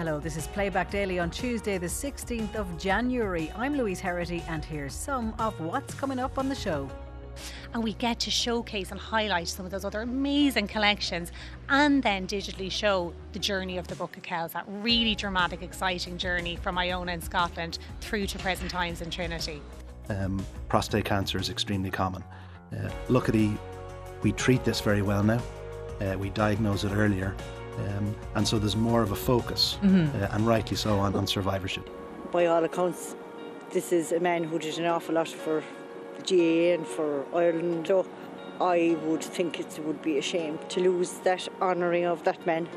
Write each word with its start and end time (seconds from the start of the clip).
Hello, 0.00 0.18
this 0.18 0.38
is 0.38 0.46
Playback 0.46 0.90
Daily 0.90 1.18
on 1.18 1.30
Tuesday, 1.30 1.76
the 1.76 1.86
16th 1.86 2.54
of 2.54 2.78
January. 2.78 3.52
I'm 3.54 3.76
Louise 3.76 4.00
Herity, 4.00 4.42
and 4.48 4.64
here's 4.64 4.94
some 4.94 5.34
of 5.38 5.60
what's 5.60 5.92
coming 5.92 6.18
up 6.18 6.38
on 6.38 6.48
the 6.48 6.54
show. 6.54 6.88
And 7.74 7.84
we 7.84 7.92
get 7.92 8.18
to 8.20 8.30
showcase 8.30 8.92
and 8.92 8.98
highlight 8.98 9.48
some 9.48 9.66
of 9.66 9.70
those 9.70 9.84
other 9.84 10.00
amazing 10.00 10.68
collections 10.68 11.32
and 11.68 12.02
then 12.02 12.26
digitally 12.26 12.72
show 12.72 13.12
the 13.34 13.38
journey 13.38 13.76
of 13.76 13.88
the 13.88 13.94
Book 13.94 14.16
of 14.16 14.22
Kells, 14.22 14.52
that 14.52 14.64
really 14.66 15.14
dramatic, 15.14 15.60
exciting 15.60 16.16
journey 16.16 16.56
from 16.56 16.78
Iona 16.78 17.12
in 17.12 17.20
Scotland 17.20 17.78
through 18.00 18.26
to 18.28 18.38
present 18.38 18.70
times 18.70 19.02
in 19.02 19.10
Trinity. 19.10 19.60
Um, 20.08 20.42
prostate 20.70 21.04
cancer 21.04 21.36
is 21.36 21.50
extremely 21.50 21.90
common. 21.90 22.24
Uh, 22.72 22.88
luckily, 23.10 23.52
we 24.22 24.32
treat 24.32 24.64
this 24.64 24.80
very 24.80 25.02
well 25.02 25.22
now. 25.22 25.42
Uh, 26.00 26.16
we 26.16 26.30
diagnose 26.30 26.84
it 26.84 26.92
earlier 26.92 27.36
um, 27.78 28.14
and 28.34 28.46
so 28.46 28.58
there's 28.58 28.76
more 28.76 29.02
of 29.02 29.12
a 29.12 29.16
focus, 29.16 29.78
mm-hmm. 29.82 30.22
uh, 30.22 30.28
and 30.32 30.46
rightly 30.46 30.76
so, 30.76 30.98
on, 30.98 31.14
on 31.14 31.26
survivorship. 31.26 31.88
By 32.30 32.46
all 32.46 32.64
accounts, 32.64 33.16
this 33.72 33.92
is 33.92 34.12
a 34.12 34.20
man 34.20 34.44
who 34.44 34.58
did 34.58 34.78
an 34.78 34.86
awful 34.86 35.14
lot 35.14 35.28
for 35.28 35.62
the 36.18 36.22
GAA 36.22 36.74
and 36.74 36.86
for 36.86 37.24
Ireland. 37.34 37.86
So 37.86 38.06
I 38.60 38.96
would 39.04 39.22
think 39.22 39.58
it 39.58 39.78
would 39.84 40.02
be 40.02 40.18
a 40.18 40.22
shame 40.22 40.58
to 40.70 40.80
lose 40.80 41.12
that 41.20 41.48
honouring 41.60 42.04
of 42.04 42.24
that 42.24 42.44
man. 42.46 42.68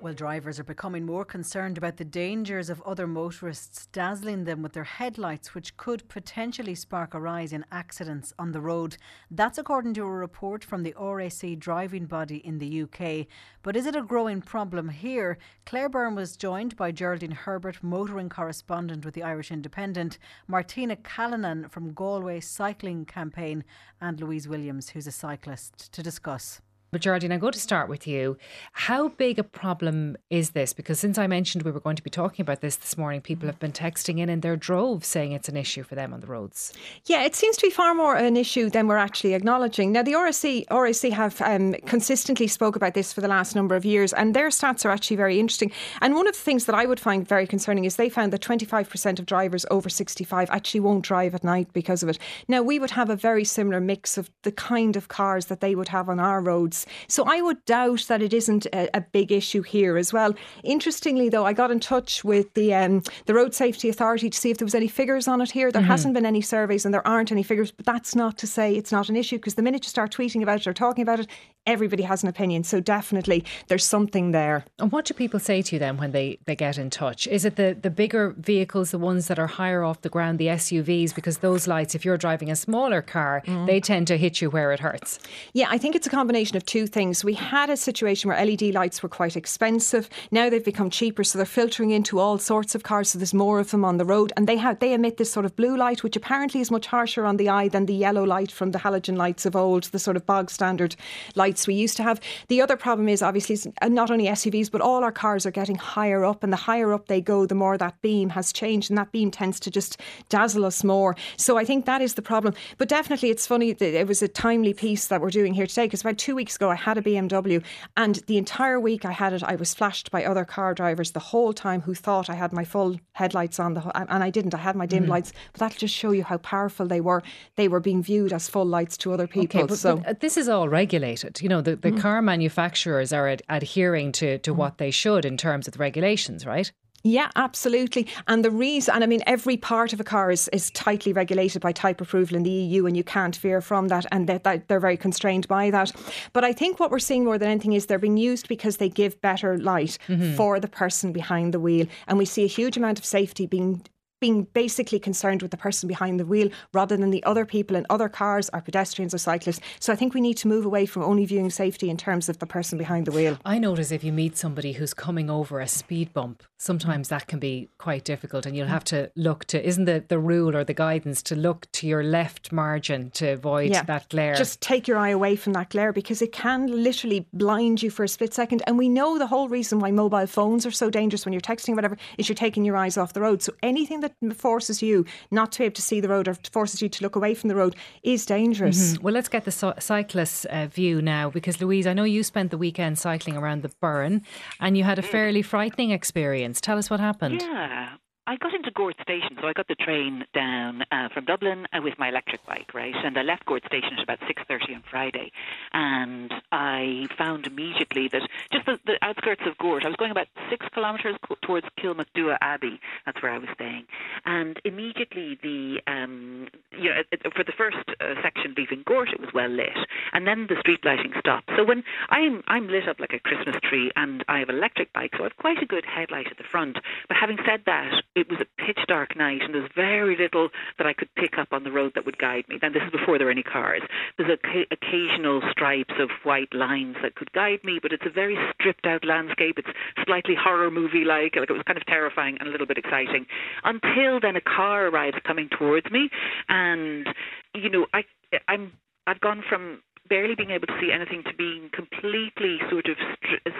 Well, 0.00 0.14
drivers 0.14 0.60
are 0.60 0.64
becoming 0.64 1.04
more 1.04 1.24
concerned 1.24 1.76
about 1.76 1.96
the 1.96 2.04
dangers 2.04 2.70
of 2.70 2.80
other 2.82 3.08
motorists 3.08 3.86
dazzling 3.86 4.44
them 4.44 4.62
with 4.62 4.72
their 4.72 4.84
headlights, 4.84 5.56
which 5.56 5.76
could 5.76 6.08
potentially 6.08 6.76
spark 6.76 7.14
a 7.14 7.20
rise 7.20 7.52
in 7.52 7.64
accidents 7.72 8.32
on 8.38 8.52
the 8.52 8.60
road. 8.60 8.96
That's 9.28 9.58
according 9.58 9.94
to 9.94 10.04
a 10.04 10.10
report 10.10 10.64
from 10.64 10.84
the 10.84 10.94
RAC 10.96 11.58
driving 11.58 12.06
body 12.06 12.36
in 12.46 12.58
the 12.58 12.82
UK. 12.82 13.26
But 13.64 13.74
is 13.74 13.86
it 13.86 13.96
a 13.96 14.02
growing 14.02 14.40
problem 14.40 14.88
here? 14.88 15.36
Claire 15.66 15.88
Byrne 15.88 16.14
was 16.14 16.36
joined 16.36 16.76
by 16.76 16.92
Geraldine 16.92 17.32
Herbert, 17.32 17.82
motoring 17.82 18.28
correspondent 18.28 19.04
with 19.04 19.14
the 19.14 19.24
Irish 19.24 19.50
Independent, 19.50 20.18
Martina 20.46 20.94
Callanan 20.94 21.68
from 21.68 21.92
Galway 21.92 22.38
Cycling 22.38 23.04
Campaign, 23.04 23.64
and 24.00 24.20
Louise 24.20 24.46
Williams, 24.46 24.90
who's 24.90 25.08
a 25.08 25.12
cyclist, 25.12 25.90
to 25.92 26.04
discuss. 26.04 26.60
But 26.90 27.02
Geraldine, 27.02 27.32
I'm 27.32 27.38
going 27.38 27.52
to 27.52 27.60
start 27.60 27.90
with 27.90 28.06
you. 28.06 28.38
How 28.72 29.08
big 29.08 29.38
a 29.38 29.44
problem 29.44 30.16
is 30.30 30.50
this? 30.50 30.72
Because 30.72 30.98
since 30.98 31.18
I 31.18 31.26
mentioned 31.26 31.62
we 31.62 31.70
were 31.70 31.80
going 31.80 31.96
to 31.96 32.02
be 32.02 32.08
talking 32.08 32.42
about 32.42 32.62
this 32.62 32.76
this 32.76 32.96
morning, 32.96 33.20
people 33.20 33.46
have 33.46 33.58
been 33.58 33.72
texting 33.72 34.18
in 34.18 34.30
in 34.30 34.40
their 34.40 34.56
droves 34.56 35.06
saying 35.06 35.32
it's 35.32 35.50
an 35.50 35.56
issue 35.56 35.82
for 35.82 35.96
them 35.96 36.14
on 36.14 36.20
the 36.20 36.26
roads. 36.26 36.72
Yeah, 37.04 37.24
it 37.24 37.34
seems 37.34 37.58
to 37.58 37.66
be 37.66 37.70
far 37.70 37.94
more 37.94 38.16
an 38.16 38.38
issue 38.38 38.70
than 38.70 38.86
we're 38.88 38.96
actually 38.96 39.34
acknowledging. 39.34 39.92
Now, 39.92 40.02
the 40.02 40.14
RSC, 40.14 40.66
RSC 40.68 41.12
have 41.12 41.42
um, 41.42 41.74
consistently 41.84 42.46
spoke 42.46 42.74
about 42.74 42.94
this 42.94 43.12
for 43.12 43.20
the 43.20 43.28
last 43.28 43.54
number 43.54 43.76
of 43.76 43.84
years, 43.84 44.14
and 44.14 44.34
their 44.34 44.48
stats 44.48 44.86
are 44.86 44.90
actually 44.90 45.18
very 45.18 45.38
interesting. 45.38 45.70
And 46.00 46.14
one 46.14 46.26
of 46.26 46.32
the 46.32 46.40
things 46.40 46.64
that 46.64 46.74
I 46.74 46.86
would 46.86 47.00
find 47.00 47.28
very 47.28 47.46
concerning 47.46 47.84
is 47.84 47.96
they 47.96 48.08
found 48.08 48.32
that 48.32 48.40
25% 48.40 49.18
of 49.18 49.26
drivers 49.26 49.66
over 49.70 49.90
65 49.90 50.48
actually 50.50 50.80
won't 50.80 51.04
drive 51.04 51.34
at 51.34 51.44
night 51.44 51.70
because 51.74 52.02
of 52.02 52.08
it. 52.08 52.18
Now, 52.48 52.62
we 52.62 52.78
would 52.78 52.92
have 52.92 53.10
a 53.10 53.16
very 53.16 53.44
similar 53.44 53.78
mix 53.78 54.16
of 54.16 54.30
the 54.42 54.52
kind 54.52 54.96
of 54.96 55.08
cars 55.08 55.46
that 55.46 55.60
they 55.60 55.74
would 55.74 55.88
have 55.88 56.08
on 56.08 56.18
our 56.18 56.40
roads 56.40 56.77
so 57.06 57.24
I 57.26 57.40
would 57.40 57.64
doubt 57.64 58.06
that 58.08 58.22
it 58.22 58.32
isn't 58.32 58.66
a, 58.66 58.88
a 58.96 59.00
big 59.00 59.32
issue 59.32 59.62
here 59.62 59.96
as 59.96 60.12
well. 60.12 60.34
Interestingly, 60.64 61.28
though, 61.28 61.44
I 61.44 61.52
got 61.52 61.70
in 61.70 61.80
touch 61.80 62.24
with 62.24 62.52
the 62.54 62.74
um, 62.74 63.02
the 63.26 63.34
Road 63.34 63.54
Safety 63.54 63.88
Authority 63.88 64.30
to 64.30 64.38
see 64.38 64.50
if 64.50 64.58
there 64.58 64.66
was 64.66 64.74
any 64.74 64.88
figures 64.88 65.28
on 65.28 65.40
it 65.40 65.50
here. 65.50 65.70
There 65.70 65.82
mm-hmm. 65.82 65.90
hasn't 65.90 66.14
been 66.14 66.26
any 66.26 66.40
surveys 66.40 66.84
and 66.84 66.92
there 66.92 67.06
aren't 67.06 67.32
any 67.32 67.42
figures, 67.42 67.70
but 67.70 67.86
that's 67.86 68.14
not 68.14 68.38
to 68.38 68.46
say 68.46 68.74
it's 68.74 68.92
not 68.92 69.08
an 69.08 69.16
issue 69.16 69.36
because 69.36 69.54
the 69.54 69.62
minute 69.62 69.84
you 69.84 69.90
start 69.90 70.12
tweeting 70.12 70.42
about 70.42 70.60
it 70.60 70.66
or 70.66 70.74
talking 70.74 71.02
about 71.02 71.20
it, 71.20 71.28
everybody 71.68 72.02
has 72.02 72.22
an 72.22 72.28
opinion. 72.28 72.64
So 72.64 72.80
definitely 72.80 73.44
there's 73.68 73.84
something 73.84 74.32
there. 74.32 74.64
And 74.78 74.90
what 74.90 75.04
do 75.04 75.14
people 75.14 75.38
say 75.38 75.60
to 75.62 75.76
you 75.76 75.78
then 75.78 75.98
when 75.98 76.12
they, 76.12 76.38
they 76.46 76.56
get 76.56 76.78
in 76.78 76.88
touch? 76.90 77.28
Is 77.28 77.44
it 77.44 77.56
the, 77.56 77.76
the 77.80 77.90
bigger 77.90 78.34
vehicles, 78.38 78.90
the 78.90 78.98
ones 78.98 79.28
that 79.28 79.38
are 79.38 79.46
higher 79.46 79.84
off 79.84 80.00
the 80.00 80.08
ground, 80.08 80.38
the 80.38 80.46
SUVs? 80.46 81.14
Because 81.14 81.38
those 81.38 81.68
lights, 81.68 81.94
if 81.94 82.04
you're 82.04 82.16
driving 82.16 82.50
a 82.50 82.56
smaller 82.56 83.02
car, 83.02 83.42
mm. 83.46 83.66
they 83.66 83.80
tend 83.80 84.06
to 84.06 84.16
hit 84.16 84.40
you 84.40 84.48
where 84.48 84.72
it 84.72 84.80
hurts. 84.80 85.18
Yeah, 85.52 85.68
I 85.70 85.76
think 85.76 85.94
it's 85.94 86.06
a 86.06 86.10
combination 86.10 86.56
of 86.56 86.64
two 86.64 86.86
things. 86.86 87.22
We 87.22 87.34
had 87.34 87.68
a 87.68 87.76
situation 87.76 88.28
where 88.28 88.44
LED 88.44 88.62
lights 88.74 89.02
were 89.02 89.10
quite 89.10 89.36
expensive. 89.36 90.08
Now 90.30 90.48
they've 90.48 90.64
become 90.64 90.88
cheaper, 90.88 91.22
so 91.22 91.38
they're 91.38 91.46
filtering 91.46 91.90
into 91.90 92.18
all 92.18 92.38
sorts 92.38 92.74
of 92.74 92.82
cars. 92.82 93.10
So 93.10 93.18
there's 93.18 93.34
more 93.34 93.60
of 93.60 93.70
them 93.70 93.84
on 93.84 93.98
the 93.98 94.06
road, 94.06 94.32
and 94.36 94.46
they 94.46 94.56
have 94.56 94.78
they 94.78 94.94
emit 94.94 95.18
this 95.18 95.30
sort 95.30 95.44
of 95.44 95.54
blue 95.54 95.76
light, 95.76 96.02
which 96.02 96.16
apparently 96.16 96.60
is 96.62 96.70
much 96.70 96.86
harsher 96.86 97.26
on 97.26 97.36
the 97.36 97.50
eye 97.50 97.68
than 97.68 97.84
the 97.84 97.94
yellow 97.94 98.24
light 98.24 98.50
from 98.50 98.70
the 98.70 98.78
halogen 98.78 99.16
lights 99.16 99.44
of 99.44 99.54
old, 99.54 99.84
the 99.84 99.98
sort 99.98 100.16
of 100.16 100.24
bog 100.24 100.50
standard 100.50 100.96
lights 101.34 101.57
we 101.66 101.74
used 101.74 101.96
to 101.96 102.02
have. 102.02 102.20
The 102.48 102.60
other 102.60 102.76
problem 102.76 103.08
is 103.08 103.22
obviously 103.22 103.72
not 103.82 104.10
only 104.10 104.26
SUVs, 104.26 104.70
but 104.70 104.80
all 104.80 105.04
our 105.04 105.12
cars 105.12 105.46
are 105.46 105.50
getting 105.50 105.76
higher 105.76 106.24
up, 106.24 106.42
and 106.42 106.52
the 106.52 106.56
higher 106.56 106.92
up 106.92 107.08
they 107.08 107.20
go, 107.20 107.46
the 107.46 107.54
more 107.54 107.78
that 107.78 108.00
beam 108.02 108.30
has 108.30 108.52
changed, 108.52 108.90
and 108.90 108.98
that 108.98 109.12
beam 109.12 109.30
tends 109.30 109.60
to 109.60 109.70
just 109.70 110.00
dazzle 110.28 110.64
us 110.64 110.84
more. 110.84 111.16
So 111.36 111.58
I 111.58 111.64
think 111.64 111.86
that 111.86 112.00
is 112.00 112.14
the 112.14 112.22
problem. 112.22 112.54
But 112.76 112.88
definitely, 112.88 113.30
it's 113.30 113.46
funny 113.46 113.72
that 113.72 113.94
it 114.00 114.06
was 114.06 114.22
a 114.22 114.28
timely 114.28 114.74
piece 114.74 115.06
that 115.08 115.20
we're 115.20 115.30
doing 115.30 115.54
here 115.54 115.66
today 115.66 115.86
because 115.86 116.02
about 116.02 116.18
two 116.18 116.34
weeks 116.34 116.56
ago 116.56 116.70
I 116.70 116.76
had 116.76 116.98
a 116.98 117.02
BMW, 117.02 117.62
and 117.96 118.16
the 118.26 118.38
entire 118.38 118.78
week 118.78 119.04
I 119.04 119.12
had 119.12 119.32
it, 119.32 119.42
I 119.42 119.56
was 119.56 119.74
flashed 119.74 120.10
by 120.10 120.24
other 120.24 120.44
car 120.44 120.74
drivers 120.74 121.12
the 121.12 121.20
whole 121.20 121.52
time 121.52 121.80
who 121.80 121.94
thought 121.94 122.30
I 122.30 122.34
had 122.34 122.52
my 122.52 122.64
full 122.64 122.98
headlights 123.12 123.58
on, 123.58 123.74
the 123.74 124.12
and 124.12 124.22
I 124.22 124.30
didn't. 124.30 124.54
I 124.54 124.58
had 124.58 124.76
my 124.76 124.86
dim 124.86 125.06
mm. 125.06 125.08
lights, 125.08 125.32
but 125.52 125.60
that'll 125.60 125.78
just 125.78 125.94
show 125.94 126.10
you 126.10 126.24
how 126.24 126.38
powerful 126.38 126.86
they 126.86 127.00
were. 127.00 127.22
They 127.56 127.68
were 127.68 127.80
being 127.80 128.02
viewed 128.02 128.32
as 128.32 128.48
full 128.48 128.64
lights 128.64 128.96
to 128.98 129.12
other 129.12 129.26
people. 129.26 129.60
Okay, 129.60 129.66
but, 129.66 129.78
so 129.78 129.96
but 129.98 130.20
this 130.20 130.36
is 130.36 130.48
all 130.48 130.68
regulated. 130.68 131.40
You 131.40 131.47
know, 131.48 131.60
the, 131.60 131.76
the 131.76 131.92
mm. 131.92 132.00
car 132.00 132.22
manufacturers 132.22 133.12
are 133.12 133.28
ad- 133.28 133.42
adhering 133.48 134.12
to, 134.12 134.38
to 134.38 134.52
mm. 134.52 134.56
what 134.56 134.78
they 134.78 134.90
should 134.90 135.24
in 135.24 135.36
terms 135.36 135.66
of 135.66 135.74
the 135.74 135.78
regulations, 135.78 136.46
right? 136.46 136.70
Yeah, 137.04 137.30
absolutely. 137.36 138.08
And 138.26 138.44
the 138.44 138.50
reason, 138.50 138.94
and 138.94 139.04
I 139.04 139.06
mean, 139.06 139.22
every 139.24 139.56
part 139.56 139.92
of 139.92 140.00
a 140.00 140.04
car 140.04 140.32
is, 140.32 140.48
is 140.48 140.70
tightly 140.72 141.12
regulated 141.12 141.62
by 141.62 141.70
type 141.70 142.00
approval 142.00 142.36
in 142.36 142.42
the 142.42 142.50
EU, 142.50 142.86
and 142.86 142.96
you 142.96 143.04
can't 143.04 143.36
veer 143.36 143.60
from 143.60 143.88
that, 143.88 144.04
and 144.10 144.28
that, 144.28 144.42
that 144.44 144.66
they're 144.68 144.80
very 144.80 144.96
constrained 144.96 145.46
by 145.46 145.70
that. 145.70 145.92
But 146.32 146.44
I 146.44 146.52
think 146.52 146.80
what 146.80 146.90
we're 146.90 146.98
seeing 146.98 147.24
more 147.24 147.38
than 147.38 147.48
anything 147.48 147.72
is 147.72 147.86
they're 147.86 147.98
being 147.98 148.16
used 148.16 148.48
because 148.48 148.78
they 148.78 148.88
give 148.88 149.20
better 149.20 149.56
light 149.58 149.98
mm-hmm. 150.08 150.34
for 150.34 150.58
the 150.58 150.68
person 150.68 151.12
behind 151.12 151.54
the 151.54 151.60
wheel. 151.60 151.86
And 152.08 152.18
we 152.18 152.24
see 152.24 152.44
a 152.44 152.48
huge 152.48 152.76
amount 152.76 152.98
of 152.98 153.04
safety 153.04 153.46
being 153.46 153.82
being 154.20 154.44
basically 154.52 154.98
concerned 154.98 155.42
with 155.42 155.50
the 155.50 155.56
person 155.56 155.88
behind 155.88 156.18
the 156.18 156.26
wheel 156.26 156.48
rather 156.72 156.96
than 156.96 157.10
the 157.10 157.22
other 157.24 157.44
people 157.44 157.76
in 157.76 157.86
other 157.90 158.08
cars 158.08 158.50
or 158.52 158.60
pedestrians 158.60 159.14
or 159.14 159.18
cyclists. 159.18 159.60
So 159.80 159.92
I 159.92 159.96
think 159.96 160.14
we 160.14 160.20
need 160.20 160.36
to 160.38 160.48
move 160.48 160.64
away 160.64 160.86
from 160.86 161.02
only 161.02 161.24
viewing 161.24 161.50
safety 161.50 161.90
in 161.90 161.96
terms 161.96 162.28
of 162.28 162.38
the 162.38 162.46
person 162.46 162.78
behind 162.78 163.06
the 163.06 163.12
wheel. 163.12 163.38
I 163.44 163.58
notice 163.58 163.90
if 163.90 164.04
you 164.04 164.12
meet 164.12 164.36
somebody 164.36 164.72
who's 164.72 164.94
coming 164.94 165.30
over 165.30 165.60
a 165.60 165.68
speed 165.68 166.12
bump, 166.12 166.42
sometimes 166.58 167.08
that 167.08 167.26
can 167.26 167.38
be 167.38 167.68
quite 167.78 168.04
difficult 168.04 168.46
and 168.46 168.56
you'll 168.56 168.66
have 168.66 168.84
to 168.84 169.10
look 169.16 169.44
to 169.46 169.66
isn't 169.66 169.84
the, 169.84 170.04
the 170.08 170.18
rule 170.18 170.56
or 170.56 170.64
the 170.64 170.74
guidance 170.74 171.22
to 171.22 171.36
look 171.36 171.70
to 171.72 171.86
your 171.86 172.02
left 172.02 172.52
margin 172.52 173.10
to 173.10 173.28
avoid 173.28 173.70
yeah. 173.70 173.82
that 173.82 174.08
glare. 174.08 174.34
Just 174.34 174.60
take 174.60 174.88
your 174.88 174.98
eye 174.98 175.10
away 175.10 175.36
from 175.36 175.52
that 175.52 175.70
glare 175.70 175.92
because 175.92 176.22
it 176.22 176.32
can 176.32 176.66
literally 176.66 177.26
blind 177.32 177.82
you 177.82 177.90
for 177.90 178.04
a 178.04 178.08
split 178.08 178.34
second. 178.34 178.62
And 178.66 178.78
we 178.78 178.88
know 178.88 179.18
the 179.18 179.26
whole 179.26 179.48
reason 179.48 179.78
why 179.78 179.90
mobile 179.90 180.26
phones 180.26 180.66
are 180.66 180.70
so 180.70 180.90
dangerous 180.90 181.24
when 181.24 181.32
you're 181.32 181.40
texting 181.40 181.70
or 181.70 181.76
whatever 181.76 181.96
is 182.16 182.28
you're 182.28 182.36
taking 182.36 182.64
your 182.64 182.76
eyes 182.76 182.96
off 182.96 183.12
the 183.12 183.20
road. 183.20 183.42
So 183.42 183.52
anything 183.62 184.00
that 184.00 184.07
that 184.22 184.36
forces 184.36 184.82
you 184.82 185.04
not 185.30 185.52
to 185.52 185.58
be 185.58 185.64
able 185.64 185.74
to 185.74 185.82
see 185.82 186.00
the 186.00 186.08
road 186.08 186.28
or 186.28 186.34
forces 186.52 186.82
you 186.82 186.88
to 186.88 187.02
look 187.02 187.16
away 187.16 187.34
from 187.34 187.48
the 187.48 187.54
road 187.54 187.76
is 188.02 188.26
dangerous. 188.26 188.94
Mm-hmm. 188.94 189.02
Well, 189.02 189.14
let's 189.14 189.28
get 189.28 189.44
the 189.44 189.50
so- 189.50 189.74
cyclist's 189.78 190.44
uh, 190.46 190.66
view 190.66 191.02
now 191.02 191.30
because, 191.30 191.60
Louise, 191.60 191.86
I 191.86 191.92
know 191.92 192.04
you 192.04 192.22
spent 192.22 192.50
the 192.50 192.58
weekend 192.58 192.98
cycling 192.98 193.36
around 193.36 193.62
the 193.62 193.70
Burren 193.80 194.22
and 194.60 194.76
you 194.76 194.84
had 194.84 194.98
a 194.98 195.02
fairly 195.02 195.42
frightening 195.42 195.90
experience. 195.90 196.60
Tell 196.60 196.78
us 196.78 196.90
what 196.90 197.00
happened. 197.00 197.42
Yeah. 197.42 197.96
I 198.28 198.36
got 198.36 198.52
into 198.52 198.70
Gort 198.70 198.94
Station, 199.00 199.38
so 199.40 199.48
I 199.48 199.54
got 199.54 199.68
the 199.68 199.74
train 199.74 200.26
down 200.34 200.82
uh, 200.92 201.08
from 201.14 201.24
Dublin 201.24 201.66
uh, 201.72 201.80
with 201.82 201.94
my 201.98 202.10
electric 202.10 202.44
bike, 202.44 202.74
right? 202.74 202.94
And 202.94 203.16
I 203.16 203.22
left 203.22 203.46
Gort 203.46 203.64
Station 203.64 203.94
at 203.96 204.02
about 204.02 204.20
6.30 204.20 204.74
on 204.74 204.84
Friday. 204.90 205.32
And 205.72 206.30
I 206.52 207.06
found 207.16 207.46
immediately 207.46 208.06
that 208.12 208.20
just 208.52 208.66
the, 208.66 208.78
the 208.84 208.98
outskirts 209.00 209.40
of 209.46 209.56
Gort, 209.56 209.86
I 209.86 209.88
was 209.88 209.96
going 209.96 210.10
about 210.10 210.26
six 210.50 210.66
kilometres 210.74 211.16
towards 211.40 211.66
Kilmacduagh 211.82 212.36
Abbey. 212.42 212.78
That's 213.06 213.22
where 213.22 213.32
I 213.32 213.38
was 213.38 213.48
staying. 213.54 213.86
And 214.26 214.60
immediately 214.62 215.38
the, 215.42 215.80
um, 215.86 216.48
you 216.78 216.90
know, 216.90 217.00
for 217.34 217.44
the 217.44 217.56
first 217.56 217.78
uh, 217.98 218.12
section 218.22 218.52
leaving 218.58 218.82
Gort, 218.84 219.08
it 219.08 219.20
was 219.20 219.30
well 219.32 219.48
lit. 219.48 219.72
And 220.12 220.26
then 220.26 220.48
the 220.50 220.60
street 220.60 220.84
lighting 220.84 221.14
stopped. 221.18 221.48
So 221.56 221.64
when 221.64 221.82
I'm, 222.10 222.42
I'm 222.46 222.68
lit 222.68 222.90
up 222.90 223.00
like 223.00 223.14
a 223.14 223.20
Christmas 223.20 223.56
tree 223.62 223.90
and 223.96 224.22
I 224.28 224.40
have 224.40 224.50
an 224.50 224.56
electric 224.56 224.92
bike, 224.92 225.12
so 225.16 225.24
I 225.24 225.28
have 225.28 225.36
quite 225.38 225.62
a 225.62 225.66
good 225.66 225.86
headlight 225.86 226.26
at 226.30 226.36
the 226.36 226.44
front. 226.44 226.76
But 227.08 227.16
having 227.18 227.38
said 227.46 227.62
that, 227.64 228.02
it 228.20 228.30
was 228.30 228.40
a 228.40 228.62
pitch 228.62 228.80
dark 228.88 229.16
night 229.16 229.42
and 229.42 229.54
there's 229.54 229.70
very 229.74 230.16
little 230.16 230.48
that 230.78 230.86
I 230.86 230.92
could 230.92 231.08
pick 231.14 231.38
up 231.38 231.48
on 231.52 231.64
the 231.64 231.72
road 231.72 231.92
that 231.94 232.04
would 232.06 232.18
guide 232.18 232.44
me. 232.48 232.58
Then 232.60 232.72
this 232.72 232.82
is 232.82 232.90
before 232.90 233.18
there 233.18 233.26
were 233.26 233.32
any 233.32 233.42
cars. 233.42 233.82
There's 234.16 234.30
a, 234.30 234.66
occasional 234.70 235.42
stripes 235.50 235.94
of 235.98 236.10
white 236.24 236.52
lines 236.52 236.96
that 237.02 237.14
could 237.14 237.32
guide 237.32 237.60
me, 237.64 237.78
but 237.80 237.92
it's 237.92 238.06
a 238.06 238.10
very 238.10 238.36
stripped 238.54 238.86
out 238.86 239.04
landscape. 239.04 239.58
It's 239.58 239.68
slightly 240.04 240.34
horror 240.38 240.70
movie 240.70 241.04
like, 241.04 241.36
like 241.36 241.50
it 241.50 241.52
was 241.52 241.62
kind 241.66 241.78
of 241.78 241.86
terrifying 241.86 242.36
and 242.40 242.48
a 242.48 242.52
little 242.52 242.66
bit 242.66 242.78
exciting. 242.78 243.26
Until 243.64 244.20
then 244.20 244.36
a 244.36 244.40
car 244.40 244.86
arrives 244.86 245.16
coming 245.24 245.48
towards 245.48 245.90
me 245.90 246.10
and 246.48 247.06
you 247.54 247.70
know, 247.70 247.86
I 247.92 248.04
I'm 248.46 248.72
I've 249.06 249.20
gone 249.20 249.42
from 249.48 249.82
barely 250.08 250.34
being 250.34 250.50
able 250.50 250.66
to 250.66 250.78
see 250.80 250.90
anything 250.92 251.22
to 251.24 251.34
being 251.34 251.70
completely 251.72 252.58
sort 252.70 252.86
of 252.86 252.96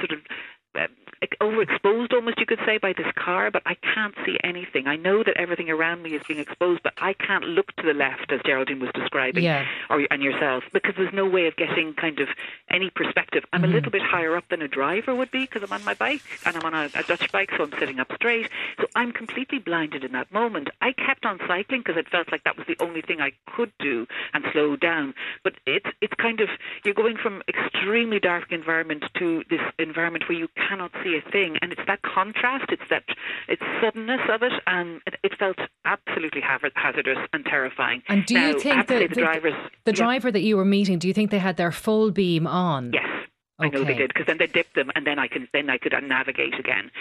sort 0.01 0.13
of 0.13 0.19
overexposed 1.41 2.13
almost 2.13 2.39
you 2.39 2.47
could 2.47 2.59
say 2.67 2.79
by 2.79 2.93
this 2.93 3.07
car 3.17 3.51
but 3.51 3.63
I 3.67 3.75
can't 3.75 4.15
see 4.27 4.37
anything. 4.43 4.87
I 4.87 4.97
know 4.97 5.23
that 5.23 5.37
everything 5.37 5.71
around 5.71 6.03
me 6.03 6.11
is 6.15 6.23
being 6.27 6.41
exposed 6.41 6.83
but 6.83 6.93
I 6.99 7.13
can't 7.13 7.45
look 7.45 7.75
to 7.77 7.87
the 7.87 7.95
left 7.95 8.33
as 8.33 8.41
Geraldine 8.45 8.81
was 8.81 8.91
describing 8.95 9.45
yeah. 9.45 9.67
or 9.91 10.07
and 10.11 10.23
yourself 10.23 10.65
because 10.73 10.95
there's 10.97 11.13
no 11.13 11.27
way 11.27 11.47
of 11.47 11.57
getting 11.57 11.95
kind 11.95 12.19
of 12.21 12.29
any 12.71 12.91
perspective. 12.91 13.45
I'm 13.53 13.63
mm-hmm. 13.63 13.71
a 13.71 13.75
little 13.75 13.93
bit 13.93 14.03
higher 14.03 14.37
up 14.37 14.49
than 14.49 14.63
a 14.63 14.69
driver 14.69 15.15
would 15.15 15.31
be 15.31 15.41
because 15.41 15.63
I'm 15.63 15.73
on 15.73 15.85
my 15.85 15.95
bike 15.95 16.23
and 16.45 16.57
I'm 16.57 16.65
on 16.65 16.75
a, 16.75 16.91
a 16.95 17.03
Dutch 17.03 17.31
bike 17.33 17.51
so 17.57 17.65
I'm 17.65 17.73
sitting 17.79 18.01
up 18.01 18.11
straight. 18.15 18.49
So 18.79 18.87
I'm 18.95 19.13
completely 19.13 19.59
blinded 19.59 20.05
in 20.05 20.13
that 20.13 20.33
moment. 20.33 20.69
I 20.81 20.93
kept 20.93 21.25
on 21.25 21.39
cycling 21.47 21.83
because 21.85 21.97
it 21.97 22.09
felt 22.09 22.31
like 22.33 22.45
that 22.45 22.57
was 22.57 22.67
the 22.67 22.77
only 22.81 23.03
thing 23.03 23.21
I 23.21 23.33
could 23.47 23.73
do 23.79 24.07
and 24.35 24.45
slow 24.53 24.77
down. 24.77 25.15
But 25.45 25.55
it's 25.67 25.89
it's 26.01 26.15
kind 26.15 26.41
of 26.41 26.49
you're 26.85 26.95
going 26.95 27.17
from 27.17 27.43
extremely 27.49 28.19
dark 28.19 28.51
environment 28.53 29.05
to 29.19 29.45
this 29.51 29.61
environment 29.79 30.25
where 30.29 30.39
you 30.39 30.49
cannot 30.69 30.91
see 31.03 31.19
a 31.19 31.31
thing. 31.31 31.57
And 31.63 31.73
it's 31.73 31.83
that 31.87 32.01
contrast, 32.03 32.67
it's 32.71 32.83
that 32.91 33.05
it's 33.49 33.63
suddenness 33.81 34.21
of 34.31 34.43
it, 34.43 34.53
and 34.67 35.01
it, 35.07 35.15
it 35.23 35.33
felt 35.39 35.57
absolutely 35.85 36.41
hazardous 36.41 37.19
and 37.33 37.45
terrifying. 37.45 38.03
And 38.09 38.25
do 38.27 38.35
now, 38.35 38.49
you 38.49 38.61
think 38.61 38.87
the, 38.87 38.99
the, 38.99 39.09
the, 39.09 39.15
drivers, 39.15 39.55
the 39.85 39.93
driver 39.93 40.31
that 40.31 40.43
you 40.43 40.57
were 40.57 40.65
meeting, 40.65 40.99
do 40.99 41.09
you 41.09 41.15
think 41.15 41.31
they 41.31 41.39
had 41.39 41.57
their 41.57 41.73
full 41.73 42.11
beam 42.11 42.47
on? 42.47 42.93
Yes. 42.93 43.05
I 43.61 43.69
know 43.69 43.83
they 43.83 43.95
did 43.95 44.09
because 44.09 44.27
then 44.27 44.39
they 44.39 44.47
dipped 44.47 44.77
them, 44.77 44.93
and 44.95 45.05
then 45.05 45.19
I 45.19 45.27
can 45.27 45.49
then 45.53 45.69
I 45.69 45.79
could 45.79 45.93
uh, 45.93 45.99
navigate 45.99 46.55
again. 46.61 46.93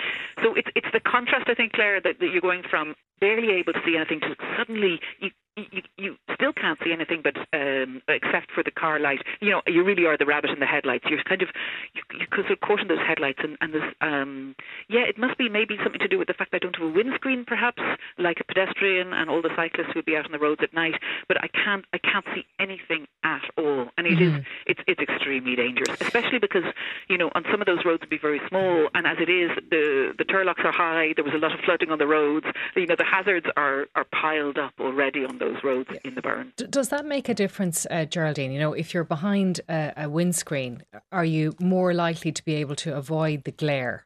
So 0.41 0.55
it's 0.55 0.67
it's 0.75 0.87
the 0.91 0.99
contrast 0.99 1.47
I 1.47 1.53
think, 1.53 1.73
Claire, 1.73 2.01
that, 2.01 2.19
that 2.19 2.29
you're 2.31 2.41
going 2.41 2.63
from 2.67 2.95
barely 3.19 3.51
able 3.51 3.73
to 3.73 3.79
see 3.85 3.95
anything 3.95 4.21
to 4.21 4.35
suddenly 4.57 4.99
you 5.19 5.29
you, 5.57 5.81
you 5.97 6.15
still 6.33 6.53
can't 6.53 6.79
see 6.83 6.93
anything 6.93 7.21
but 7.23 7.35
um, 7.53 8.01
except 8.07 8.51
for 8.51 8.63
the 8.63 8.71
car 8.71 8.99
light. 8.99 9.21
You 9.41 9.49
know, 9.51 9.61
you 9.65 9.83
really 9.83 10.05
are 10.05 10.17
the 10.17 10.25
rabbit 10.25 10.51
in 10.51 10.59
the 10.59 10.65
headlights. 10.65 11.05
You're 11.09 11.23
kind 11.23 11.41
of 11.41 11.49
you, 11.93 12.01
you 12.19 12.25
sort 12.35 12.51
of 12.51 12.59
caught 12.61 12.79
in 12.79 12.87
those 12.87 13.01
headlights, 13.05 13.39
and, 13.43 13.57
and 13.61 13.73
there's 13.73 13.93
um, 14.01 14.55
yeah, 14.87 15.01
it 15.01 15.17
must 15.17 15.37
be 15.37 15.49
maybe 15.49 15.77
something 15.83 15.99
to 15.99 16.07
do 16.07 16.19
with 16.19 16.27
the 16.27 16.33
fact 16.33 16.51
that 16.51 16.57
I 16.57 16.59
don't 16.59 16.75
have 16.75 16.87
a 16.87 16.91
windscreen, 16.91 17.43
perhaps 17.45 17.81
like 18.17 18.39
a 18.39 18.43
pedestrian 18.43 19.13
and 19.13 19.29
all 19.29 19.41
the 19.41 19.51
cyclists 19.55 19.91
who'd 19.93 20.05
be 20.05 20.15
out 20.15 20.25
on 20.25 20.31
the 20.31 20.39
roads 20.39 20.61
at 20.63 20.73
night. 20.73 20.95
But 21.27 21.43
I 21.43 21.47
can't 21.47 21.85
I 21.93 21.97
can't 21.97 22.25
see 22.35 22.45
anything 22.59 23.07
at 23.23 23.43
all, 23.57 23.89
and 23.97 24.05
it 24.05 24.19
mm-hmm. 24.19 24.37
is 24.37 24.45
it's 24.67 24.81
it's 24.87 25.01
extremely 25.01 25.55
dangerous, 25.55 25.99
especially 25.99 26.39
because 26.39 26.63
you 27.09 27.17
know 27.17 27.31
on 27.33 27.43
some 27.51 27.61
of 27.61 27.65
those 27.65 27.83
roads 27.83 28.01
would 28.01 28.09
be 28.09 28.19
very 28.19 28.41
small, 28.47 28.89
and 28.93 29.07
as 29.07 29.17
it 29.19 29.29
is, 29.29 29.51
the 29.69 30.13
the 30.17 30.25
turloughs 30.25 30.63
are 30.63 30.71
high. 30.71 31.13
There 31.15 31.25
was 31.25 31.33
a 31.33 31.37
lot 31.37 31.53
of 31.53 31.59
flooding 31.65 31.89
on 31.89 31.97
the 31.97 32.07
roads. 32.07 32.45
You 32.75 32.85
know, 32.85 32.95
the 32.95 33.05
hazards 33.05 33.47
are 33.57 33.87
are 33.95 34.05
piled 34.05 34.57
up 34.57 34.73
already 34.79 35.25
on 35.25 35.39
those 35.39 35.46
those 35.47 35.63
roads 35.63 35.89
in 36.03 36.15
the 36.15 36.21
Burren. 36.21 36.53
D- 36.57 36.67
does 36.69 36.89
that 36.89 37.05
make 37.05 37.29
a 37.29 37.33
difference, 37.33 37.85
uh, 37.89 38.05
Geraldine? 38.05 38.51
You 38.51 38.59
know, 38.59 38.73
if 38.73 38.93
you're 38.93 39.03
behind 39.03 39.61
a, 39.69 39.93
a 39.97 40.09
windscreen, 40.09 40.83
are 41.11 41.25
you 41.25 41.55
more 41.59 41.93
likely 41.93 42.31
to 42.31 42.43
be 42.43 42.55
able 42.55 42.75
to 42.77 42.95
avoid 42.95 43.43
the 43.43 43.51
glare? 43.51 44.05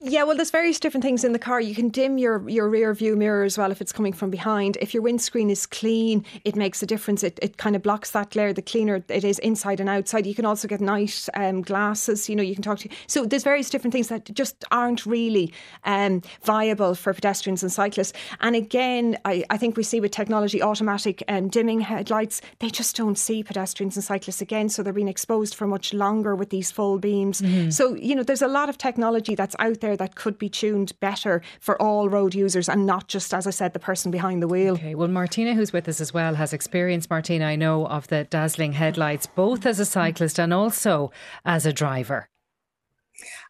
Yeah, 0.00 0.22
well, 0.22 0.36
there's 0.36 0.52
various 0.52 0.78
different 0.78 1.02
things 1.02 1.24
in 1.24 1.32
the 1.32 1.40
car. 1.40 1.60
You 1.60 1.74
can 1.74 1.88
dim 1.88 2.18
your, 2.18 2.48
your 2.48 2.68
rear 2.68 2.94
view 2.94 3.16
mirror 3.16 3.42
as 3.42 3.58
well 3.58 3.72
if 3.72 3.80
it's 3.80 3.90
coming 3.90 4.12
from 4.12 4.30
behind. 4.30 4.78
If 4.80 4.94
your 4.94 5.02
windscreen 5.02 5.50
is 5.50 5.66
clean, 5.66 6.24
it 6.44 6.54
makes 6.54 6.80
a 6.84 6.86
difference. 6.86 7.24
It, 7.24 7.36
it 7.42 7.56
kind 7.56 7.74
of 7.74 7.82
blocks 7.82 8.12
that 8.12 8.30
glare. 8.30 8.52
The 8.52 8.62
cleaner 8.62 9.02
it 9.08 9.24
is 9.24 9.40
inside 9.40 9.80
and 9.80 9.88
outside. 9.88 10.24
You 10.24 10.36
can 10.36 10.44
also 10.44 10.68
get 10.68 10.80
night 10.80 11.28
um, 11.34 11.62
glasses. 11.62 12.28
You 12.28 12.36
know, 12.36 12.44
you 12.44 12.54
can 12.54 12.62
talk 12.62 12.78
to. 12.78 12.88
So 13.08 13.26
there's 13.26 13.42
various 13.42 13.70
different 13.70 13.92
things 13.92 14.06
that 14.06 14.32
just 14.32 14.64
aren't 14.70 15.04
really 15.04 15.52
um, 15.82 16.22
viable 16.44 16.94
for 16.94 17.12
pedestrians 17.12 17.64
and 17.64 17.72
cyclists. 17.72 18.12
And 18.40 18.54
again, 18.54 19.18
I, 19.24 19.42
I 19.50 19.56
think 19.56 19.76
we 19.76 19.82
see 19.82 19.98
with 19.98 20.12
technology, 20.12 20.62
automatic 20.62 21.24
um, 21.26 21.48
dimming 21.48 21.80
headlights, 21.80 22.40
they 22.60 22.70
just 22.70 22.94
don't 22.94 23.18
see 23.18 23.42
pedestrians 23.42 23.96
and 23.96 24.04
cyclists 24.04 24.40
again. 24.40 24.68
So 24.68 24.84
they're 24.84 24.92
being 24.92 25.08
exposed 25.08 25.56
for 25.56 25.66
much 25.66 25.92
longer 25.92 26.36
with 26.36 26.50
these 26.50 26.70
full 26.70 27.00
beams. 27.00 27.40
Mm-hmm. 27.40 27.70
So 27.70 27.96
you 27.96 28.14
know, 28.14 28.22
there's 28.22 28.42
a 28.42 28.46
lot 28.46 28.68
of 28.68 28.78
technology 28.78 29.34
that's 29.34 29.56
out 29.58 29.80
there 29.80 29.87
there 29.88 29.96
that 29.96 30.14
could 30.14 30.38
be 30.38 30.48
tuned 30.48 30.92
better 31.00 31.40
for 31.60 31.80
all 31.80 32.08
road 32.08 32.34
users 32.34 32.68
and 32.68 32.84
not 32.84 33.08
just, 33.08 33.32
as 33.32 33.46
I 33.46 33.50
said, 33.50 33.72
the 33.72 33.78
person 33.78 34.10
behind 34.10 34.42
the 34.42 34.48
wheel. 34.48 34.74
Okay, 34.74 34.94
well, 34.94 35.08
Martina, 35.08 35.54
who's 35.54 35.72
with 35.72 35.88
us 35.88 36.00
as 36.00 36.12
well, 36.12 36.34
has 36.34 36.52
experience, 36.52 37.08
Martina, 37.08 37.46
I 37.46 37.56
know, 37.56 37.86
of 37.86 38.08
the 38.08 38.24
dazzling 38.24 38.72
headlights, 38.72 39.26
both 39.26 39.64
as 39.64 39.80
a 39.80 39.86
cyclist 39.86 40.38
and 40.38 40.52
also 40.52 41.10
as 41.44 41.64
a 41.64 41.72
driver. 41.72 42.28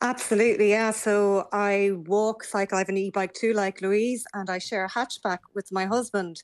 Absolutely, 0.00 0.70
yeah. 0.70 0.92
So 0.92 1.48
I 1.52 1.90
walk, 2.06 2.44
cycle. 2.44 2.76
I 2.76 2.80
have 2.80 2.88
an 2.88 2.96
e-bike 2.96 3.34
too, 3.34 3.52
like 3.52 3.82
Louise, 3.82 4.24
and 4.32 4.48
I 4.48 4.58
share 4.58 4.84
a 4.84 4.88
hatchback 4.88 5.38
with 5.54 5.66
my 5.72 5.86
husband. 5.86 6.40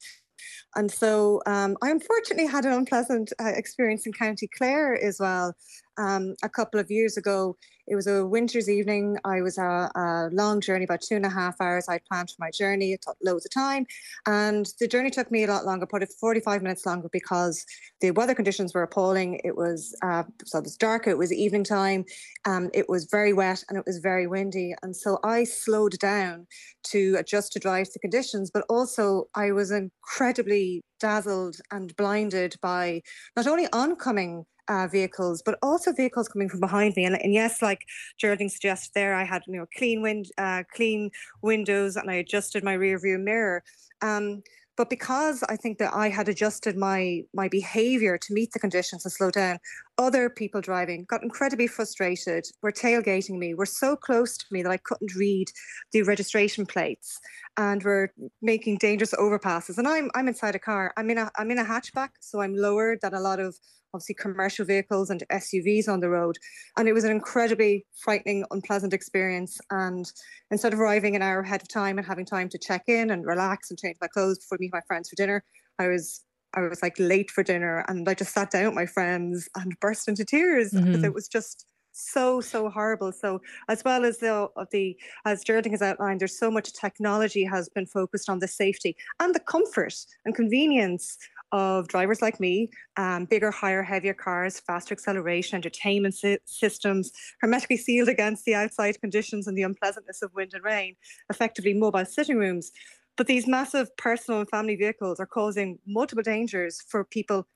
And 0.74 0.90
so 0.90 1.40
um, 1.46 1.76
I 1.82 1.90
unfortunately 1.90 2.46
had 2.46 2.66
an 2.66 2.72
unpleasant 2.72 3.32
uh, 3.40 3.52
experience 3.54 4.06
in 4.06 4.12
County 4.12 4.48
Clare 4.58 5.00
as 5.00 5.18
well 5.20 5.54
um, 5.98 6.34
a 6.42 6.48
couple 6.48 6.80
of 6.80 6.90
years 6.90 7.16
ago. 7.16 7.56
It 7.86 7.96
was 7.96 8.06
a 8.06 8.26
winter's 8.26 8.70
evening. 8.70 9.18
I 9.24 9.42
was 9.42 9.58
a, 9.58 9.90
a, 9.94 10.30
long 10.32 10.62
journey, 10.62 10.84
about 10.84 11.02
two 11.02 11.16
and 11.16 11.26
a 11.26 11.30
half 11.30 11.60
hours. 11.60 11.86
I'd 11.86 12.04
planned 12.06 12.30
for 12.30 12.36
my 12.38 12.50
journey. 12.50 12.92
It 12.92 13.02
took 13.02 13.16
loads 13.22 13.44
of 13.44 13.52
time. 13.52 13.84
And 14.26 14.66
the 14.80 14.88
journey 14.88 15.10
took 15.10 15.30
me 15.30 15.44
a 15.44 15.46
lot 15.46 15.66
longer, 15.66 15.84
probably 15.84 16.08
45 16.18 16.62
minutes 16.62 16.86
longer 16.86 17.08
because 17.12 17.66
the 18.00 18.12
weather 18.12 18.34
conditions 18.34 18.72
were 18.72 18.82
appalling. 18.82 19.40
It 19.44 19.56
was, 19.56 19.94
uh, 20.02 20.22
so 20.46 20.58
it 20.58 20.64
was 20.64 20.76
dark, 20.76 21.06
it 21.06 21.18
was 21.18 21.32
evening 21.32 21.64
time, 21.64 22.06
um, 22.46 22.70
it 22.72 22.88
was 22.88 23.04
very 23.04 23.34
wet 23.34 23.62
and 23.68 23.76
it 23.76 23.84
was 23.86 23.98
very 23.98 24.26
windy. 24.26 24.74
And 24.82 24.96
so 24.96 25.18
I 25.22 25.44
slowed 25.44 25.98
down 25.98 26.46
to 26.84 27.16
adjust 27.18 27.52
to 27.52 27.58
drive 27.58 27.88
the 27.92 27.98
conditions, 27.98 28.50
but 28.50 28.64
also 28.70 29.28
I 29.34 29.52
was 29.52 29.70
incredibly 29.70 30.82
dazzled 31.00 31.56
and 31.70 31.94
blinded 31.96 32.56
by 32.62 33.02
not 33.36 33.46
only 33.46 33.66
oncoming 33.72 34.46
uh, 34.68 34.86
vehicles, 34.86 35.42
but 35.44 35.58
also 35.62 35.92
vehicles 35.92 36.28
coming 36.28 36.48
from 36.48 36.60
behind 36.60 36.94
me. 36.96 37.04
And, 37.04 37.20
and 37.22 37.32
yes, 37.32 37.62
like 37.62 37.86
Geraldine 38.18 38.48
suggested 38.48 38.92
there, 38.94 39.14
I 39.14 39.24
had 39.24 39.42
you 39.46 39.56
know 39.56 39.66
clean 39.76 40.02
wind, 40.02 40.26
uh, 40.38 40.64
clean 40.74 41.10
windows, 41.42 41.96
and 41.96 42.10
I 42.10 42.14
adjusted 42.14 42.64
my 42.64 42.74
rear 42.74 42.98
view 42.98 43.18
mirror. 43.18 43.62
Um, 44.02 44.42
but 44.76 44.90
because 44.90 45.44
I 45.48 45.56
think 45.56 45.78
that 45.78 45.94
I 45.94 46.08
had 46.08 46.28
adjusted 46.28 46.76
my 46.76 47.22
my 47.32 47.48
behaviour 47.48 48.18
to 48.18 48.34
meet 48.34 48.52
the 48.52 48.58
conditions 48.58 49.04
and 49.04 49.12
slow 49.12 49.30
down, 49.30 49.58
other 49.98 50.28
people 50.28 50.60
driving 50.60 51.04
got 51.04 51.22
incredibly 51.22 51.68
frustrated. 51.68 52.46
Were 52.62 52.72
tailgating 52.72 53.38
me. 53.38 53.54
Were 53.54 53.66
so 53.66 53.94
close 53.94 54.36
to 54.36 54.46
me 54.50 54.62
that 54.62 54.72
I 54.72 54.78
couldn't 54.78 55.14
read 55.14 55.50
the 55.92 56.02
registration 56.02 56.66
plates, 56.66 57.20
and 57.56 57.82
were 57.84 58.12
making 58.42 58.78
dangerous 58.78 59.14
overpasses. 59.14 59.78
And 59.78 59.86
I'm 59.86 60.10
I'm 60.14 60.28
inside 60.28 60.56
a 60.56 60.58
car. 60.58 60.92
I'm 60.96 61.10
in 61.10 61.18
a 61.18 61.30
I'm 61.38 61.50
in 61.52 61.58
a 61.58 61.64
hatchback, 61.64 62.10
so 62.20 62.40
I'm 62.40 62.56
lower 62.56 62.96
than 63.00 63.14
a 63.14 63.20
lot 63.20 63.38
of 63.38 63.56
obviously 63.94 64.14
commercial 64.14 64.66
vehicles 64.66 65.08
and 65.08 65.22
SUVs 65.30 65.88
on 65.88 66.00
the 66.00 66.10
road. 66.10 66.36
And 66.76 66.88
it 66.88 66.92
was 66.92 67.04
an 67.04 67.12
incredibly 67.12 67.86
frightening, 68.02 68.44
unpleasant 68.50 68.92
experience. 68.92 69.58
And 69.70 70.10
instead 70.50 70.72
of 70.72 70.80
arriving 70.80 71.16
an 71.16 71.22
hour 71.22 71.40
ahead 71.40 71.62
of 71.62 71.68
time 71.68 71.96
and 71.96 72.06
having 72.06 72.26
time 72.26 72.48
to 72.50 72.58
check 72.58 72.82
in 72.88 73.10
and 73.10 73.24
relax 73.24 73.70
and 73.70 73.78
change 73.78 73.96
my 74.00 74.08
clothes 74.08 74.38
before 74.38 74.58
meet 74.60 74.72
my 74.72 74.80
friends 74.86 75.08
for 75.08 75.16
dinner, 75.16 75.44
I 75.78 75.88
was 75.88 76.22
I 76.56 76.60
was 76.60 76.82
like 76.82 76.94
late 76.98 77.30
for 77.30 77.42
dinner 77.42 77.84
and 77.88 78.08
I 78.08 78.14
just 78.14 78.32
sat 78.32 78.50
down 78.50 78.66
with 78.66 78.74
my 78.74 78.86
friends 78.86 79.48
and 79.56 79.74
burst 79.80 80.08
into 80.08 80.24
tears 80.24 80.72
mm-hmm. 80.72 80.84
because 80.84 81.02
it 81.04 81.14
was 81.14 81.26
just 81.26 81.66
so 81.94 82.40
so 82.40 82.68
horrible 82.68 83.12
so 83.12 83.40
as 83.68 83.84
well 83.84 84.04
as 84.04 84.18
the 84.18 84.48
of 84.56 84.68
the 84.72 84.96
as 85.24 85.44
Geraldine 85.44 85.72
has 85.72 85.82
outlined 85.82 86.20
there's 86.20 86.38
so 86.38 86.50
much 86.50 86.72
technology 86.72 87.44
has 87.44 87.68
been 87.68 87.86
focused 87.86 88.28
on 88.28 88.40
the 88.40 88.48
safety 88.48 88.96
and 89.20 89.34
the 89.34 89.40
comfort 89.40 89.94
and 90.24 90.34
convenience 90.34 91.16
of 91.54 91.86
drivers 91.86 92.20
like 92.20 92.40
me, 92.40 92.68
um, 92.96 93.26
bigger, 93.26 93.52
higher, 93.52 93.84
heavier 93.84 94.12
cars, 94.12 94.58
faster 94.58 94.92
acceleration, 94.92 95.54
entertainment 95.54 96.16
si- 96.16 96.38
systems, 96.44 97.12
hermetically 97.40 97.76
sealed 97.76 98.08
against 98.08 98.44
the 98.44 98.56
outside 98.56 99.00
conditions 99.00 99.46
and 99.46 99.56
the 99.56 99.62
unpleasantness 99.62 100.20
of 100.20 100.34
wind 100.34 100.50
and 100.52 100.64
rain, 100.64 100.96
effectively 101.30 101.72
mobile 101.72 102.04
sitting 102.04 102.36
rooms. 102.36 102.72
But 103.16 103.28
these 103.28 103.46
massive 103.46 103.96
personal 103.96 104.40
and 104.40 104.50
family 104.50 104.74
vehicles 104.74 105.20
are 105.20 105.26
causing 105.26 105.78
multiple 105.86 106.24
dangers 106.24 106.82
for 106.88 107.04
people 107.04 107.46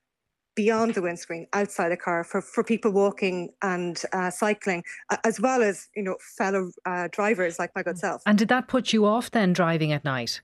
beyond 0.54 0.94
the 0.94 1.02
windscreen, 1.02 1.48
outside 1.52 1.88
the 1.88 1.96
car, 1.96 2.22
for, 2.22 2.40
for 2.40 2.62
people 2.62 2.92
walking 2.92 3.50
and 3.62 4.00
uh, 4.12 4.30
cycling, 4.30 4.84
as 5.24 5.40
well 5.40 5.60
as 5.60 5.88
you 5.96 6.04
know 6.04 6.16
fellow 6.36 6.70
uh, 6.86 7.08
drivers 7.10 7.58
like 7.58 7.72
my 7.74 7.82
good 7.82 7.98
self. 7.98 8.22
And 8.26 8.38
did 8.38 8.48
that 8.48 8.68
put 8.68 8.92
you 8.92 9.06
off 9.06 9.32
then 9.32 9.52
driving 9.52 9.92
at 9.92 10.04
night? 10.04 10.40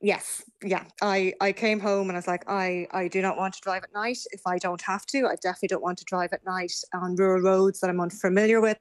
Yes, 0.00 0.44
yeah. 0.62 0.84
I, 1.02 1.32
I 1.40 1.50
came 1.50 1.80
home 1.80 2.08
and 2.08 2.16
I 2.16 2.18
was 2.20 2.28
like, 2.28 2.44
I, 2.48 2.86
I 2.92 3.08
do 3.08 3.20
not 3.20 3.36
want 3.36 3.54
to 3.54 3.60
drive 3.60 3.82
at 3.82 3.92
night 3.92 4.18
if 4.30 4.40
I 4.46 4.56
don't 4.56 4.80
have 4.82 5.04
to. 5.06 5.26
I 5.26 5.34
definitely 5.42 5.68
don't 5.68 5.82
want 5.82 5.98
to 5.98 6.04
drive 6.04 6.32
at 6.32 6.44
night 6.46 6.70
on 6.94 7.16
rural 7.16 7.42
roads 7.42 7.80
that 7.80 7.90
I'm 7.90 8.00
unfamiliar 8.00 8.60
with. 8.60 8.78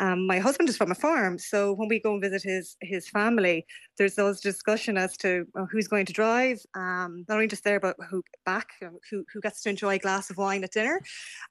Um, 0.00 0.26
my 0.26 0.38
husband 0.38 0.70
is 0.70 0.78
from 0.78 0.90
a 0.90 0.94
farm, 0.94 1.38
so 1.38 1.74
when 1.74 1.88
we 1.88 2.00
go 2.00 2.14
and 2.14 2.22
visit 2.22 2.42
his 2.42 2.78
his 2.80 3.06
family, 3.10 3.66
there's 3.98 4.18
always 4.18 4.40
discussion 4.40 4.96
as 4.96 5.18
to 5.18 5.44
uh, 5.54 5.66
who's 5.70 5.86
going 5.86 6.06
to 6.06 6.14
drive. 6.14 6.60
Um, 6.74 7.26
not 7.28 7.34
only 7.34 7.46
just 7.46 7.64
there, 7.64 7.78
but 7.78 7.96
who 8.08 8.22
back, 8.46 8.68
who 9.10 9.22
who 9.34 9.40
gets 9.42 9.60
to 9.62 9.68
enjoy 9.68 9.96
a 9.96 9.98
glass 9.98 10.30
of 10.30 10.38
wine 10.38 10.64
at 10.64 10.72
dinner. 10.72 10.98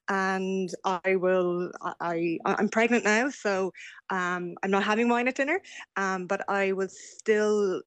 And 0.08 0.70
I 0.84 1.16
will. 1.16 1.70
I 2.00 2.38
I'm 2.44 2.68
pregnant 2.68 3.04
now, 3.04 3.30
so 3.30 3.72
um, 4.10 4.54
I'm 4.62 4.70
not 4.70 4.84
having 4.84 5.08
wine 5.08 5.28
at 5.28 5.36
dinner. 5.36 5.60
Um, 5.96 6.26
but 6.26 6.48
I 6.48 6.72
was 6.72 6.98
still, 6.98 7.82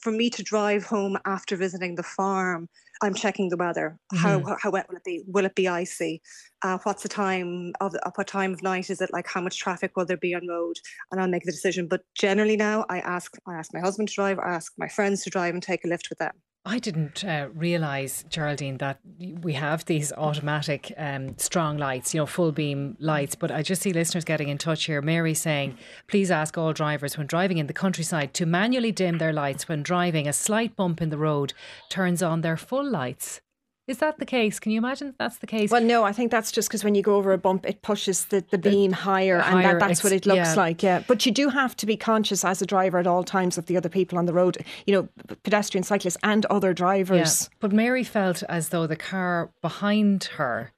for 0.00 0.12
me 0.12 0.30
to 0.30 0.42
drive 0.42 0.84
home 0.84 1.18
after 1.24 1.56
visiting 1.56 1.94
the 1.94 2.02
farm 2.02 2.68
I'm 3.02 3.14
checking 3.14 3.48
the 3.48 3.56
weather. 3.56 3.98
Mm-hmm. 4.14 4.22
How 4.22 4.56
how 4.60 4.70
wet 4.70 4.88
will 4.88 4.96
it 4.96 5.04
be? 5.04 5.24
Will 5.26 5.44
it 5.44 5.54
be 5.54 5.66
icy? 5.68 6.22
Uh, 6.62 6.78
what's 6.84 7.02
the 7.02 7.08
time 7.08 7.72
of 7.80 7.92
the, 7.92 8.12
what 8.14 8.26
time 8.28 8.52
of 8.52 8.62
night 8.62 8.90
is 8.90 9.00
it? 9.00 9.12
Like 9.12 9.26
how 9.26 9.40
much 9.40 9.58
traffic 9.58 9.96
will 9.96 10.06
there 10.06 10.16
be 10.16 10.34
on 10.34 10.46
road? 10.46 10.76
And 11.10 11.20
I'll 11.20 11.28
make 11.28 11.42
the 11.44 11.50
decision. 11.52 11.88
But 11.88 12.02
generally 12.14 12.56
now, 12.56 12.86
I 12.88 13.00
ask 13.00 13.36
I 13.46 13.54
ask 13.54 13.74
my 13.74 13.80
husband 13.80 14.08
to 14.08 14.14
drive. 14.14 14.38
I 14.38 14.54
ask 14.54 14.72
my 14.78 14.88
friends 14.88 15.24
to 15.24 15.30
drive 15.30 15.54
and 15.54 15.62
take 15.62 15.84
a 15.84 15.88
lift 15.88 16.08
with 16.08 16.18
them. 16.18 16.32
I 16.64 16.78
didn't 16.78 17.24
uh, 17.24 17.48
realise, 17.54 18.24
Geraldine, 18.28 18.78
that 18.78 19.00
we 19.18 19.54
have 19.54 19.84
these 19.84 20.12
automatic 20.12 20.92
um, 20.96 21.36
strong 21.36 21.76
lights, 21.76 22.14
you 22.14 22.20
know, 22.20 22.26
full 22.26 22.52
beam 22.52 22.96
lights. 23.00 23.34
But 23.34 23.50
I 23.50 23.62
just 23.62 23.82
see 23.82 23.92
listeners 23.92 24.24
getting 24.24 24.48
in 24.48 24.58
touch 24.58 24.84
here. 24.84 25.02
Mary 25.02 25.34
saying, 25.34 25.76
please 26.06 26.30
ask 26.30 26.56
all 26.56 26.72
drivers 26.72 27.18
when 27.18 27.26
driving 27.26 27.58
in 27.58 27.66
the 27.66 27.72
countryside 27.72 28.32
to 28.34 28.46
manually 28.46 28.92
dim 28.92 29.18
their 29.18 29.32
lights 29.32 29.68
when 29.68 29.82
driving. 29.82 30.28
A 30.28 30.32
slight 30.32 30.76
bump 30.76 31.02
in 31.02 31.08
the 31.08 31.18
road 31.18 31.52
turns 31.90 32.22
on 32.22 32.42
their 32.42 32.56
full 32.56 32.88
lights. 32.88 33.40
Is 33.88 33.98
that 33.98 34.18
the 34.18 34.26
case? 34.26 34.60
Can 34.60 34.70
you 34.70 34.78
imagine 34.78 35.12
that's 35.18 35.38
the 35.38 35.46
case? 35.46 35.70
Well, 35.70 35.82
no, 35.82 36.04
I 36.04 36.12
think 36.12 36.30
that's 36.30 36.52
just 36.52 36.68
because 36.68 36.84
when 36.84 36.94
you 36.94 37.02
go 37.02 37.16
over 37.16 37.32
a 37.32 37.38
bump, 37.38 37.66
it 37.66 37.82
pushes 37.82 38.26
the, 38.26 38.44
the 38.50 38.58
beam 38.58 38.92
higher, 38.92 39.40
higher 39.40 39.56
and 39.56 39.80
that, 39.80 39.86
that's 39.86 40.04
what 40.04 40.12
it 40.12 40.24
looks 40.24 40.36
yeah. 40.36 40.54
like. 40.54 40.82
Yeah. 40.84 41.02
But 41.08 41.26
you 41.26 41.32
do 41.32 41.48
have 41.48 41.76
to 41.78 41.86
be 41.86 41.96
conscious 41.96 42.44
as 42.44 42.62
a 42.62 42.66
driver 42.66 42.98
at 42.98 43.08
all 43.08 43.24
times 43.24 43.58
of 43.58 43.66
the 43.66 43.76
other 43.76 43.88
people 43.88 44.18
on 44.18 44.26
the 44.26 44.32
road, 44.32 44.64
you 44.86 44.94
know, 44.94 45.36
pedestrian 45.42 45.82
cyclists 45.82 46.16
and 46.22 46.46
other 46.46 46.72
drivers. 46.72 47.42
Yeah. 47.42 47.56
But 47.58 47.72
Mary 47.72 48.04
felt 48.04 48.44
as 48.44 48.68
though 48.68 48.86
the 48.86 48.96
car 48.96 49.50
behind 49.60 50.24
her 50.36 50.72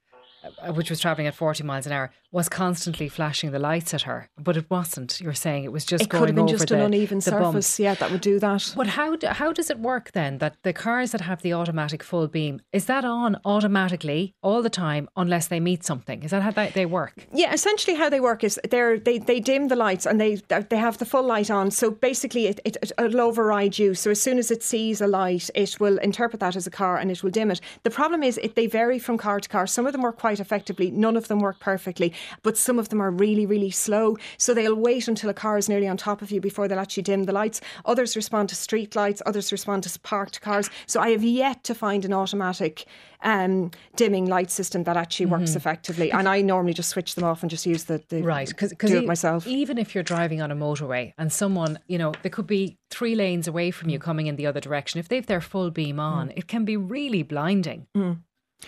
uh, 0.61 0.73
which 0.73 0.89
was 0.89 0.99
traveling 0.99 1.27
at 1.27 1.33
40 1.33 1.63
miles 1.63 1.85
an 1.87 1.91
hour, 1.91 2.11
was 2.35 2.49
constantly 2.49 3.07
flashing 3.07 3.51
the 3.51 3.59
lights 3.59 3.93
at 3.93 4.01
her. 4.01 4.29
But 4.37 4.57
it 4.57 4.69
wasn't. 4.69 5.21
You're 5.21 5.33
saying 5.33 5.63
it 5.63 5.71
was 5.71 5.85
just 5.85 6.03
it 6.03 6.09
going 6.09 6.21
could 6.21 6.29
have 6.29 6.35
been 6.35 6.47
just 6.49 6.67
the, 6.67 6.75
an 6.75 6.81
uneven 6.81 7.21
surface. 7.21 7.79
Yeah, 7.79 7.93
that 7.95 8.11
would 8.11 8.19
do 8.19 8.39
that. 8.39 8.73
But 8.75 8.87
how 8.87 9.15
do, 9.15 9.27
how 9.27 9.53
does 9.53 9.69
it 9.69 9.79
work 9.79 10.11
then? 10.11 10.39
That 10.39 10.57
the 10.63 10.73
cars 10.73 11.11
that 11.11 11.21
have 11.21 11.41
the 11.43 11.53
automatic 11.53 12.03
full 12.03 12.27
beam 12.27 12.61
is 12.73 12.87
that 12.87 13.05
on 13.05 13.37
automatically 13.45 14.33
all 14.43 14.61
the 14.61 14.69
time 14.69 15.07
unless 15.15 15.47
they 15.47 15.61
meet 15.61 15.85
something? 15.85 16.23
Is 16.23 16.31
that 16.31 16.41
how 16.41 16.51
they 16.51 16.85
work? 16.85 17.25
Yeah, 17.31 17.53
essentially 17.53 17.95
how 17.95 18.09
they 18.09 18.19
work 18.19 18.43
is 18.43 18.59
they 18.69 18.99
they 18.99 19.17
they 19.17 19.39
dim 19.39 19.69
the 19.69 19.77
lights 19.77 20.05
and 20.05 20.19
they 20.19 20.35
they 20.69 20.77
have 20.77 20.97
the 20.97 21.05
full 21.05 21.23
light 21.23 21.49
on. 21.49 21.71
So 21.71 21.89
basically, 21.89 22.47
it, 22.47 22.59
it 22.65 22.75
it'll 22.99 23.21
override 23.21 23.79
you. 23.79 23.93
So 23.93 24.11
as 24.11 24.21
soon 24.21 24.39
as 24.39 24.51
it 24.51 24.61
sees 24.61 24.99
a 24.99 25.07
light, 25.07 25.49
it 25.55 25.79
will 25.79 25.99
interpret 25.99 26.41
that 26.41 26.57
as 26.57 26.67
a 26.67 26.71
car 26.71 26.97
and 26.97 27.09
it 27.09 27.23
will 27.23 27.31
dim 27.31 27.49
it. 27.49 27.61
The 27.83 27.91
problem 27.91 28.23
is 28.23 28.37
it, 28.39 28.55
they 28.55 28.67
vary 28.67 28.99
from 28.99 29.17
car 29.17 29.39
to 29.39 29.47
car. 29.47 29.67
Some 29.67 29.85
of 29.87 29.93
them 29.93 30.01
work 30.01 30.19
quite 30.19 30.41
effectively. 30.41 30.91
None 30.91 31.15
of 31.15 31.29
them 31.29 31.39
work 31.39 31.61
perfectly, 31.61 32.11
but 32.43 32.57
some 32.57 32.79
of 32.79 32.89
them 32.89 33.01
are 33.01 33.11
really, 33.11 33.45
really 33.45 33.71
slow. 33.71 34.17
So 34.37 34.53
they'll 34.53 34.75
wait 34.75 35.07
until 35.07 35.29
a 35.29 35.33
car 35.33 35.57
is 35.57 35.69
nearly 35.69 35.87
on 35.87 35.97
top 35.97 36.21
of 36.21 36.31
you 36.31 36.41
before 36.41 36.67
they'll 36.67 36.79
actually 36.79 37.03
dim 37.03 37.23
the 37.23 37.33
lights. 37.33 37.61
Others 37.85 38.15
respond 38.15 38.49
to 38.49 38.55
street 38.55 38.95
lights, 38.95 39.21
others 39.25 39.51
respond 39.51 39.83
to 39.83 39.99
parked 39.99 40.41
cars. 40.41 40.69
So 40.85 40.99
I 40.99 41.09
have 41.11 41.23
yet 41.23 41.63
to 41.65 41.75
find 41.75 42.05
an 42.05 42.13
automatic 42.13 42.85
um, 43.21 43.71
dimming 43.95 44.27
light 44.27 44.51
system 44.51 44.83
that 44.83 44.97
actually 44.97 45.25
works 45.25 45.51
mm-hmm. 45.51 45.57
effectively. 45.57 46.11
And 46.11 46.29
I 46.29 46.41
normally 46.41 46.73
just 46.73 46.89
switch 46.89 47.15
them 47.15 47.23
off 47.23 47.43
and 47.43 47.49
just 47.49 47.65
use 47.65 47.85
the, 47.85 48.01
the 48.09 48.21
right 48.21 48.47
because 48.47 48.71
do 48.71 48.97
it 48.97 49.05
myself. 49.05 49.47
Even 49.47 49.77
if 49.77 49.95
you're 49.95 50.03
driving 50.03 50.41
on 50.41 50.51
a 50.51 50.55
motorway 50.55 51.13
and 51.17 51.33
someone, 51.33 51.79
you 51.87 51.97
know, 51.97 52.13
there 52.21 52.29
could 52.29 52.47
be 52.47 52.77
three 52.89 53.15
lanes 53.15 53.47
away 53.47 53.71
from 53.71 53.89
you 53.89 53.99
coming 53.99 54.27
in 54.27 54.35
the 54.35 54.45
other 54.45 54.59
direction. 54.59 54.99
If 54.99 55.09
they've 55.09 55.25
their 55.25 55.41
full 55.41 55.71
beam 55.71 55.99
on, 55.99 56.29
mm. 56.29 56.37
it 56.37 56.47
can 56.47 56.65
be 56.65 56.77
really 56.77 57.23
blinding. 57.23 57.87
Mm. 57.95 58.19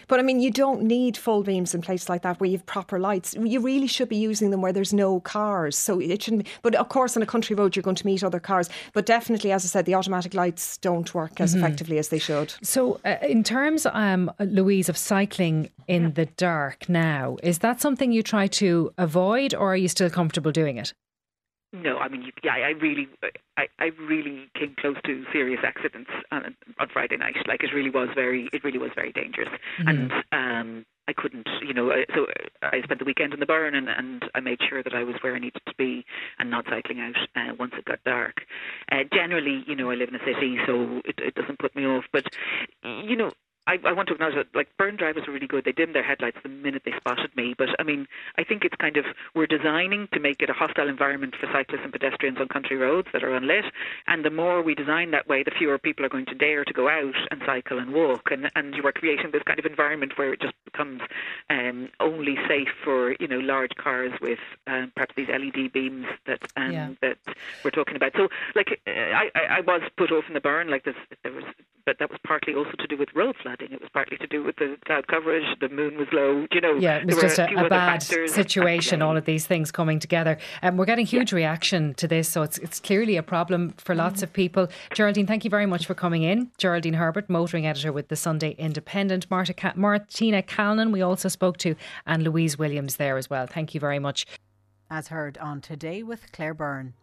But 0.07 0.19
I 0.19 0.23
mean, 0.23 0.39
you 0.39 0.51
don't 0.51 0.83
need 0.83 1.17
full 1.17 1.43
beams 1.43 1.73
in 1.73 1.81
places 1.81 2.09
like 2.09 2.21
that 2.21 2.39
where 2.39 2.49
you 2.49 2.57
have 2.57 2.65
proper 2.65 2.99
lights. 2.99 3.35
You 3.39 3.59
really 3.59 3.87
should 3.87 4.09
be 4.09 4.17
using 4.17 4.51
them 4.51 4.61
where 4.61 4.73
there's 4.73 4.93
no 4.93 5.19
cars. 5.19 5.77
So 5.77 5.99
it 5.99 6.23
shouldn't. 6.23 6.45
Be, 6.45 6.49
but 6.61 6.75
of 6.75 6.89
course, 6.89 7.15
on 7.15 7.23
a 7.23 7.25
country 7.25 7.55
road, 7.55 7.75
you're 7.75 7.83
going 7.83 7.95
to 7.95 8.05
meet 8.05 8.23
other 8.23 8.39
cars. 8.39 8.69
But 8.93 9.05
definitely, 9.05 9.51
as 9.51 9.65
I 9.65 9.67
said, 9.67 9.85
the 9.85 9.95
automatic 9.95 10.33
lights 10.33 10.77
don't 10.77 11.13
work 11.13 11.39
as 11.39 11.53
mm-hmm. 11.53 11.63
effectively 11.63 11.97
as 11.97 12.09
they 12.09 12.19
should. 12.19 12.53
So, 12.61 12.99
uh, 13.05 13.15
in 13.21 13.43
terms, 13.43 13.85
um, 13.87 14.31
Louise, 14.39 14.89
of 14.89 14.97
cycling 14.97 15.69
in 15.87 16.03
yeah. 16.03 16.09
the 16.09 16.25
dark 16.25 16.89
now, 16.89 17.37
is 17.43 17.59
that 17.59 17.81
something 17.81 18.11
you 18.11 18.23
try 18.23 18.47
to 18.47 18.93
avoid, 18.97 19.53
or 19.53 19.73
are 19.73 19.77
you 19.77 19.87
still 19.87 20.09
comfortable 20.09 20.51
doing 20.51 20.77
it? 20.77 20.93
No, 21.81 21.97
I 21.97 22.07
mean, 22.07 22.31
yeah, 22.43 22.53
I 22.53 22.69
really, 22.69 23.07
I, 23.57 23.67
I 23.79 23.85
really 23.99 24.49
came 24.57 24.75
close 24.79 24.97
to 25.05 25.23
serious 25.31 25.59
accidents 25.63 26.09
on, 26.31 26.55
on 26.79 26.87
Friday 26.91 27.17
night. 27.17 27.35
Like 27.47 27.63
it 27.63 27.73
really 27.73 27.89
was 27.89 28.09
very, 28.15 28.49
it 28.53 28.63
really 28.63 28.77
was 28.77 28.91
very 28.95 29.11
dangerous, 29.11 29.49
mm-hmm. 29.79 29.87
and 29.87 30.11
um, 30.31 30.85
I 31.07 31.13
couldn't, 31.13 31.47
you 31.65 31.73
know. 31.73 31.91
So 32.15 32.25
I 32.61 32.81
spent 32.83 32.99
the 32.99 33.05
weekend 33.05 33.33
in 33.33 33.39
the 33.39 33.45
Burren, 33.45 33.75
and, 33.75 33.89
and 33.89 34.23
I 34.35 34.39
made 34.39 34.59
sure 34.69 34.83
that 34.83 34.93
I 34.93 35.03
was 35.03 35.15
where 35.21 35.35
I 35.35 35.39
needed 35.39 35.61
to 35.67 35.73
be 35.77 36.05
and 36.39 36.49
not 36.49 36.65
cycling 36.69 36.99
out 36.99 37.15
uh, 37.35 37.53
once 37.59 37.73
it 37.77 37.85
got 37.85 38.03
dark. 38.03 38.41
Uh, 38.91 39.03
generally, 39.13 39.63
you 39.67 39.75
know, 39.75 39.91
I 39.91 39.95
live 39.95 40.09
in 40.09 40.15
a 40.15 40.25
city, 40.25 40.57
so 40.65 41.01
it, 41.05 41.15
it 41.19 41.35
doesn't 41.35 41.59
put 41.59 41.75
me 41.75 41.85
off. 41.85 42.05
But 42.11 42.25
you 42.83 43.15
know, 43.15 43.31
I, 43.67 43.77
I 43.85 43.91
want 43.91 44.07
to 44.07 44.13
acknowledge 44.13 44.35
that 44.35 44.55
like 44.55 44.69
Burren 44.77 44.95
drivers 44.95 45.23
are 45.27 45.31
really 45.31 45.47
good. 45.47 45.65
They 45.65 45.73
dimmed 45.73 45.93
their 45.93 46.03
headlights 46.03 46.37
the 46.41 46.49
minute 46.49 46.83
they 46.85 46.93
spotted 46.95 47.35
me. 47.35 47.53
But 47.57 47.69
I 47.79 47.83
mean, 47.83 48.07
I 48.37 48.43
think 48.43 48.63
it's 48.63 48.75
kind 48.75 48.95
of 48.95 49.05
we're 49.35 49.45
designing 49.45 50.07
to 50.13 50.19
make 50.19 50.41
it 50.41 50.49
a 50.49 50.53
hostile 50.53 50.87
environment 50.87 51.35
for 51.39 51.47
cyclists 51.51 51.81
and 51.83 51.91
pedestrians 51.91 52.37
on 52.39 52.47
country 52.47 52.77
roads 52.77 53.09
that 53.11 53.23
are 53.23 53.35
unlit. 53.35 53.65
And 54.07 54.23
the 54.23 54.29
more 54.29 54.61
we 54.61 54.73
design 54.73 55.11
that 55.11 55.27
way, 55.27 55.43
the 55.43 55.51
fewer 55.51 55.77
people 55.77 56.05
are 56.05 56.09
going 56.09 56.25
to 56.27 56.35
dare 56.35 56.63
to 56.63 56.73
go 56.73 56.87
out 56.87 57.15
and 57.29 57.41
cycle 57.45 57.77
and 57.77 57.93
walk. 57.93 58.31
And 58.31 58.49
and 58.55 58.73
you 58.73 58.83
are 58.85 58.93
creating 58.93 59.31
this 59.31 59.43
kind 59.43 59.59
of 59.59 59.65
environment 59.65 60.13
where 60.17 60.33
it 60.33 60.41
just 60.41 60.53
becomes 60.63 61.01
um, 61.49 61.89
only 61.99 62.37
safe 62.47 62.69
for 62.83 63.15
you 63.19 63.27
know 63.27 63.39
large 63.39 63.75
cars 63.75 64.13
with 64.21 64.39
um, 64.67 64.93
perhaps 64.95 65.13
these 65.17 65.27
LED 65.27 65.73
beams 65.73 66.05
that 66.25 66.41
um, 66.55 66.71
yeah. 66.71 66.89
that 67.01 67.17
we're 67.65 67.71
talking 67.71 67.97
about. 67.97 68.13
So 68.15 68.29
like 68.55 68.79
I, 68.87 69.29
I 69.35 69.61
was 69.61 69.81
put 69.97 70.13
off 70.13 70.23
in 70.29 70.35
the 70.35 70.41
Burren 70.41 70.69
like 70.69 70.85
this. 70.85 70.95
There 71.23 71.33
was, 71.33 71.43
but 71.85 71.99
that 71.99 72.09
was 72.09 72.19
partly 72.25 72.53
also 72.53 72.71
to 72.79 72.87
do 72.87 72.97
with 72.97 73.09
road 73.13 73.35
flooding 73.41 73.56
flooding. 73.57 73.75
It 73.75 73.81
was 73.81 73.89
partly 73.93 74.17
to 74.17 74.27
do 74.27 74.43
with 74.43 74.55
the 74.57 74.77
cloud 74.85 75.07
coverage. 75.07 75.43
The 75.59 75.69
moon 75.69 75.97
was 75.97 76.07
low. 76.11 76.45
You 76.51 76.61
know, 76.61 76.75
yeah, 76.75 76.97
it 76.97 77.05
was 77.05 77.19
just 77.19 77.39
a, 77.39 77.49
a, 77.55 77.65
a 77.65 77.69
bad 77.69 78.01
situation. 78.01 79.01
All 79.01 79.17
of 79.17 79.25
these 79.25 79.45
things 79.45 79.71
coming 79.71 79.99
together, 79.99 80.37
and 80.61 80.73
um, 80.73 80.77
we're 80.77 80.85
getting 80.85 81.05
huge 81.05 81.31
yeah. 81.31 81.37
reaction 81.37 81.93
to 81.95 82.07
this. 82.07 82.29
So 82.29 82.41
it's 82.41 82.57
it's 82.59 82.79
clearly 82.79 83.17
a 83.17 83.23
problem 83.23 83.73
for 83.77 83.93
mm-hmm. 83.93 83.99
lots 83.99 84.23
of 84.23 84.31
people. 84.33 84.67
Geraldine, 84.93 85.27
thank 85.27 85.43
you 85.43 85.49
very 85.49 85.65
much 85.65 85.85
for 85.85 85.93
coming 85.93 86.23
in. 86.23 86.51
Geraldine 86.57 86.93
Herbert, 86.93 87.29
motoring 87.29 87.65
editor 87.65 87.91
with 87.91 88.07
the 88.07 88.15
Sunday 88.15 88.55
Independent. 88.57 89.29
Marta 89.29 89.53
Ca- 89.53 89.73
Martina 89.75 90.41
Callan, 90.41 90.91
we 90.91 91.01
also 91.01 91.29
spoke 91.29 91.57
to, 91.57 91.75
and 92.05 92.23
Louise 92.23 92.57
Williams 92.57 92.97
there 92.97 93.17
as 93.17 93.29
well. 93.29 93.47
Thank 93.47 93.73
you 93.73 93.79
very 93.79 93.99
much. 93.99 94.25
As 94.89 95.09
heard 95.09 95.37
on 95.39 95.59
today 95.59 96.01
with 96.01 96.31
Claire 96.31 96.53
Byrne. 96.53 96.93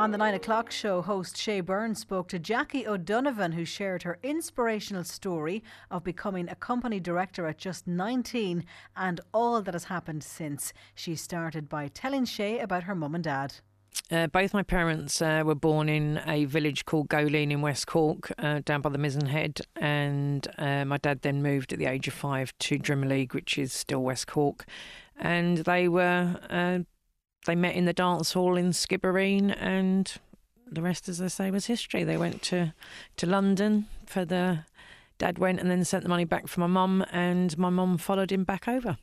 On 0.00 0.12
the 0.12 0.16
nine 0.16 0.32
o'clock 0.32 0.70
show, 0.70 1.02
host 1.02 1.36
Shay 1.36 1.60
Byrne 1.60 1.94
spoke 1.94 2.26
to 2.28 2.38
Jackie 2.38 2.88
O'Donovan, 2.88 3.52
who 3.52 3.66
shared 3.66 4.02
her 4.04 4.18
inspirational 4.22 5.04
story 5.04 5.62
of 5.90 6.04
becoming 6.04 6.48
a 6.48 6.54
company 6.54 6.98
director 6.98 7.46
at 7.46 7.58
just 7.58 7.86
19 7.86 8.64
and 8.96 9.20
all 9.34 9.60
that 9.60 9.74
has 9.74 9.84
happened 9.84 10.24
since. 10.24 10.72
She 10.94 11.16
started 11.16 11.68
by 11.68 11.88
telling 11.88 12.24
Shay 12.24 12.60
about 12.60 12.84
her 12.84 12.94
mum 12.94 13.14
and 13.14 13.24
dad. 13.24 13.56
Uh, 14.10 14.26
both 14.28 14.54
my 14.54 14.62
parents 14.62 15.20
uh, 15.20 15.42
were 15.44 15.54
born 15.54 15.90
in 15.90 16.22
a 16.26 16.46
village 16.46 16.86
called 16.86 17.10
Goleen 17.10 17.50
in 17.50 17.60
West 17.60 17.86
Cork, 17.86 18.32
uh, 18.38 18.60
down 18.64 18.80
by 18.80 18.88
the 18.88 18.96
Mizen 18.96 19.26
Head, 19.28 19.60
and 19.76 20.48
uh, 20.56 20.86
my 20.86 20.96
dad 20.96 21.20
then 21.20 21.42
moved 21.42 21.74
at 21.74 21.78
the 21.78 21.84
age 21.84 22.08
of 22.08 22.14
five 22.14 22.56
to 22.60 22.78
Drimoleague, 22.78 23.34
which 23.34 23.58
is 23.58 23.74
still 23.74 24.02
West 24.02 24.28
Cork, 24.28 24.64
and 25.18 25.58
they 25.58 25.88
were 25.88 26.40
uh, 26.48 26.78
they 27.46 27.54
met 27.54 27.74
in 27.74 27.84
the 27.84 27.92
dance 27.92 28.32
hall 28.32 28.56
in 28.56 28.70
Skibbereen, 28.70 29.54
and 29.58 30.12
the 30.70 30.82
rest, 30.82 31.08
as 31.08 31.20
I 31.20 31.28
say, 31.28 31.50
was 31.50 31.66
history. 31.66 32.04
They 32.04 32.16
went 32.16 32.42
to 32.42 32.74
to 33.16 33.26
London 33.26 33.86
for 34.06 34.24
the 34.24 34.64
dad 35.18 35.38
went 35.38 35.60
and 35.60 35.70
then 35.70 35.84
sent 35.84 36.02
the 36.02 36.08
money 36.08 36.24
back 36.24 36.48
for 36.48 36.60
my 36.60 36.66
mum, 36.66 37.04
and 37.12 37.56
my 37.58 37.70
mum 37.70 37.98
followed 37.98 38.32
him 38.32 38.44
back 38.44 38.66
over. 38.66 38.98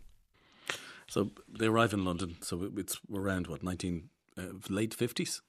So 1.08 1.32
they 1.48 1.68
arrive 1.68 1.94
in 1.94 2.04
London. 2.04 2.38
So 2.42 2.70
it's 2.76 3.00
around 3.14 3.48
what 3.48 3.64
nineteen 3.64 4.10
uh, 4.38 4.54
late 4.70 4.94
fifties. 4.94 5.42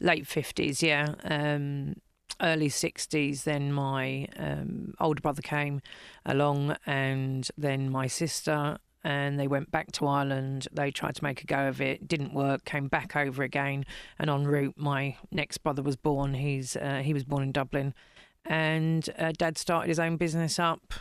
Late 0.00 0.26
fifties, 0.26 0.82
yeah. 0.82 1.14
Um, 1.24 1.94
early 2.42 2.68
60s 2.68 3.44
then 3.44 3.72
my 3.72 4.26
um, 4.36 4.94
older 5.00 5.20
brother 5.20 5.42
came 5.42 5.80
along 6.24 6.76
and 6.84 7.48
then 7.56 7.90
my 7.90 8.06
sister 8.06 8.78
and 9.06 9.38
they 9.38 9.46
went 9.46 9.70
back 9.70 9.92
to 9.92 10.06
Ireland. 10.08 10.66
They 10.72 10.90
tried 10.90 11.14
to 11.14 11.22
make 11.22 11.40
a 11.40 11.46
go 11.46 11.68
of 11.68 11.80
it, 11.80 12.08
didn't 12.08 12.34
work. 12.34 12.64
Came 12.64 12.88
back 12.88 13.14
over 13.14 13.44
again, 13.44 13.86
and 14.18 14.28
en 14.28 14.48
route, 14.48 14.74
my 14.76 15.16
next 15.30 15.58
brother 15.58 15.80
was 15.80 15.94
born. 15.94 16.34
He's 16.34 16.74
uh, 16.76 17.02
he 17.04 17.14
was 17.14 17.22
born 17.22 17.44
in 17.44 17.52
Dublin, 17.52 17.94
and 18.44 19.08
uh, 19.16 19.30
Dad 19.30 19.58
started 19.58 19.88
his 19.88 20.00
own 20.00 20.16
business 20.16 20.58
up, 20.58 20.92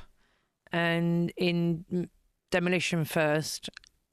and 0.72 1.34
in 1.36 2.08
demolition 2.52 3.06
first, 3.06 3.72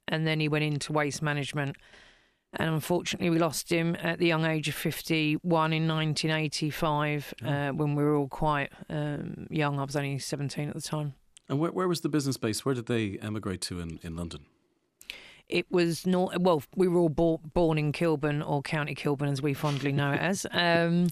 and 0.09 0.27
then 0.27 0.41
he 0.41 0.49
went 0.49 0.65
into 0.65 0.95
waste 0.95 1.21
management. 1.21 1.77
And 2.55 2.71
unfortunately, 2.71 3.29
we 3.29 3.39
lost 3.39 3.71
him 3.71 3.95
at 4.03 4.19
the 4.19 4.27
young 4.27 4.47
age 4.47 4.69
of 4.69 4.75
51 4.75 5.73
in 5.73 5.87
1985 5.87 7.35
oh. 7.43 7.49
uh, 7.49 7.73
when 7.73 7.95
we 7.95 8.03
were 8.03 8.17
all 8.17 8.29
quite 8.29 8.71
um, 8.89 9.47
young. 9.51 9.79
I 9.79 9.85
was 9.85 9.97
only 9.97 10.19
17 10.19 10.69
at 10.69 10.75
the 10.75 10.81
time. 10.81 11.15
And 11.49 11.59
where, 11.59 11.71
where 11.71 11.89
was 11.89 12.01
the 12.01 12.09
business 12.09 12.37
base? 12.37 12.65
Where 12.65 12.75
did 12.75 12.87
they 12.87 13.19
emigrate 13.19 13.61
to 13.63 13.81
in, 13.81 13.99
in 14.03 14.17
London? 14.17 14.47
it 15.53 15.71
was 15.71 16.07
not 16.07 16.41
well. 16.41 16.63
We 16.75 16.89
were 16.89 17.01
all 17.01 17.09
bo- 17.09 17.41
born 17.53 17.79
in 17.79 17.93
Kilburn 17.93 18.43
or 18.43 18.63
County 18.63 18.95
Kilburn, 18.95 19.29
as 19.29 19.43
we 19.43 19.55
fondly 19.55 19.93
know 19.93 20.13
it 20.13 20.21
as. 20.21 20.47
Um, 20.63 21.09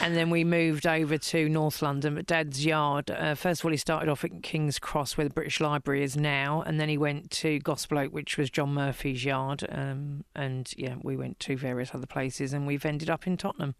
and 0.00 0.16
then 0.16 0.30
we 0.30 0.42
moved 0.42 0.86
over 0.86 1.18
to 1.18 1.48
North 1.48 1.82
London. 1.82 2.14
But 2.14 2.26
Dad's 2.26 2.64
yard, 2.64 3.10
uh, 3.10 3.34
first 3.34 3.60
of 3.60 3.66
all, 3.66 3.70
he 3.70 3.76
started 3.76 4.08
off 4.08 4.24
at 4.24 4.42
King's 4.42 4.78
Cross, 4.78 5.16
where 5.16 5.28
the 5.28 5.34
British 5.34 5.60
Library 5.60 6.02
is 6.02 6.16
now, 6.16 6.62
and 6.62 6.80
then 6.80 6.88
he 6.88 6.96
went 6.96 7.30
to 7.32 7.58
Gospel 7.58 7.98
Oak, 7.98 8.12
which 8.12 8.38
was 8.38 8.50
John 8.50 8.72
Murphy's 8.74 9.24
yard. 9.24 9.64
Um, 9.68 10.24
and 10.34 10.72
yeah, 10.76 10.96
we 11.02 11.16
went 11.16 11.40
to 11.40 11.56
various 11.56 11.94
other 11.94 12.06
places, 12.06 12.52
and 12.54 12.66
we've 12.66 12.84
ended 12.84 13.10
up 13.10 13.26
in 13.26 13.36
Tottenham. 13.36 13.74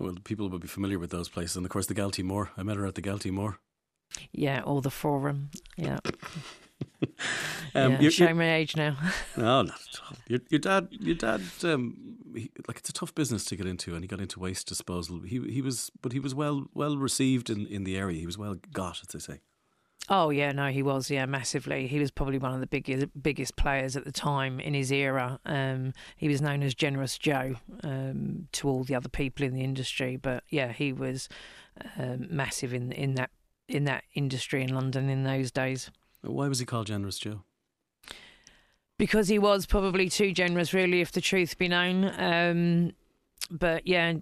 Well, 0.00 0.16
people 0.24 0.48
will 0.48 0.58
be 0.58 0.68
familiar 0.68 0.98
with 0.98 1.10
those 1.10 1.28
places, 1.28 1.56
and 1.56 1.64
of 1.64 1.70
course 1.70 1.86
the 1.86 1.94
Galtymore. 1.94 2.48
I 2.56 2.64
met 2.64 2.76
her 2.76 2.86
at 2.86 2.96
the 2.96 3.02
Galtymore. 3.02 3.58
Yeah, 4.32 4.62
or 4.62 4.80
the 4.82 4.90
Forum. 4.90 5.50
Yeah. 5.76 5.98
Um, 7.74 7.92
yeah, 7.92 8.00
you're- 8.00 8.10
show 8.10 8.34
my 8.34 8.54
age 8.54 8.76
now. 8.76 8.96
No, 9.36 9.62
not 9.62 9.80
at 9.80 10.00
all. 10.04 10.16
Your, 10.28 10.40
your 10.50 10.58
dad, 10.58 10.88
your 10.90 11.14
dad, 11.14 11.40
um, 11.64 11.96
he, 12.34 12.50
like 12.68 12.78
it's 12.78 12.90
a 12.90 12.92
tough 12.92 13.14
business 13.14 13.44
to 13.46 13.56
get 13.56 13.66
into, 13.66 13.94
and 13.94 14.04
he 14.04 14.08
got 14.08 14.20
into 14.20 14.38
waste 14.40 14.66
disposal. 14.68 15.20
He 15.20 15.40
he 15.48 15.62
was, 15.62 15.90
but 16.02 16.12
he 16.12 16.18
was 16.20 16.34
well 16.34 16.66
well 16.74 16.96
received 16.98 17.48
in, 17.50 17.66
in 17.66 17.84
the 17.84 17.96
area. 17.96 18.18
He 18.20 18.26
was 18.26 18.36
well 18.36 18.56
got, 18.72 19.00
as 19.00 19.08
they 19.08 19.18
say. 19.20 19.40
Oh 20.08 20.30
yeah, 20.30 20.52
no, 20.52 20.68
he 20.68 20.82
was 20.82 21.10
yeah 21.10 21.24
massively. 21.26 21.86
He 21.86 21.98
was 21.98 22.10
probably 22.10 22.38
one 22.38 22.52
of 22.52 22.60
the 22.60 22.66
biggest 22.66 23.06
biggest 23.20 23.56
players 23.56 23.96
at 23.96 24.04
the 24.04 24.12
time 24.12 24.60
in 24.60 24.74
his 24.74 24.92
era. 24.92 25.38
Um, 25.46 25.92
he 26.16 26.28
was 26.28 26.42
known 26.42 26.62
as 26.62 26.74
Generous 26.74 27.16
Joe 27.16 27.54
um, 27.84 28.48
to 28.52 28.68
all 28.68 28.84
the 28.84 28.94
other 28.94 29.08
people 29.08 29.46
in 29.46 29.54
the 29.54 29.62
industry, 29.64 30.16
but 30.16 30.44
yeah, 30.50 30.72
he 30.72 30.92
was 30.92 31.28
um, 31.98 32.26
massive 32.30 32.74
in 32.74 32.92
in 32.92 33.14
that 33.14 33.30
in 33.74 33.84
that 33.84 34.04
industry 34.14 34.62
in 34.62 34.74
London 34.74 35.08
in 35.08 35.24
those 35.24 35.50
days. 35.50 35.90
Why 36.22 36.48
was 36.48 36.58
he 36.58 36.66
called 36.66 36.86
Generous 36.86 37.18
Joe? 37.18 37.42
because 39.02 39.26
he 39.26 39.36
was 39.36 39.66
probably 39.66 40.08
too 40.08 40.32
generous, 40.32 40.72
really, 40.72 41.00
if 41.00 41.10
the 41.10 41.20
truth 41.20 41.58
be 41.58 41.66
known. 41.66 42.04
Um, 42.18 42.92
but 43.50 43.84
yeah, 43.84 44.14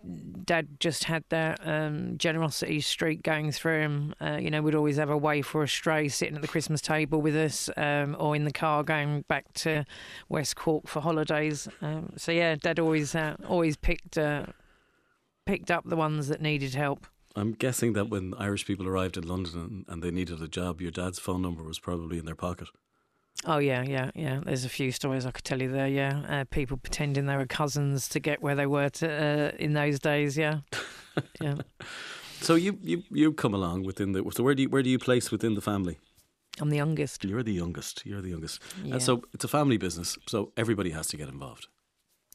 Dad 0.47 0.81
just 0.81 1.05
had 1.05 1.23
that 1.29 1.61
um, 1.63 2.17
generosity 2.17 2.81
streak 2.81 3.23
going 3.23 3.53
through 3.53 3.81
him. 3.81 4.15
Uh, 4.23 4.39
you 4.41 4.51
know, 4.51 4.63
we'd 4.63 4.75
always 4.75 4.97
have 4.97 5.11
a 5.11 5.19
waif 5.19 5.55
or 5.55 5.65
a 5.65 5.69
stray 5.69 6.09
sitting 6.09 6.35
at 6.35 6.41
the 6.41 6.49
Christmas 6.49 6.81
table 6.81 7.21
with 7.21 7.37
us, 7.37 7.69
um, 7.77 8.17
or 8.19 8.35
in 8.35 8.45
the 8.45 8.53
car 8.53 8.83
going 8.83 9.23
back 9.29 9.53
to 9.53 9.85
West 10.31 10.57
Cork 10.57 10.89
for 10.89 11.01
holidays. 11.01 11.69
Um, 11.83 12.15
so 12.17 12.33
yeah, 12.33 12.55
Dad 12.55 12.79
always 12.79 13.15
uh, 13.15 13.37
always 13.47 13.77
picked 13.77 14.17
uh, 14.17 14.47
picked 15.45 15.71
up 15.71 15.85
the 15.85 15.97
ones 15.97 16.29
that 16.29 16.41
needed 16.41 16.75
help. 16.75 17.07
I'm 17.37 17.53
guessing 17.53 17.93
that 17.93 18.09
when 18.09 18.35
Irish 18.35 18.67
people 18.67 18.89
arrived 18.89 19.17
in 19.17 19.27
London 19.27 19.85
and, 19.89 20.03
they 20.03 20.11
needed 20.11 20.43
a 20.43 20.49
job, 20.49 20.81
your 20.81 20.91
dad's 20.91 21.19
phone 21.19 21.43
number 21.43 21.63
was 21.63 21.79
probably 21.79 22.19
in 22.19 22.25
their 22.25 22.35
pocket. 22.35 22.69
Oh 23.47 23.59
yeah, 23.59 23.83
yeah, 23.83 24.11
yeah. 24.15 24.41
There's 24.45 24.65
a 24.65 24.69
few 24.69 24.91
stories 24.91 25.25
I 25.25 25.31
could 25.31 25.45
tell 25.45 25.63
you 25.63 25.71
there. 25.71 25.87
Yeah, 25.87 26.23
uh, 26.29 26.45
people 26.51 26.77
pretending 26.77 27.27
they 27.27 27.37
were 27.37 27.47
cousins 27.47 28.09
to 28.09 28.21
get 28.21 28.43
where 28.43 28.55
they 28.55 28.67
were 28.67 28.89
to, 28.89 29.09
uh, 29.09 29.57
in 29.59 29.73
those 29.73 29.99
days. 29.99 30.37
Yeah, 30.37 30.61
yeah. 31.41 31.55
So 32.41 32.55
you, 32.55 32.79
you 32.83 33.03
you 33.11 33.33
come 33.33 33.55
along 33.55 33.85
within 33.85 34.13
the. 34.13 34.29
So 34.35 34.43
where 34.43 34.55
do 34.55 34.63
you 34.63 34.69
where 34.69 34.83
do 34.83 34.91
you 34.91 34.99
place 34.99 35.31
within 35.31 35.55
the 35.55 35.61
family? 35.61 35.99
I'm 36.61 36.71
the 36.71 36.77
youngest. 36.77 37.25
You're 37.25 37.43
the 37.43 37.53
youngest. 37.53 38.05
You're 38.05 38.21
the 38.21 38.31
youngest. 38.31 38.61
Yeah. 38.83 38.95
And 38.95 39.03
so 39.03 39.23
it's 39.33 39.45
a 39.45 39.49
family 39.49 39.79
business. 39.79 40.19
So 40.27 40.53
everybody 40.57 40.91
has 40.91 41.07
to 41.09 41.17
get 41.17 41.29
involved. 41.29 41.69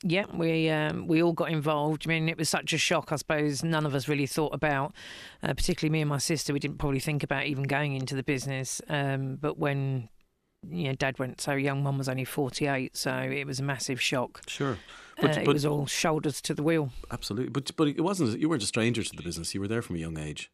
Yeah, 0.07 0.25
we 0.31 0.69
um, 0.69 1.07
we 1.07 1.23
all 1.23 1.33
got 1.33 1.49
involved. 1.49 2.03
I 2.05 2.09
mean, 2.09 2.29
it 2.29 2.37
was 2.37 2.47
such 2.47 2.73
a 2.73 2.77
shock. 2.77 3.11
I 3.11 3.15
suppose 3.15 3.63
none 3.63 3.87
of 3.87 3.95
us 3.95 4.07
really 4.07 4.27
thought 4.27 4.53
about, 4.53 4.93
uh, 5.41 5.55
particularly 5.55 5.91
me 5.91 6.01
and 6.01 6.09
my 6.09 6.19
sister. 6.19 6.53
We 6.53 6.59
didn't 6.59 6.77
probably 6.77 6.99
think 6.99 7.23
about 7.23 7.45
even 7.45 7.63
going 7.63 7.93
into 7.95 8.15
the 8.15 8.21
business. 8.21 8.83
Um, 8.87 9.37
but 9.37 9.57
when 9.57 10.09
you 10.69 10.83
know, 10.89 10.93
Dad 10.93 11.17
went 11.17 11.41
so 11.41 11.53
young, 11.53 11.81
Mum 11.81 11.97
was 11.97 12.07
only 12.07 12.23
forty 12.23 12.67
eight, 12.67 12.95
so 12.95 13.15
it 13.15 13.47
was 13.47 13.59
a 13.59 13.63
massive 13.63 13.99
shock. 13.99 14.43
Sure, 14.47 14.77
uh, 15.23 15.27
it 15.27 15.47
was 15.47 15.65
all 15.65 15.87
shoulders 15.87 16.39
to 16.41 16.53
the 16.53 16.61
wheel. 16.61 16.91
Absolutely, 17.09 17.49
but 17.49 17.75
but 17.75 17.87
it 17.87 18.01
wasn't. 18.01 18.39
You 18.39 18.47
weren't 18.47 18.61
a 18.61 18.67
stranger 18.67 19.03
to 19.03 19.15
the 19.15 19.23
business. 19.23 19.55
You 19.55 19.61
were 19.61 19.67
there 19.67 19.81
from 19.81 19.95
a 19.95 19.99
young 19.99 20.19
age. 20.19 20.51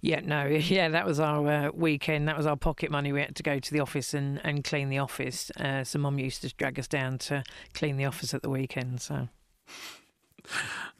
Yeah, 0.00 0.20
no, 0.20 0.46
yeah, 0.46 0.88
that 0.88 1.06
was 1.06 1.20
our 1.20 1.46
uh, 1.48 1.70
weekend. 1.72 2.28
That 2.28 2.36
was 2.36 2.46
our 2.46 2.56
pocket 2.56 2.90
money. 2.90 3.12
We 3.12 3.20
had 3.20 3.36
to 3.36 3.42
go 3.42 3.58
to 3.58 3.72
the 3.72 3.80
office 3.80 4.14
and, 4.14 4.40
and 4.44 4.64
clean 4.64 4.88
the 4.88 4.98
office. 4.98 5.50
Uh, 5.58 5.84
so 5.84 5.98
Mum 5.98 6.18
used 6.18 6.42
to 6.42 6.54
drag 6.54 6.78
us 6.78 6.88
down 6.88 7.18
to 7.18 7.42
clean 7.74 7.96
the 7.96 8.04
office 8.04 8.34
at 8.34 8.42
the 8.42 8.50
weekend. 8.50 9.00
So 9.00 9.28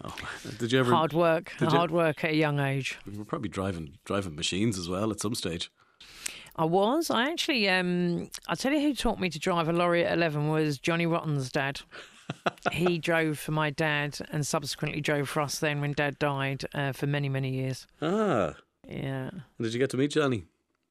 Oh, 0.05 0.15
did 0.59 0.71
you 0.73 0.81
ever 0.81 0.95
hard 0.95 1.13
work, 1.13 1.53
did 1.59 1.73
you- 1.73 1.79
hard 1.79 1.91
work 1.91 2.25
at 2.25 2.31
a 2.31 2.37
young 2.37 2.61
age. 2.61 2.99
You 3.11 3.19
were 3.19 3.25
probably 3.25 3.49
driving 3.49 3.99
driving 4.05 4.37
machines 4.37 4.79
as 4.79 4.89
well 4.89 5.11
at 5.11 5.21
some 5.21 5.35
stage. 5.35 5.71
I 6.57 6.65
was. 6.65 7.11
I 7.11 7.31
actually, 7.31 7.69
um, 7.69 8.29
I'll 8.49 8.57
tell 8.57 8.73
you 8.73 8.81
who 8.81 8.95
taught 8.95 9.19
me 9.21 9.31
to 9.31 9.39
drive 9.39 9.69
a 9.69 9.73
lorry 9.73 10.05
at 10.05 10.13
11 10.13 10.49
was 10.49 10.79
Johnny 10.79 11.07
Rotten's 11.07 11.51
dad. 11.51 11.81
he 12.73 12.99
drove 12.99 13.39
for 13.39 13.53
my 13.53 13.71
dad 13.71 14.19
and 14.31 14.47
subsequently 14.47 15.01
drove 15.01 15.29
for 15.29 15.41
us 15.41 15.59
then 15.59 15.81
when 15.81 15.93
dad 15.93 16.19
died 16.19 16.65
uh, 16.75 16.93
for 16.93 17.07
many, 17.07 17.29
many 17.29 17.51
years. 17.51 17.87
Ah, 18.03 18.55
Yeah. 18.91 19.31
did 19.61 19.73
you 19.73 19.79
get 19.79 19.91
to 19.91 19.97
meet 19.97 20.11
Johnny? 20.11 20.45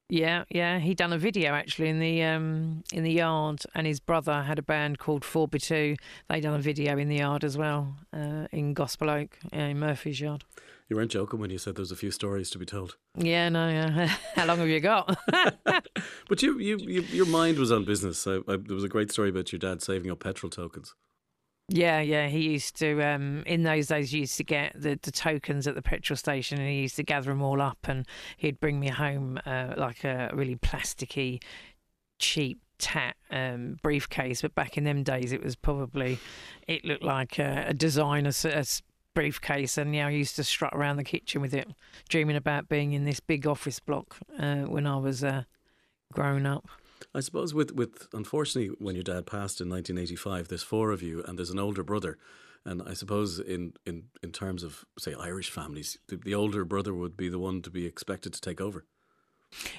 Yeah, 0.09 0.45
yeah. 0.49 0.79
He'd 0.79 0.97
done 0.97 1.13
a 1.13 1.19
video 1.19 1.53
actually 1.53 1.89
in 1.89 1.99
the 1.99 2.23
um, 2.23 2.83
in 2.91 3.03
the 3.03 3.11
yard, 3.11 3.61
and 3.75 3.85
his 3.85 3.99
brother 3.99 4.41
had 4.41 4.57
a 4.57 4.63
band 4.63 4.97
called 4.97 5.23
Four 5.23 5.47
by 5.47 5.59
Two. 5.59 5.97
They 6.27 6.41
done 6.41 6.55
a 6.55 6.61
video 6.61 6.97
in 6.97 7.09
the 7.09 7.17
yard 7.17 7.43
as 7.43 7.57
well, 7.57 7.95
uh, 8.11 8.47
in 8.51 8.73
Gospel 8.73 9.11
Oak, 9.11 9.37
yeah, 9.53 9.67
in 9.67 9.79
Murphy's 9.79 10.19
yard. 10.19 10.45
You 10.89 10.95
weren't 10.95 11.11
joking 11.11 11.39
when 11.39 11.51
you 11.51 11.59
said 11.59 11.75
there's 11.75 11.91
a 11.91 11.95
few 11.95 12.09
stories 12.09 12.49
to 12.49 12.57
be 12.57 12.65
told. 12.65 12.97
Yeah, 13.15 13.49
no, 13.49 13.69
yeah. 13.69 14.07
How 14.35 14.45
long 14.45 14.57
have 14.57 14.67
you 14.67 14.79
got? 14.79 15.15
But 16.27 16.41
you, 16.41 16.59
you, 16.59 16.77
you 16.77 17.01
your 17.01 17.25
mind 17.27 17.57
was 17.59 17.71
on 17.71 17.85
business. 17.85 18.25
I, 18.25 18.37
I, 18.47 18.57
there 18.57 18.75
was 18.75 18.83
a 18.83 18.89
great 18.89 19.11
story 19.11 19.29
about 19.29 19.51
your 19.51 19.59
dad 19.59 19.81
saving 19.81 20.09
up 20.09 20.19
petrol 20.19 20.49
tokens. 20.49 20.95
Yeah, 21.71 22.01
yeah. 22.01 22.27
He 22.27 22.39
used 22.39 22.77
to, 22.77 23.01
um, 23.03 23.43
in 23.45 23.61
those 23.61 23.87
days, 23.87 24.11
he 24.11 24.19
used 24.19 24.37
to 24.37 24.43
get 24.43 24.73
the, 24.75 24.99
the 25.01 25.11
tokens 25.11 25.67
at 25.67 25.75
the 25.75 25.83
petrol 25.83 26.17
station 26.17 26.59
and 26.59 26.67
he 26.67 26.81
used 26.81 26.95
to 26.95 27.03
gather 27.03 27.29
them 27.29 27.43
all 27.43 27.61
up 27.61 27.77
and 27.83 28.07
he'd 28.37 28.59
bring 28.59 28.79
me 28.79 28.87
home 28.87 29.39
uh, 29.45 29.75
like 29.77 30.03
a 30.03 30.31
really 30.33 30.55
plasticky, 30.55 31.41
cheap 32.17 32.59
tat 32.79 33.15
um, 33.29 33.77
briefcase. 33.83 34.41
But 34.41 34.55
back 34.55 34.77
in 34.77 34.83
them 34.83 35.03
days, 35.03 35.31
it 35.31 35.43
was 35.43 35.55
probably, 35.55 36.17
it 36.67 36.83
looked 36.85 37.03
like 37.03 37.37
a, 37.37 37.65
a 37.67 37.73
designer 37.73 38.31
a 38.45 38.65
briefcase. 39.13 39.77
And 39.77 39.93
yeah, 39.93 40.07
I 40.07 40.11
used 40.11 40.35
to 40.37 40.43
strut 40.43 40.73
around 40.73 40.97
the 40.97 41.03
kitchen 41.03 41.39
with 41.39 41.53
it, 41.53 41.67
dreaming 42.09 42.35
about 42.35 42.67
being 42.67 42.93
in 42.93 43.05
this 43.05 43.19
big 43.19 43.45
office 43.45 43.79
block 43.79 44.17
uh, 44.39 44.61
when 44.61 44.87
I 44.87 44.97
was 44.97 45.23
uh, 45.23 45.43
grown 46.13 46.47
up. 46.47 46.67
I 47.13 47.19
suppose 47.21 47.53
with, 47.53 47.71
with 47.71 48.07
unfortunately 48.13 48.75
when 48.79 48.95
your 48.95 49.03
dad 49.03 49.25
passed 49.25 49.61
in 49.61 49.69
1985, 49.69 50.47
there's 50.47 50.63
four 50.63 50.91
of 50.91 51.01
you 51.01 51.23
and 51.23 51.37
there's 51.37 51.49
an 51.49 51.59
older 51.59 51.83
brother, 51.83 52.17
and 52.65 52.81
I 52.85 52.93
suppose 52.93 53.39
in 53.39 53.73
in, 53.85 54.05
in 54.21 54.31
terms 54.31 54.63
of 54.63 54.85
say 54.97 55.13
Irish 55.13 55.49
families, 55.49 55.97
the, 56.07 56.17
the 56.17 56.35
older 56.35 56.65
brother 56.65 56.93
would 56.93 57.15
be 57.15 57.29
the 57.29 57.39
one 57.39 57.61
to 57.61 57.69
be 57.69 57.85
expected 57.85 58.33
to 58.33 58.41
take 58.41 58.61
over. 58.61 58.85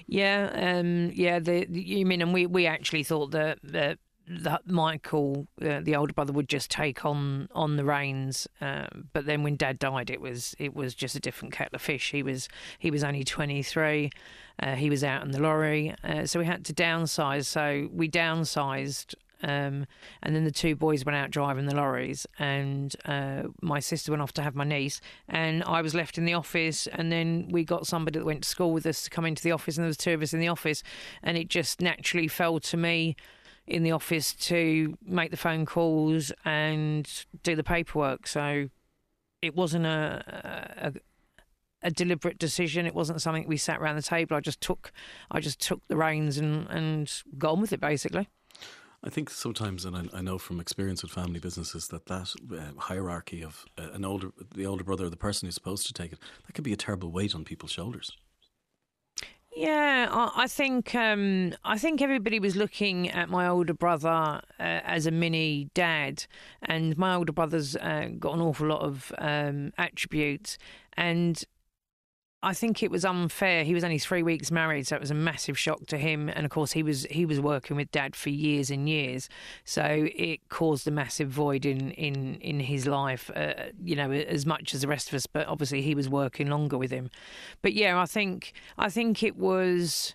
Yeah, 0.07 0.51
um, 0.55 1.13
yeah. 1.15 1.39
The, 1.39 1.67
the 1.69 1.81
you 1.81 2.05
mean, 2.07 2.23
and 2.23 2.33
we, 2.33 2.47
we 2.47 2.67
actually 2.67 3.05
thought 3.05 3.31
that 3.33 3.59
that, 3.63 3.99
that 4.31 4.67
Michael, 4.69 5.49
uh, 5.61 5.81
the 5.83 5.97
older 5.97 6.13
brother, 6.13 6.33
would 6.33 6.49
just 6.49 6.71
take 6.71 7.05
on 7.05 7.49
on 7.53 7.77
the 7.77 7.85
reins. 7.85 8.47
Um, 8.61 9.09
but 9.13 9.27
then 9.27 9.43
when 9.43 9.57
Dad 9.57 9.79
died, 9.79 10.09
it 10.09 10.21
was 10.21 10.55
it 10.59 10.75
was 10.75 10.95
just 10.95 11.17
a 11.17 11.21
different 11.21 11.53
kettle 11.53 11.75
of 11.77 11.83
fish. 11.83 12.13
He 12.13 12.23
was 12.23 12.49
he 12.79 12.91
was 12.91 13.03
only 13.03 13.25
twenty 13.25 13.63
three. 13.63 14.11
Uh, 14.63 14.75
he 14.75 14.89
was 14.91 15.03
out 15.03 15.25
in 15.25 15.33
the 15.33 15.41
lorry, 15.41 15.95
uh, 16.05 16.27
so 16.27 16.39
we 16.39 16.47
had 16.47 16.65
to 16.67 16.73
downsize. 16.73 17.47
So 17.47 17.89
we 17.93 18.09
downsized. 18.09 19.15
Um, 19.43 19.87
and 20.23 20.37
then 20.37 20.45
the 20.45 20.51
two 20.51 20.77
boys 20.77 21.07
went 21.07 21.17
out 21.17 21.31
driving 21.31 21.65
the 21.65 21.75
lorries, 21.75 22.27
and 22.39 22.95
uh, 23.07 23.45
my 23.63 23.81
sister 23.81 24.13
went 24.13 24.21
off 24.21 24.35
to 24.35 24.43
have 24.43 24.55
my 24.55 24.65
niece, 24.65 25.01
and 25.31 25.65
I 25.65 25.81
was 25.81 25.95
left 25.95 26.19
in 26.19 26.27
the 26.27 26.35
office. 26.35 26.87
And 26.87 27.11
then 27.11 27.49
we 27.51 27.65
got 27.65 27.87
somebody 27.87 28.19
that 28.19 28.27
went 28.27 28.43
to 28.43 28.49
school 28.51 28.71
with 28.71 28.85
us 28.85 29.05
to 29.05 29.09
come 29.09 29.25
into 29.25 29.43
the 29.43 29.53
office, 29.53 29.79
and 29.79 29.85
there 29.85 29.89
was 29.89 29.97
two 29.97 30.13
of 30.13 30.21
us 30.21 30.35
in 30.35 30.41
the 30.41 30.49
office, 30.49 30.83
and 31.23 31.39
it 31.39 31.49
just 31.49 31.81
naturally 31.81 32.29
fell 32.29 32.61
to 32.61 32.77
me 32.77 33.17
in 33.71 33.83
the 33.83 33.93
office 33.93 34.35
to 34.35 34.97
make 35.05 35.31
the 35.31 35.37
phone 35.37 35.65
calls 35.65 36.33
and 36.45 37.25
do 37.43 37.55
the 37.55 37.65
paperwork. 37.65 38.27
So 38.27 38.69
it 39.43 39.55
wasn't 39.55 39.87
a, 39.87 40.23
a 40.77 40.93
a 41.83 41.91
deliberate 41.91 42.39
decision. 42.39 42.85
It 42.85 42.95
wasn't 42.95 43.23
something 43.23 43.47
we 43.47 43.57
sat 43.57 43.81
around 43.81 43.97
the 43.97 44.03
table. 44.03 44.37
I 44.37 44.41
just 44.41 44.61
took 44.61 44.93
I 45.31 45.41
just 45.41 45.61
took 45.61 45.87
the 45.89 45.97
reins 45.97 46.37
and 46.37 46.67
and 46.69 47.11
on 47.43 47.61
with 47.61 47.73
it 47.73 47.81
basically. 47.81 48.29
I 49.03 49.09
think 49.09 49.31
sometimes, 49.31 49.87
and 49.87 49.97
I, 49.97 50.19
I 50.19 50.21
know 50.21 50.37
from 50.37 50.61
experience 50.61 51.03
with 51.03 51.11
family 51.11 51.41
businesses, 51.41 51.89
that 51.89 52.05
that 52.07 52.35
uh, 52.53 52.79
hierarchy 52.79 53.43
of 53.43 53.65
uh, 53.79 53.93
an 53.93 54.05
older, 54.05 54.31
the 54.55 54.67
older 54.67 54.85
brother, 54.85 55.09
the 55.09 55.17
person 55.17 55.47
who's 55.47 55.55
supposed 55.55 55.87
to 55.87 55.95
take 55.95 56.13
it, 56.13 56.19
that 56.47 56.53
could 56.53 56.65
be 56.65 56.75
a 56.75 56.77
terrible 56.77 57.11
weight 57.11 57.35
on 57.35 57.45
people's 57.45 57.73
shoulders. 57.73 58.13
Yeah, 59.53 60.09
I, 60.37 60.47
think 60.47 60.95
um, 60.95 61.55
I 61.65 61.77
think 61.77 62.01
everybody 62.01 62.39
was 62.39 62.55
looking 62.55 63.11
at 63.11 63.29
my 63.29 63.49
older 63.49 63.75
brother 63.75 64.09
uh, 64.09 64.41
as 64.59 65.07
a 65.07 65.11
mini 65.11 65.69
dad, 65.75 66.25
and 66.63 66.97
my 66.97 67.17
older 67.17 67.33
brother's 67.33 67.75
uh, 67.77 68.11
got 68.19 68.35
an 68.35 68.41
awful 68.41 68.69
lot 68.69 68.83
of 68.83 69.13
um, 69.19 69.73
attributes, 69.77 70.57
and 70.97 71.43
I 72.43 72.55
think 72.55 72.83
it 72.83 72.91
was 72.91 73.05
unfair. 73.05 73.65
He 73.65 73.75
was 73.75 73.85
only 73.85 73.99
three 73.99 74.23
weeks 74.23 74.51
married, 74.51 74.87
so 74.87 74.97
it 74.97 75.01
was 75.01 75.11
a 75.11 75.15
massive 75.15 75.59
shock 75.59 75.87
to 75.89 75.99
him. 75.99 76.31
And 76.31 76.47
of 76.47 76.51
course, 76.51 76.73
he 76.73 76.83
was 76.83 77.05
he 77.11 77.27
was 77.27 77.39
working 77.39 77.77
with 77.77 77.91
Dad 77.91 78.17
for 78.17 78.31
years 78.31 78.71
and 78.71 78.89
years, 78.89 79.29
so 79.65 80.09
it 80.17 80.49
caused 80.49 80.89
a 80.89 80.91
massive 80.91 81.29
void 81.29 81.67
in 81.67 81.91
in 81.93 82.37
in 82.37 82.61
his 82.61 82.87
life. 82.87 83.31
Uh, 83.37 83.53
you 83.83 83.95
know, 83.95 84.11
as 84.11 84.47
much 84.47 84.75
as 84.75 84.81
the 84.81 84.89
rest 84.89 85.09
of 85.09 85.15
us, 85.15 85.27
but 85.27 85.47
obviously 85.49 85.83
he 85.83 85.95
was 85.95 86.09
working 86.09 86.49
longer 86.49 86.79
with 86.79 86.91
him. 86.91 87.11
But 87.61 87.75
yeah, 87.75 88.01
I 88.01 88.07
think 88.07 88.55
I 88.79 88.89
think 88.89 89.23
it 89.23 89.37
was 89.37 90.15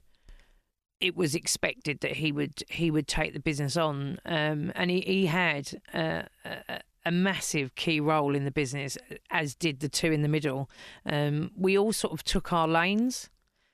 it 0.99 1.15
was 1.15 1.35
expected 1.35 1.99
that 1.99 2.13
he 2.13 2.31
would 2.31 2.63
he 2.69 2.89
would 2.89 3.07
take 3.07 3.33
the 3.33 3.39
business 3.39 3.77
on, 3.77 4.19
um, 4.25 4.71
and 4.75 4.89
he 4.89 5.01
he 5.01 5.25
had. 5.27 5.79
Uh, 5.93 6.23
a, 6.43 6.81
a 7.05 7.11
massive 7.11 7.75
key 7.75 7.99
role 7.99 8.35
in 8.35 8.45
the 8.45 8.51
business, 8.51 8.97
as 9.29 9.55
did 9.55 9.79
the 9.79 9.89
two 9.89 10.11
in 10.11 10.21
the 10.21 10.27
middle. 10.27 10.69
Um, 11.05 11.51
we 11.55 11.77
all 11.77 11.93
sort 11.93 12.13
of 12.13 12.23
took 12.23 12.51
our 12.51 12.67
lanes, 12.67 13.29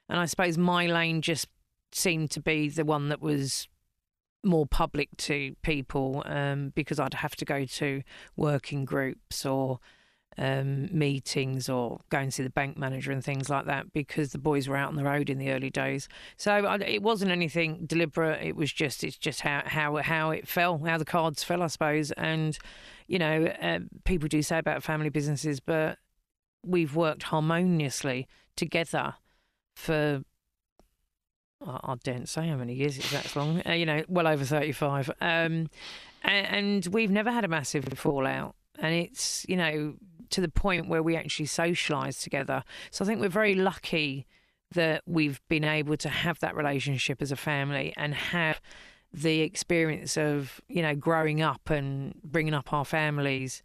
and 0.10 0.20
I 0.20 0.26
suppose 0.26 0.58
my 0.58 0.86
lane 0.86 1.22
just 1.22 1.48
seemed 1.94 2.32
to 2.32 2.42
be 2.42 2.70
the 2.70 2.86
one 2.86 3.10
that 3.10 3.22
was 3.22 3.68
more 4.44 4.66
public 4.66 5.10
to 5.18 5.56
people 5.62 6.24
um, 6.26 6.72
because 6.76 7.00
I'd 7.00 7.14
have 7.14 7.36
to 7.38 7.46
go 7.46 7.66
to 7.66 8.02
working 8.36 8.86
groups 8.86 9.46
or 9.46 9.80
um, 10.38 10.88
meetings 10.92 11.70
or 11.70 12.00
go 12.10 12.20
and 12.20 12.34
see 12.34 12.44
the 12.44 12.50
bank 12.50 12.78
manager 12.78 13.12
and 13.12 13.24
things 13.24 13.50
like 13.50 13.66
that 13.66 13.92
because 13.94 14.32
the 14.32 14.38
boys 14.38 14.68
were 14.68 14.78
out 14.78 14.88
on 14.88 14.96
the 14.96 15.04
road 15.04 15.30
in 15.30 15.38
the 15.38 15.52
early 15.52 15.70
days. 15.70 16.08
So 16.38 16.52
I, 16.52 16.78
it 16.78 17.04
wasn't 17.04 17.32
anything 17.32 17.86
deliberate. 17.86 18.42
It 18.42 18.56
was 18.56 18.72
just 18.72 19.04
it's 19.04 19.18
just 19.18 19.42
how 19.42 19.64
how 19.66 19.98
how 19.98 20.32
it 20.32 20.48
fell, 20.48 20.80
how 20.80 20.98
the 20.98 21.06
cards 21.06 21.44
fell, 21.44 21.62
I 21.62 21.68
suppose. 21.68 22.12
And 22.14 22.58
you 23.12 23.20
know, 23.20 23.44
uh, 23.62 23.80
people 24.06 24.30
do 24.30 24.42
say 24.42 24.58
about 24.58 24.84
family 24.84 25.10
businesses, 25.10 25.60
but 25.60 25.98
we've 26.66 26.96
worked 26.96 27.24
harmoniously 27.24 28.26
together 28.56 29.16
for 29.76 30.24
I 31.68 31.96
don't 32.04 32.30
say 32.30 32.48
how 32.48 32.56
many 32.56 32.74
years 32.74 32.98
it's 32.98 33.12
that 33.12 33.36
long. 33.36 33.62
Uh, 33.68 33.74
you 33.74 33.86
know, 33.86 34.06
well 34.08 34.28
over 34.28 34.46
thirty-five. 34.46 35.10
Um, 35.20 35.70
and, 36.24 36.48
and 36.48 36.88
we've 36.88 37.12
never 37.12 37.32
had 37.32 37.44
a 37.44 37.50
massive 37.50 37.84
fallout, 37.98 38.56
and 38.80 38.96
it's 38.96 39.46
you 39.50 39.58
know 39.58 39.96
to 40.30 40.40
the 40.40 40.48
point 40.48 40.88
where 40.88 41.04
we 41.04 41.18
actually 41.18 41.48
socialise 41.48 42.24
together. 42.24 42.64
So 42.92 43.04
I 43.04 43.08
think 43.10 43.20
we're 43.20 43.28
very 43.28 43.56
lucky 43.56 44.26
that 44.72 45.04
we've 45.06 45.42
been 45.50 45.66
able 45.66 45.98
to 45.98 46.08
have 46.08 46.40
that 46.40 46.56
relationship 46.56 47.22
as 47.22 47.34
a 47.34 47.36
family 47.36 47.94
and 47.98 48.16
have 48.16 48.62
the 49.14 49.42
experience 49.42 50.18
of 50.18 50.62
you 50.68 50.82
know 50.82 50.96
growing 50.96 51.42
up 51.42 51.70
and 51.70 52.14
bringing 52.24 52.54
up 52.54 52.72
our 52.72 52.86
families 52.86 53.62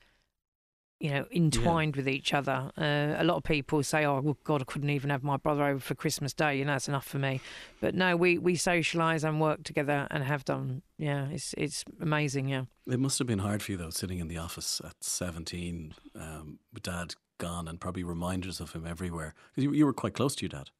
you 0.98 1.10
know 1.10 1.26
entwined 1.30 1.94
yeah. 1.94 2.00
with 2.00 2.08
each 2.08 2.32
other. 2.32 2.70
Uh, 2.76 3.14
a 3.18 3.24
lot 3.24 3.36
of 3.36 3.44
people 3.44 3.82
say 3.82 4.04
oh 4.04 4.20
well, 4.20 4.36
god 4.44 4.62
i 4.62 4.64
couldn't 4.64 4.90
even 4.90 5.10
have 5.10 5.22
my 5.22 5.36
brother 5.36 5.64
over 5.64 5.78
for 5.78 5.94
christmas 5.94 6.32
day 6.32 6.58
you 6.58 6.64
know 6.64 6.72
that's 6.72 6.88
enough 6.88 7.06
for 7.06 7.18
me. 7.18 7.40
But 7.80 7.94
no 7.94 8.16
we 8.16 8.38
we 8.38 8.56
socialize 8.56 9.22
and 9.24 9.40
work 9.40 9.62
together 9.62 10.06
and 10.10 10.24
have 10.24 10.44
done. 10.44 10.82
Yeah 10.98 11.28
it's 11.28 11.54
it's 11.58 11.84
amazing 12.00 12.48
yeah. 12.48 12.64
It 12.86 13.00
must 13.00 13.18
have 13.18 13.26
been 13.26 13.40
hard 13.40 13.62
for 13.62 13.72
you 13.72 13.78
though 13.78 13.90
sitting 13.90 14.18
in 14.18 14.28
the 14.28 14.38
office 14.38 14.80
at 14.84 14.94
17 15.02 15.94
um, 16.14 16.58
with 16.72 16.82
dad 16.82 17.14
gone 17.38 17.68
and 17.68 17.78
probably 17.78 18.02
reminders 18.02 18.60
of 18.60 18.72
him 18.72 18.86
everywhere. 18.86 19.34
Because 19.50 19.64
you, 19.64 19.72
you 19.72 19.84
were 19.84 19.92
quite 19.92 20.14
close 20.14 20.34
to 20.36 20.42
your 20.42 20.48
dad. 20.48 20.70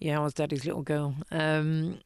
Yeah 0.00 0.18
i 0.18 0.22
was 0.24 0.34
daddy's 0.34 0.64
little 0.64 0.82
girl. 0.82 1.14
Um, 1.30 2.00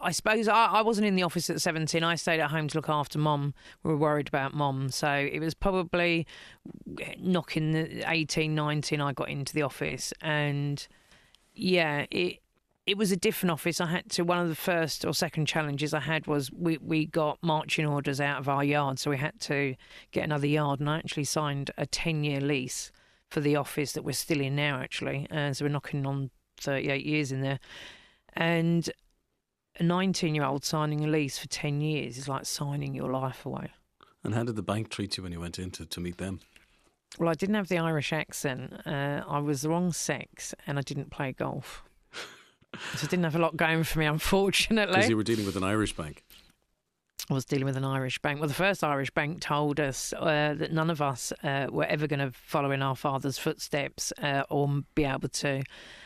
I 0.00 0.10
suppose 0.12 0.48
I, 0.48 0.66
I, 0.66 0.82
wasn't 0.82 1.06
in 1.06 1.16
the 1.16 1.22
office 1.22 1.50
at 1.50 1.60
17. 1.60 2.02
I 2.02 2.14
stayed 2.14 2.40
at 2.40 2.50
home 2.50 2.68
to 2.68 2.78
look 2.78 2.88
after 2.88 3.18
mom. 3.18 3.54
We 3.82 3.90
were 3.90 3.96
worried 3.96 4.28
about 4.28 4.54
mom. 4.54 4.90
So 4.90 5.08
it 5.10 5.40
was 5.40 5.54
probably 5.54 6.26
knocking 7.18 7.72
the 7.72 8.10
18, 8.10 8.54
19, 8.54 9.00
I 9.00 9.12
got 9.12 9.28
into 9.28 9.54
the 9.54 9.62
office. 9.62 10.12
And 10.20 10.86
yeah, 11.54 12.06
it 12.10 12.40
it 12.86 12.98
was 12.98 13.10
a 13.10 13.16
different 13.16 13.50
office. 13.50 13.80
I 13.80 13.86
had 13.86 14.10
to, 14.10 14.24
one 14.24 14.38
of 14.38 14.48
the 14.48 14.54
first 14.54 15.04
or 15.04 15.14
second 15.14 15.46
challenges 15.46 15.94
I 15.94 16.00
had 16.00 16.26
was 16.26 16.50
we, 16.52 16.76
we 16.78 17.06
got 17.06 17.38
marching 17.42 17.86
orders 17.86 18.20
out 18.20 18.38
of 18.38 18.48
our 18.48 18.62
yard. 18.62 18.98
So 18.98 19.10
we 19.10 19.16
had 19.16 19.40
to 19.40 19.74
get 20.12 20.24
another 20.24 20.46
yard. 20.46 20.80
And 20.80 20.90
I 20.90 20.98
actually 20.98 21.24
signed 21.24 21.70
a 21.78 21.86
10 21.86 22.24
year 22.24 22.40
lease 22.40 22.92
for 23.30 23.40
the 23.40 23.56
office 23.56 23.92
that 23.92 24.04
we're 24.04 24.12
still 24.12 24.40
in 24.40 24.54
now, 24.54 24.80
actually. 24.80 25.26
Uh, 25.30 25.54
so 25.54 25.64
we're 25.64 25.70
knocking 25.70 26.04
on 26.04 26.30
38 26.60 27.06
years 27.06 27.32
in 27.32 27.40
there. 27.40 27.58
And 28.34 28.90
a 29.78 29.82
19 29.82 30.34
year 30.34 30.44
old 30.44 30.64
signing 30.64 31.04
a 31.04 31.08
lease 31.08 31.38
for 31.38 31.48
10 31.48 31.80
years 31.80 32.18
is 32.18 32.28
like 32.28 32.46
signing 32.46 32.94
your 32.94 33.10
life 33.10 33.44
away. 33.44 33.70
And 34.22 34.34
how 34.34 34.44
did 34.44 34.56
the 34.56 34.62
bank 34.62 34.88
treat 34.88 35.16
you 35.16 35.22
when 35.22 35.32
you 35.32 35.40
went 35.40 35.58
in 35.58 35.70
to, 35.72 35.84
to 35.84 36.00
meet 36.00 36.18
them? 36.18 36.40
Well, 37.18 37.28
I 37.28 37.34
didn't 37.34 37.54
have 37.54 37.68
the 37.68 37.78
Irish 37.78 38.12
accent. 38.12 38.72
Uh, 38.86 39.22
I 39.28 39.38
was 39.38 39.62
the 39.62 39.68
wrong 39.68 39.92
sex 39.92 40.54
and 40.66 40.78
I 40.78 40.82
didn't 40.82 41.10
play 41.10 41.32
golf. 41.32 41.84
so 42.12 43.06
I 43.06 43.06
didn't 43.06 43.24
have 43.24 43.36
a 43.36 43.38
lot 43.38 43.56
going 43.56 43.84
for 43.84 43.98
me, 43.98 44.06
unfortunately. 44.06 44.96
Because 44.96 45.10
you 45.10 45.16
were 45.16 45.22
dealing 45.22 45.46
with 45.46 45.56
an 45.56 45.64
Irish 45.64 45.94
bank. 45.94 46.24
Was 47.30 47.46
dealing 47.46 47.64
with 47.64 47.78
an 47.78 47.86
Irish 47.86 48.18
bank. 48.18 48.38
Well, 48.38 48.48
the 48.48 48.54
first 48.54 48.84
Irish 48.84 49.10
bank 49.10 49.40
told 49.40 49.80
us 49.80 50.12
uh, 50.12 50.54
that 50.58 50.72
none 50.74 50.90
of 50.90 51.00
us 51.00 51.32
uh, 51.42 51.68
were 51.70 51.86
ever 51.86 52.06
going 52.06 52.20
to 52.20 52.30
follow 52.32 52.70
in 52.70 52.82
our 52.82 52.94
father's 52.94 53.38
footsteps 53.38 54.12
uh, 54.22 54.42
or 54.50 54.82
be 54.94 55.04
able 55.04 55.30
to 55.30 55.62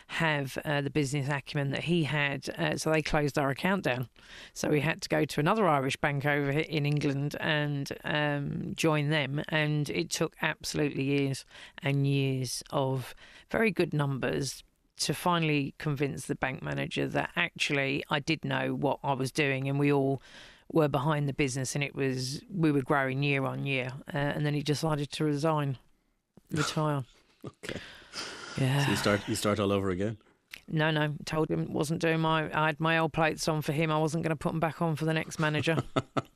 have 0.06 0.56
uh, 0.64 0.80
the 0.80 0.90
business 0.90 1.28
acumen 1.28 1.70
that 1.72 1.82
he 1.82 2.04
had. 2.04 2.48
Uh, 2.56 2.76
so 2.76 2.92
they 2.92 3.02
closed 3.02 3.36
our 3.36 3.50
account 3.50 3.82
down. 3.82 4.08
So 4.54 4.68
we 4.68 4.80
had 4.80 5.02
to 5.02 5.08
go 5.08 5.24
to 5.24 5.40
another 5.40 5.66
Irish 5.66 5.96
bank 5.96 6.24
over 6.24 6.50
in 6.50 6.86
England 6.86 7.34
and 7.40 7.90
um, 8.04 8.74
join 8.76 9.10
them. 9.10 9.42
And 9.48 9.90
it 9.90 10.10
took 10.10 10.36
absolutely 10.40 11.02
years 11.02 11.44
and 11.82 12.06
years 12.06 12.62
of 12.70 13.16
very 13.50 13.72
good 13.72 13.92
numbers, 13.92 14.62
to 14.98 15.14
finally 15.14 15.74
convince 15.78 16.26
the 16.26 16.34
bank 16.34 16.60
manager 16.60 17.06
that 17.06 17.30
actually 17.36 18.02
I 18.10 18.18
did 18.18 18.44
know 18.44 18.74
what 18.74 18.98
I 19.04 19.12
was 19.12 19.30
doing 19.30 19.68
and 19.68 19.78
we 19.78 19.92
all 19.92 20.20
were 20.72 20.88
behind 20.88 21.28
the 21.28 21.32
business, 21.32 21.74
and 21.74 21.82
it 21.82 21.94
was 21.94 22.42
we 22.52 22.72
were 22.72 22.82
growing 22.82 23.22
year 23.22 23.44
on 23.44 23.66
year. 23.66 23.92
Uh, 24.12 24.18
and 24.18 24.44
then 24.44 24.54
he 24.54 24.62
decided 24.62 25.10
to 25.12 25.24
resign, 25.24 25.78
retire. 26.50 27.04
okay. 27.44 27.80
Yeah. 28.58 28.84
So 28.84 28.90
you 28.90 28.96
start 28.96 29.20
you 29.28 29.34
start 29.34 29.60
all 29.60 29.72
over 29.72 29.90
again. 29.90 30.18
No, 30.70 30.90
no. 30.90 31.14
Told 31.24 31.50
him 31.50 31.72
wasn't 31.72 32.00
doing 32.00 32.20
my. 32.20 32.50
I 32.52 32.66
had 32.66 32.80
my 32.80 32.98
old 32.98 33.12
plates 33.12 33.48
on 33.48 33.62
for 33.62 33.72
him. 33.72 33.90
I 33.90 33.98
wasn't 33.98 34.22
going 34.22 34.30
to 34.30 34.36
put 34.36 34.52
them 34.52 34.60
back 34.60 34.82
on 34.82 34.96
for 34.96 35.04
the 35.04 35.14
next 35.14 35.38
manager. 35.38 35.82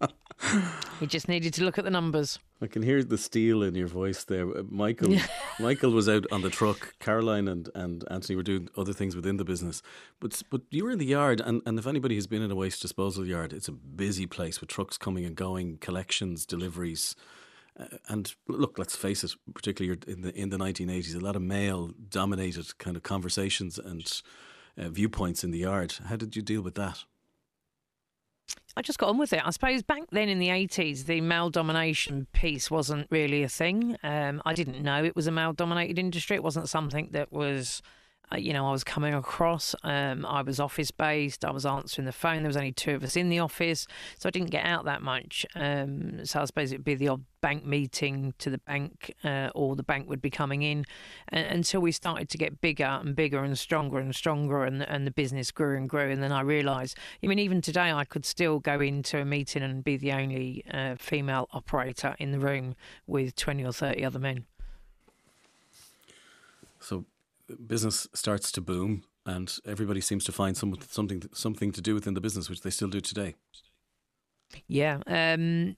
he 1.01 1.07
just 1.07 1.29
needed 1.29 1.55
to 1.55 1.65
look 1.65 1.79
at 1.79 1.85
the 1.85 1.91
numbers. 1.91 2.39
I 2.61 2.67
can 2.67 2.83
hear 2.83 3.03
the 3.03 3.19
steel 3.19 3.63
in 3.63 3.75
your 3.75 3.89
voice 3.89 4.25
there, 4.25 4.49
uh, 4.49 4.63
Michael. 4.69 5.17
Michael 5.61 5.91
was 5.91 6.09
out 6.09 6.27
on 6.33 6.43
the 6.43 6.51
truck. 6.51 6.95
Caroline 6.99 7.49
and, 7.49 7.69
and 7.75 8.05
Anthony 8.11 8.37
were 8.37 8.43
doing 8.43 8.69
other 8.77 8.93
things 8.93 9.15
within 9.15 9.37
the 9.37 9.45
business, 9.45 9.83
but 10.21 10.43
but 10.51 10.63
you 10.71 10.85
were 10.85 10.91
in 10.91 10.99
the 10.99 11.07
yard. 11.07 11.41
And, 11.41 11.63
and 11.67 11.79
if 11.79 11.87
anybody 11.87 12.15
has 12.15 12.27
been 12.27 12.43
in 12.43 12.51
a 12.51 12.57
waste 12.57 12.81
disposal 12.81 13.27
yard, 13.27 13.53
it's 13.53 13.69
a 13.69 13.73
busy 13.73 14.27
place 14.27 14.61
with 14.61 14.71
trucks 14.71 14.97
coming 14.97 15.25
and 15.25 15.37
going, 15.37 15.79
collections, 15.79 16.47
deliveries. 16.47 17.17
And 18.09 18.35
look, 18.49 18.79
let's 18.79 18.95
face 18.95 19.25
it, 19.25 19.33
particularly 19.55 19.99
in 20.07 20.23
the 20.23 20.35
in 20.35 20.51
the 20.51 20.59
1980s, 20.59 21.17
a 21.17 21.21
lot 21.21 21.37
of 21.37 21.43
male 21.43 21.93
dominated 22.09 22.77
kind 22.79 22.97
of 22.97 23.03
conversations 23.03 23.79
and 23.79 24.23
uh, 24.77 24.89
viewpoints 24.89 25.43
in 25.43 25.51
the 25.51 25.59
yard. 25.59 25.95
How 26.07 26.17
did 26.17 26.37
you 26.37 26.43
deal 26.43 26.63
with 26.63 26.75
that? 26.75 27.05
I 28.77 28.83
just 28.83 28.99
got 28.99 29.11
on 29.11 29.19
with 29.19 29.33
it. 29.33 29.47
I 29.47 29.51
suppose 29.51 29.83
back 29.83 30.03
then 30.11 30.29
in 30.29 30.39
the 30.39 30.49
80s, 30.49 31.05
the 31.05 31.21
male 31.21 31.51
domination 31.51 32.27
piece 32.33 32.71
wasn't 32.71 33.07
really 33.11 33.43
a 33.43 33.49
thing. 33.49 33.97
Um, 34.03 34.41
I 34.47 34.55
didn't 34.55 34.83
know 34.83 35.05
it 35.05 35.15
was 35.15 35.27
a 35.27 35.31
male 35.31 35.53
dominated 35.53 35.99
industry. 35.99 36.37
It 36.37 36.43
wasn't 36.43 36.69
something 36.69 37.09
that 37.13 37.33
was 37.33 37.83
you 38.39 38.53
know, 38.53 38.67
I 38.67 38.73
was 38.73 38.85
coming 38.85 39.15
across. 39.15 39.75
Um, 39.83 40.25
I 40.25 40.43
was 40.43 40.59
office 40.59 40.91
based. 40.91 41.45
I 41.45 41.51
was 41.51 41.67
answering 41.67 42.07
the 42.07 42.13
phone. 42.13 42.39
There 42.39 42.49
was 42.49 42.57
only 42.57 42.73
two 42.73 42.95
of 42.95 43.05
us 43.05 43.17
in 43.17 43.29
the 43.29 43.41
office, 43.41 43.87
so 44.19 44.27
I 44.27 44.31
didn't 44.31 44.51
get 44.51 44.65
out 44.65 44.85
that 44.87 45.03
much. 45.03 45.45
Um, 45.55 46.25
so 46.25 46.41
I 46.41 46.45
suppose 46.47 46.73
it'd 46.73 46.85
be 46.85 46.95
the 46.95 47.09
odd 47.09 47.25
bank 47.41 47.67
meeting 47.67 48.33
to 48.39 48.51
the 48.51 48.59
bank, 48.59 49.15
uh, 49.25 49.51
or 49.55 49.77
the 49.77 49.83
bank 49.83 50.09
would 50.09 50.23
be 50.23 50.31
coming 50.31 50.63
in, 50.63 50.85
and, 51.29 51.47
until 51.47 51.81
we 51.81 51.93
started 51.93 52.29
to 52.31 52.39
get 52.39 52.61
bigger 52.61 52.85
and 52.85 53.15
bigger 53.15 53.43
and 53.45 53.59
stronger 53.59 53.99
and 53.99 54.15
stronger, 54.15 54.65
and 54.65 54.83
and 54.83 55.07
the 55.07 55.11
business 55.11 55.51
grew 55.51 55.77
and 55.77 55.89
grew. 55.89 56.11
And 56.11 56.23
then 56.23 56.33
I 56.33 56.41
realised, 56.41 56.97
I 57.23 57.27
mean, 57.27 57.39
even 57.39 57.61
today, 57.61 57.93
I 57.93 58.05
could 58.05 58.25
still 58.25 58.61
go 58.61 58.81
into 58.81 59.19
a 59.19 59.25
meeting 59.25 59.63
and 59.63 59.85
be 59.85 59.97
the 59.97 60.13
only 60.13 60.65
uh, 60.73 60.97
female 60.99 61.49
operator 61.53 62.17
in 62.19 62.33
the 62.33 62.39
room 62.39 62.77
with 63.07 63.37
twenty 63.37 63.65
or 63.65 63.73
thirty 63.73 64.05
other 64.05 64.19
men. 64.19 64.47
So 66.81 67.05
business 67.57 68.09
starts 68.15 68.53
to 68.53 68.61
boom 68.61 69.05
and 69.25 69.57
everybody 69.65 70.01
seems 70.01 70.25
to 70.25 70.33
find 70.33 70.57
some, 70.57 70.75
something 70.89 71.23
something 71.33 71.73
to 71.73 71.81
do 71.81 71.95
within 71.95 72.15
the 72.15 72.21
business, 72.21 72.51
which 72.51 72.63
they 72.63 72.71
still 72.71 72.89
do 72.89 73.01
today. 73.01 73.35
Yeah, 74.67 74.99
um, 75.07 75.77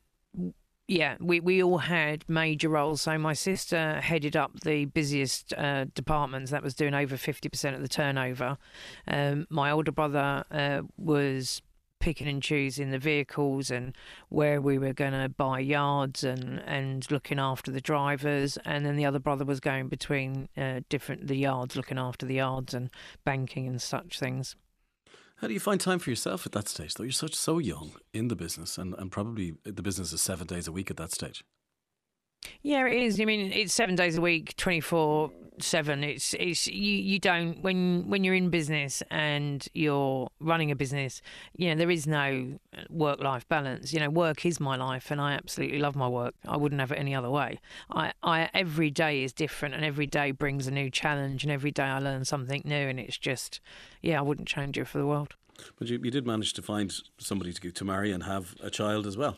yeah, 0.88 1.16
we, 1.20 1.40
we 1.40 1.62
all 1.62 1.78
had 1.78 2.24
major 2.28 2.68
roles. 2.68 3.02
So 3.02 3.16
my 3.18 3.32
sister 3.32 4.00
headed 4.00 4.37
up 4.37 4.60
the 4.60 4.87
busiest 4.87 5.54
uh, 5.54 5.87
departments 5.94 6.50
that 6.50 6.62
was 6.62 6.74
doing 6.74 6.94
over 6.94 7.16
fifty 7.16 7.48
percent 7.48 7.76
of 7.76 7.82
the 7.82 7.88
turnover. 7.88 8.58
Um, 9.06 9.46
my 9.50 9.70
older 9.70 9.92
brother 9.92 10.44
uh, 10.50 10.82
was 10.96 11.62
picking 12.04 12.28
and 12.28 12.42
choosing 12.42 12.90
the 12.90 12.98
vehicles 12.98 13.70
and 13.70 13.96
where 14.28 14.60
we 14.60 14.76
were 14.76 14.92
going 14.92 15.14
to 15.14 15.26
buy 15.26 15.58
yards 15.58 16.22
and, 16.22 16.62
and 16.66 17.10
looking 17.10 17.38
after 17.38 17.70
the 17.70 17.80
drivers. 17.80 18.58
And 18.66 18.84
then 18.84 18.96
the 18.96 19.06
other 19.06 19.18
brother 19.18 19.46
was 19.46 19.58
going 19.58 19.88
between 19.88 20.50
uh, 20.54 20.80
different 20.90 21.28
the 21.28 21.36
yards, 21.38 21.76
looking 21.76 21.96
after 21.96 22.26
the 22.26 22.34
yards 22.34 22.74
and 22.74 22.90
banking 23.24 23.66
and 23.66 23.80
such 23.80 24.18
things. 24.18 24.54
How 25.36 25.46
do 25.48 25.54
you 25.54 25.60
find 25.60 25.80
time 25.80 25.98
for 25.98 26.10
yourself 26.10 26.44
at 26.44 26.52
that 26.52 26.68
stage? 26.68 26.92
Though 26.92 27.04
you're 27.04 27.12
such 27.12 27.34
so 27.34 27.56
young 27.58 27.92
in 28.12 28.28
the 28.28 28.36
business, 28.36 28.76
and, 28.76 28.94
and 28.98 29.10
probably 29.10 29.54
the 29.64 29.82
business 29.82 30.12
is 30.12 30.20
seven 30.20 30.46
days 30.46 30.68
a 30.68 30.72
week 30.72 30.90
at 30.90 30.98
that 30.98 31.10
stage. 31.10 31.42
Yeah, 32.62 32.87
it 32.87 33.02
is. 33.02 33.20
I 33.20 33.24
mean, 33.24 33.52
it's 33.52 33.72
seven 33.72 33.94
days 33.94 34.16
a 34.16 34.20
week, 34.20 34.57
twenty 34.57 34.80
four 34.80 35.30
seven. 35.61 36.02
It's 36.02 36.35
it's 36.35 36.66
you 36.66 36.96
you 36.96 37.18
don't 37.18 37.62
when 37.62 38.09
when 38.09 38.24
you're 38.24 38.35
in 38.35 38.50
business 38.50 39.02
and 39.11 39.66
you're 39.74 40.28
running 40.40 40.70
a 40.70 40.76
business, 40.76 41.22
you 41.57 41.68
know 41.68 41.76
there 41.76 41.90
is 41.90 42.07
no 42.07 42.59
uh, 42.76 42.83
work 42.90 43.20
life 43.20 43.48
balance. 43.48 43.92
You 43.92 44.00
know, 44.00 44.11
work 44.11 44.44
is 44.46 44.61
my 44.61 44.76
life, 44.76 45.11
and 45.11 45.20
I 45.20 45.35
absolutely 45.35 45.78
love 45.78 45.96
my 45.96 46.09
work. 46.09 46.35
I 46.46 46.57
wouldn't 46.57 46.80
have 46.80 46.92
it 46.92 46.98
any 46.98 47.14
other 47.14 47.30
way. 47.30 47.61
I 47.90 48.12
I 48.22 48.50
every 48.54 48.90
day 48.90 49.22
is 49.22 49.33
different, 49.33 49.74
and 49.74 49.85
every 49.85 50.07
day 50.07 50.30
brings 50.30 50.66
a 50.66 50.70
new 50.70 50.90
challenge, 50.90 51.44
and 51.44 51.52
every 51.52 51.70
day 51.70 51.85
I 51.85 51.98
learn 51.98 52.24
something 52.24 52.62
new, 52.64 52.88
and 52.88 52.98
it's 52.98 53.18
just 53.18 53.61
yeah, 54.02 54.18
I 54.18 54.22
wouldn't 54.22 54.48
change 54.48 54.78
it 54.78 54.87
for 54.87 54.98
the 54.98 55.07
world. 55.07 55.35
But 55.78 55.88
you, 55.88 56.00
you 56.02 56.11
did 56.11 56.26
manage 56.26 56.52
to 56.54 56.62
find 56.62 56.92
somebody 57.18 57.52
to 57.52 57.70
to 57.70 57.85
marry 57.85 58.12
and 58.12 58.24
have 58.24 58.54
a 58.62 58.70
child 58.70 59.07
as 59.07 59.16
well. 59.16 59.37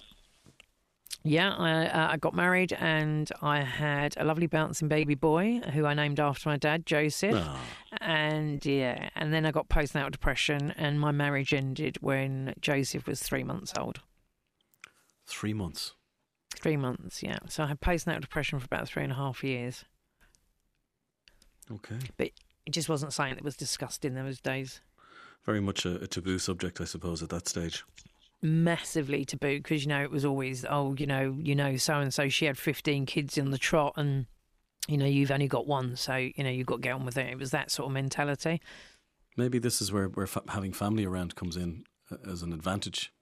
Yeah, 1.27 1.55
I, 1.57 1.87
uh, 1.87 2.09
I 2.13 2.17
got 2.19 2.35
married 2.35 2.73
and 2.73 3.31
I 3.43 3.63
had 3.63 4.15
a 4.17 4.25
lovely 4.25 4.47
bouncing 4.47 4.87
baby 4.87 5.17
boy 5.17 5.61
who 5.73 5.85
I 5.85 5.93
named 5.93 6.21
after 6.21 6.49
my 6.49 6.57
dad, 6.57 6.87
Joseph. 6.87 7.35
Oh. 7.35 7.59
And 8.01 8.65
yeah, 8.65 9.09
and 9.17 9.33
then 9.35 9.45
I 9.45 9.51
got 9.51 9.69
postnatal 9.69 10.13
depression 10.13 10.73
and 10.77 11.01
my 11.01 11.11
marriage 11.11 11.53
ended 11.53 11.99
when 12.01 12.55
Joseph 12.61 13.07
was 13.07 13.23
three 13.23 13.43
months 13.43 13.73
old. 13.77 14.01
Three 15.27 15.53
months. 15.53 15.95
Three 16.55 16.77
months, 16.77 17.23
yeah. 17.23 17.39
So 17.49 17.65
I 17.65 17.67
had 17.67 17.81
postnatal 17.81 18.21
depression 18.21 18.61
for 18.61 18.67
about 18.67 18.87
three 18.87 19.03
and 19.03 19.13
a 19.13 19.17
half 19.17 19.43
years. 19.43 19.85
Okay. 21.71 21.99
But 22.17 22.31
it 22.67 22.71
just 22.71 22.89
wasn't 22.89 23.13
something 23.13 23.35
that 23.35 23.45
was 23.45 23.57
discussed 23.57 24.05
in 24.05 24.15
those 24.15 24.41
days. 24.41 24.81
Very 25.45 25.61
much 25.61 25.85
a, 25.85 26.03
a 26.03 26.07
taboo 26.07 26.39
subject, 26.39 26.81
I 26.81 26.85
suppose, 26.85 27.23
at 27.23 27.31
that 27.31 27.49
stage. 27.49 27.85
Massively 28.47 29.25
taboo 29.25 29.59
because 29.59 29.83
you 29.83 29.89
know 29.89 30.03
it 30.03 30.11
was 30.11 30.25
always 30.25 30.65
oh 30.71 30.95
you 30.97 31.07
know 31.07 31.37
you 31.41 31.55
know 31.55 31.77
so 31.77 31.99
and 31.99 32.15
so 32.15 32.29
she 32.29 32.45
had 32.45 32.57
15 32.57 33.05
kids 33.05 33.37
in 33.37 33.51
the 33.51 33.59
trot 33.59 33.95
and 33.97 34.27
you 34.87 34.97
know 34.97 35.05
you've 35.05 35.33
only 35.33 35.49
got 35.49 35.67
one 35.67 35.97
so 35.97 36.15
you 36.15 36.45
know 36.45 36.51
you've 36.51 36.67
got 36.67 36.77
to 36.77 36.83
get 36.83 36.93
on 36.93 37.05
with 37.05 37.19
it. 37.19 37.29
It 37.29 37.39
was 37.39 37.51
that 37.51 37.73
sort 37.73 37.89
of 37.89 37.93
mentality. 37.93 38.61
Maybe 39.37 39.59
this 39.59 39.83
is 39.83 39.93
where, 39.93 40.07
where 40.07 40.27
fa- 40.27 40.45
having 40.49 40.73
family 40.73 41.05
around 41.05 41.35
comes 41.35 41.57
in 41.57 41.85
uh, 42.11 42.17
as 42.31 42.43
an 42.43 42.53
advantage. 42.53 43.13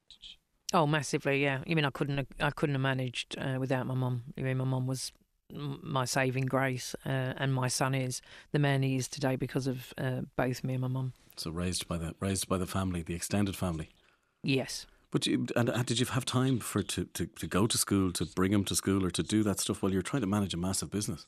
oh 0.74 0.87
massively 0.87 1.42
yeah. 1.42 1.60
I 1.66 1.74
mean 1.74 1.87
i 1.87 1.90
couldn't 1.90 2.18
have, 2.18 2.26
i 2.40 2.50
couldn't 2.50 2.74
have 2.74 2.82
managed 2.82 3.37
uh, 3.38 3.56
without 3.58 3.87
my 3.87 3.94
mum. 3.94 4.24
I 4.37 4.42
mean 4.42 4.58
my 4.58 4.64
mum 4.64 4.87
was 4.87 5.10
my 5.50 6.04
saving 6.04 6.46
grace 6.46 6.94
uh, 7.06 7.32
and 7.38 7.54
my 7.54 7.68
son 7.68 7.94
is 7.94 8.20
the 8.52 8.58
man 8.58 8.82
he 8.82 8.96
is 8.96 9.08
today 9.08 9.37
because 9.37 9.66
of 9.66 9.94
uh, 9.96 10.20
both 10.37 10.64
me 10.64 10.74
and 10.74 10.82
my 10.82 10.88
mum. 10.88 11.14
So 11.37 11.50
raised 11.50 11.88
by 11.88 11.96
the 11.96 12.14
raised 12.20 12.46
by 12.46 12.58
the 12.58 12.66
family, 12.66 13.02
the 13.02 13.14
extended 13.14 13.56
family. 13.56 13.88
yes 14.42 14.87
But 15.14 15.27
you, 15.27 15.46
and, 15.55 15.87
did 15.87 16.00
you 16.00 16.07
have 16.07 16.24
time 16.24 16.59
for 16.59 16.83
to, 16.83 17.05
to, 17.05 17.27
to 17.27 17.46
go 17.46 17.68
to 17.68 17.79
school, 17.79 18.11
to 18.14 18.27
bring 18.27 18.53
him 18.53 18.64
to 18.64 18.74
school, 18.74 19.07
or 19.07 19.12
to 19.12 19.22
do 19.22 19.44
that 19.44 19.61
stuff 19.61 19.81
while 19.81 19.92
you're 19.92 20.03
trying 20.03 20.22
to 20.22 20.27
manage 20.27 20.55
a 20.55 20.57
massive 20.57 20.90
business? 20.90 21.24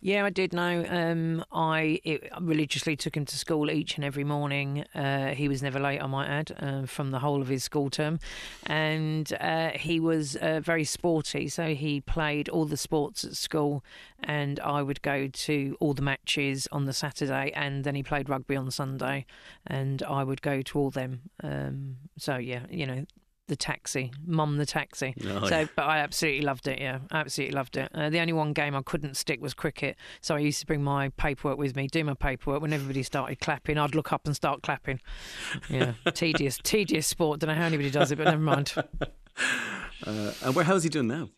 Yeah, 0.00 0.24
I 0.24 0.30
did 0.30 0.52
know. 0.52 0.84
Um, 0.88 1.44
I 1.50 2.00
it, 2.04 2.30
religiously 2.40 2.94
took 2.94 3.16
him 3.16 3.24
to 3.24 3.36
school 3.36 3.68
each 3.68 3.96
and 3.96 4.04
every 4.04 4.22
morning. 4.22 4.84
Uh, 4.94 5.34
he 5.34 5.48
was 5.48 5.60
never 5.60 5.80
late, 5.80 6.00
I 6.00 6.06
might 6.06 6.28
add, 6.28 6.56
uh, 6.60 6.86
from 6.86 7.10
the 7.10 7.18
whole 7.18 7.42
of 7.42 7.48
his 7.48 7.64
school 7.64 7.90
term. 7.90 8.20
And 8.66 9.32
uh, 9.40 9.70
he 9.70 9.98
was 9.98 10.36
uh, 10.36 10.60
very 10.60 10.84
sporty, 10.84 11.48
so 11.48 11.74
he 11.74 12.00
played 12.00 12.48
all 12.48 12.64
the 12.64 12.76
sports 12.76 13.24
at 13.24 13.34
school. 13.34 13.82
And 14.22 14.60
I 14.60 14.82
would 14.82 15.02
go 15.02 15.26
to 15.26 15.76
all 15.80 15.94
the 15.94 16.02
matches 16.02 16.68
on 16.70 16.84
the 16.84 16.92
Saturday, 16.92 17.50
and 17.56 17.82
then 17.82 17.96
he 17.96 18.04
played 18.04 18.28
rugby 18.28 18.54
on 18.54 18.70
Sunday, 18.70 19.26
and 19.66 20.04
I 20.04 20.22
would 20.22 20.42
go 20.42 20.62
to 20.62 20.78
all 20.78 20.90
them. 20.90 21.22
Um, 21.42 21.96
so 22.16 22.36
yeah, 22.36 22.66
you 22.70 22.86
know. 22.86 23.04
The 23.48 23.56
taxi, 23.56 24.12
mum, 24.26 24.58
the 24.58 24.66
taxi. 24.66 25.14
Oh, 25.24 25.48
so, 25.48 25.60
yeah. 25.60 25.66
but 25.74 25.86
I 25.86 25.98
absolutely 25.98 26.42
loved 26.42 26.68
it. 26.68 26.80
Yeah, 26.80 26.98
absolutely 27.10 27.56
loved 27.56 27.76
it. 27.78 27.90
Uh, 27.94 28.10
the 28.10 28.20
only 28.20 28.34
one 28.34 28.52
game 28.52 28.76
I 28.76 28.82
couldn't 28.82 29.16
stick 29.16 29.40
was 29.40 29.54
cricket. 29.54 29.96
So 30.20 30.36
I 30.36 30.38
used 30.38 30.60
to 30.60 30.66
bring 30.66 30.84
my 30.84 31.08
paperwork 31.16 31.58
with 31.58 31.74
me, 31.74 31.86
do 31.86 32.04
my 32.04 32.14
paperwork. 32.14 32.60
When 32.60 32.74
everybody 32.74 33.02
started 33.02 33.40
clapping, 33.40 33.78
I'd 33.78 33.94
look 33.94 34.12
up 34.12 34.26
and 34.26 34.36
start 34.36 34.62
clapping. 34.62 35.00
Yeah, 35.70 35.94
tedious, 36.12 36.58
tedious 36.62 37.06
sport. 37.06 37.40
Don't 37.40 37.48
know 37.48 37.54
how 37.54 37.64
anybody 37.64 37.90
does 37.90 38.12
it, 38.12 38.16
but 38.16 38.24
never 38.24 38.38
mind. 38.38 38.74
Uh, 40.06 40.32
and 40.44 40.54
where 40.54 40.64
how's 40.64 40.84
he 40.84 40.88
doing 40.88 41.08
now? 41.08 41.28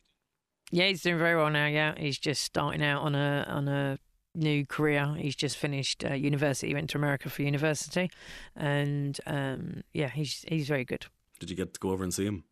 Yeah, 0.70 0.87
he's 0.87 1.03
doing 1.03 1.18
very 1.18 1.37
well 1.37 1.51
now. 1.51 1.66
Yeah, 1.66 1.94
he's 1.96 2.18
just 2.18 2.42
starting 2.42 2.83
out 2.83 3.03
on 3.03 3.14
a 3.14 3.44
on 3.49 3.68
a 3.68 3.99
new 4.35 4.66
career. 4.66 5.14
He's 5.18 5.37
just 5.37 5.57
finished 5.57 6.05
uh, 6.05 6.14
university. 6.14 6.68
He 6.68 6.75
went 6.75 6.90
to 6.90 6.99
America 6.99 7.29
for 7.31 7.42
university, 7.42 8.11
and 8.55 9.18
um, 9.27 9.83
yeah, 9.92 10.09
he's 10.09 10.44
he's 10.49 10.68
very 10.68 10.85
good. 10.85 11.07
Did 11.40 11.50
you 11.50 11.57
get 11.57 11.74
to 11.74 11.81
go 11.81 11.90
over 11.90 12.05
and 12.05 12.14
see 12.14 12.26
him 12.26 12.44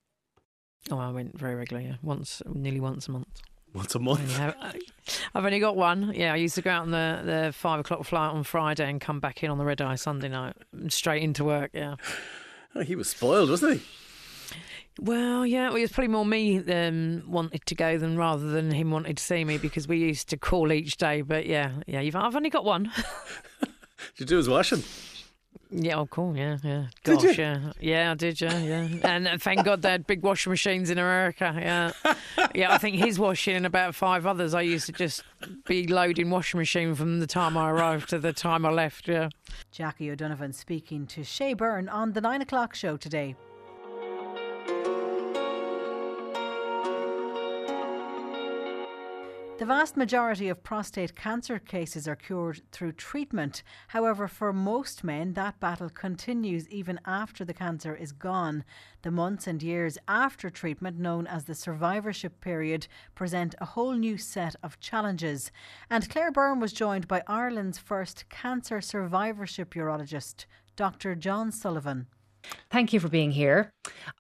Oh, 0.91 0.99
I 0.99 1.11
went 1.11 1.39
very 1.39 1.55
regularly. 1.55 1.89
Yeah, 1.89 1.97
once, 2.03 2.41
nearly 2.47 2.81
once 2.81 3.09
a 3.09 3.11
month. 3.13 3.43
once 3.75 3.95
a 3.95 3.99
month? 3.99 4.37
have- 4.39 4.77
I've 5.35 5.45
only 5.45 5.59
got 5.61 5.77
one. 5.77 6.13
Yeah, 6.15 6.33
I 6.33 6.37
used 6.37 6.55
to 6.55 6.63
go 6.63 6.71
out 6.71 6.83
on 6.83 6.91
the, 6.93 7.21
the 7.25 7.53
five 7.53 7.81
o'clock 7.81 8.05
flight 8.05 8.31
on 8.33 8.43
Friday 8.45 8.89
and 8.89 9.01
come 9.01 9.21
back 9.21 9.43
in 9.43 9.51
on 9.51 9.59
the 9.59 9.65
red 9.65 9.81
eye 9.83 9.97
Sunday 9.97 10.29
night, 10.29 10.55
straight 10.89 11.23
into 11.23 11.45
work. 11.45 11.71
Yeah. 11.75 11.97
Oh, 12.75 12.81
he 12.83 12.95
was 12.97 13.09
spoiled, 13.11 13.51
wasn't 13.51 13.81
he? 13.81 13.87
Well, 15.01 15.45
yeah, 15.47 15.69
it 15.69 15.73
was 15.81 15.93
probably 15.93 16.09
more 16.09 16.25
me 16.25 16.59
um, 16.59 17.23
wanted 17.27 17.65
to 17.67 17.75
go 17.75 17.99
than 17.99 18.17
rather 18.17 18.49
than 18.51 18.71
him 18.71 18.91
wanted 18.91 19.17
to 19.19 19.23
see 19.23 19.45
me 19.45 19.59
because 19.59 19.87
we 19.87 19.99
used 19.99 20.29
to 20.31 20.37
call 20.37 20.73
each 20.73 20.97
day. 20.97 21.23
But 21.23 21.47
yeah, 21.47 21.73
yeah, 21.87 22.01
you've, 22.01 22.17
I've 22.17 22.35
only 22.37 22.51
got 22.51 22.65
one. 22.65 22.91
Did 23.61 23.71
you 24.19 24.27
do 24.27 24.37
his 24.39 24.49
washing? 24.49 24.83
Yeah, 25.71 25.97
oh, 25.97 26.07
cool. 26.07 26.35
Yeah, 26.37 26.57
yeah. 26.63 26.87
Did 27.05 27.21
Gosh, 27.21 27.25
you? 27.39 27.45
yeah, 27.45 27.73
yeah, 27.79 28.11
I 28.13 28.15
did. 28.15 28.41
Yeah, 28.41 28.59
yeah. 28.59 28.89
And 29.03 29.29
uh, 29.29 29.39
thank 29.39 29.65
God 29.65 29.83
they 29.83 29.91
had 29.91 30.07
big 30.07 30.23
washing 30.23 30.51
machines 30.51 30.89
in 30.89 30.99
America. 30.99 31.55
Yeah, 31.57 32.15
yeah. 32.55 32.73
I 32.73 32.79
think 32.79 32.97
his 32.97 33.19
washing 33.19 33.57
and 33.57 33.67
about 33.67 33.95
five 33.95 34.25
others. 34.25 34.55
I 34.55 34.63
used 34.63 34.87
to 34.87 34.93
just 34.93 35.23
be 35.67 35.87
loading 35.87 36.31
washing 36.31 36.59
machine 36.59 36.95
from 36.95 37.21
the 37.21 37.27
time 37.27 37.57
I 37.57 37.71
arrived 37.71 38.09
to 38.11 38.19
the 38.19 38.33
time 38.33 38.65
I 38.65 38.71
left. 38.71 39.09
Yeah. 39.09 39.29
Jackie 39.71 40.11
O'Donovan 40.11 40.53
speaking 40.55 41.07
to 41.09 41.23
Shay 41.23 41.53
Byrne 41.53 41.89
on 41.89 42.13
the 42.13 42.21
nine 42.21 42.41
o'clock 42.41 42.75
show 42.75 42.97
today. 42.97 43.37
The 49.59 49.67
vast 49.67 49.97
majority 49.97 50.49
of 50.49 50.63
prostate 50.63 51.17
cancer 51.17 51.59
cases 51.59 52.07
are 52.07 52.15
cured 52.15 52.63
through 52.71 52.93
treatment. 52.93 53.65
However, 53.89 54.29
for 54.29 54.53
most 54.53 55.03
men, 55.03 55.33
that 55.33 55.59
battle 55.59 55.91
continues 55.91 56.69
even 56.69 57.01
after 57.05 57.45
the 57.45 57.53
cancer 57.53 57.93
is 57.97 58.13
gone. 58.13 58.63
The 59.03 59.11
months 59.11 59.49
and 59.49 59.61
years 59.61 59.99
after 60.07 60.49
treatment, 60.49 61.01
known 61.01 61.27
as 61.27 61.47
the 61.47 61.57
survivorship 61.57 62.41
period, 62.41 62.87
present 63.17 63.57
a 63.61 63.65
whole 63.65 63.95
new 63.95 64.17
set 64.17 64.55
of 64.63 64.79
challenges. 64.79 65.51
And 65.91 66.09
Claire 66.09 66.31
Byrne 66.31 66.61
was 66.61 66.73
joined 66.73 67.09
by 67.09 67.25
Ireland's 67.27 67.79
first 67.79 68.29
cancer 68.29 68.81
survivorship 68.81 69.75
urologist, 69.75 70.47
Dr. 70.77 71.17
John 71.17 71.51
Sullivan. 71.51 72.07
Thank 72.71 72.93
you 72.93 73.01
for 73.01 73.09
being 73.09 73.31
here. 73.31 73.73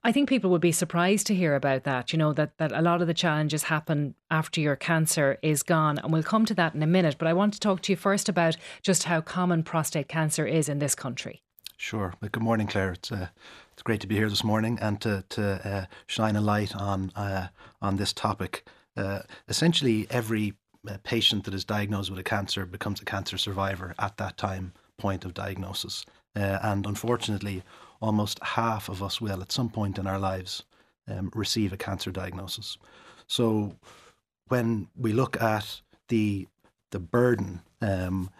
I 0.04 0.12
think 0.12 0.28
people 0.28 0.50
would 0.50 0.60
be 0.60 0.72
surprised 0.72 1.26
to 1.28 1.34
hear 1.34 1.54
about 1.54 1.84
that, 1.84 2.12
you 2.12 2.18
know, 2.18 2.32
that, 2.32 2.56
that 2.58 2.72
a 2.72 2.82
lot 2.82 3.00
of 3.00 3.06
the 3.06 3.14
challenges 3.14 3.64
happen 3.64 4.14
after 4.30 4.60
your 4.60 4.76
cancer 4.76 5.38
is 5.42 5.62
gone. 5.62 5.98
And 5.98 6.12
we'll 6.12 6.22
come 6.22 6.44
to 6.46 6.54
that 6.54 6.74
in 6.74 6.82
a 6.82 6.86
minute. 6.86 7.16
But 7.18 7.28
I 7.28 7.32
want 7.32 7.54
to 7.54 7.60
talk 7.60 7.82
to 7.82 7.92
you 7.92 7.96
first 7.96 8.28
about 8.28 8.56
just 8.82 9.04
how 9.04 9.20
common 9.20 9.62
prostate 9.62 10.08
cancer 10.08 10.46
is 10.46 10.68
in 10.68 10.78
this 10.78 10.94
country. 10.94 11.42
Sure. 11.78 12.12
Well, 12.20 12.28
good 12.32 12.42
morning, 12.42 12.66
Claire. 12.66 12.92
It's 12.92 13.12
uh, 13.12 13.28
it's 13.72 13.84
great 13.84 14.00
to 14.00 14.08
be 14.08 14.16
here 14.16 14.28
this 14.28 14.42
morning 14.42 14.78
and 14.82 15.00
to 15.00 15.24
to 15.28 15.68
uh, 15.68 15.86
shine 16.08 16.34
a 16.34 16.40
light 16.40 16.74
on 16.74 17.12
uh, 17.14 17.48
on 17.80 17.96
this 17.96 18.12
topic. 18.12 18.66
Uh, 18.96 19.20
essentially, 19.48 20.08
every 20.10 20.54
uh, 20.88 20.96
patient 21.04 21.44
that 21.44 21.54
is 21.54 21.64
diagnosed 21.64 22.10
with 22.10 22.18
a 22.18 22.24
cancer 22.24 22.66
becomes 22.66 23.00
a 23.00 23.04
cancer 23.04 23.38
survivor 23.38 23.94
at 24.00 24.16
that 24.16 24.36
time 24.36 24.72
point 24.98 25.24
of 25.24 25.34
diagnosis, 25.34 26.04
uh, 26.34 26.58
and 26.62 26.84
unfortunately, 26.84 27.62
almost 28.00 28.38
half 28.42 28.88
of 28.88 29.02
us 29.02 29.20
will 29.20 29.40
at 29.42 29.52
some 29.52 29.68
point 29.68 29.98
in 29.98 30.06
our 30.06 30.18
lives 30.18 30.64
um, 31.08 31.30
receive 31.34 31.72
a 31.72 31.76
cancer 31.76 32.10
diagnosis. 32.10 32.78
So, 33.26 33.74
when 34.48 34.88
we 34.96 35.12
look 35.12 35.40
at 35.40 35.80
the 36.08 36.48
the 36.90 36.98
burden 36.98 37.60
um, 37.82 38.30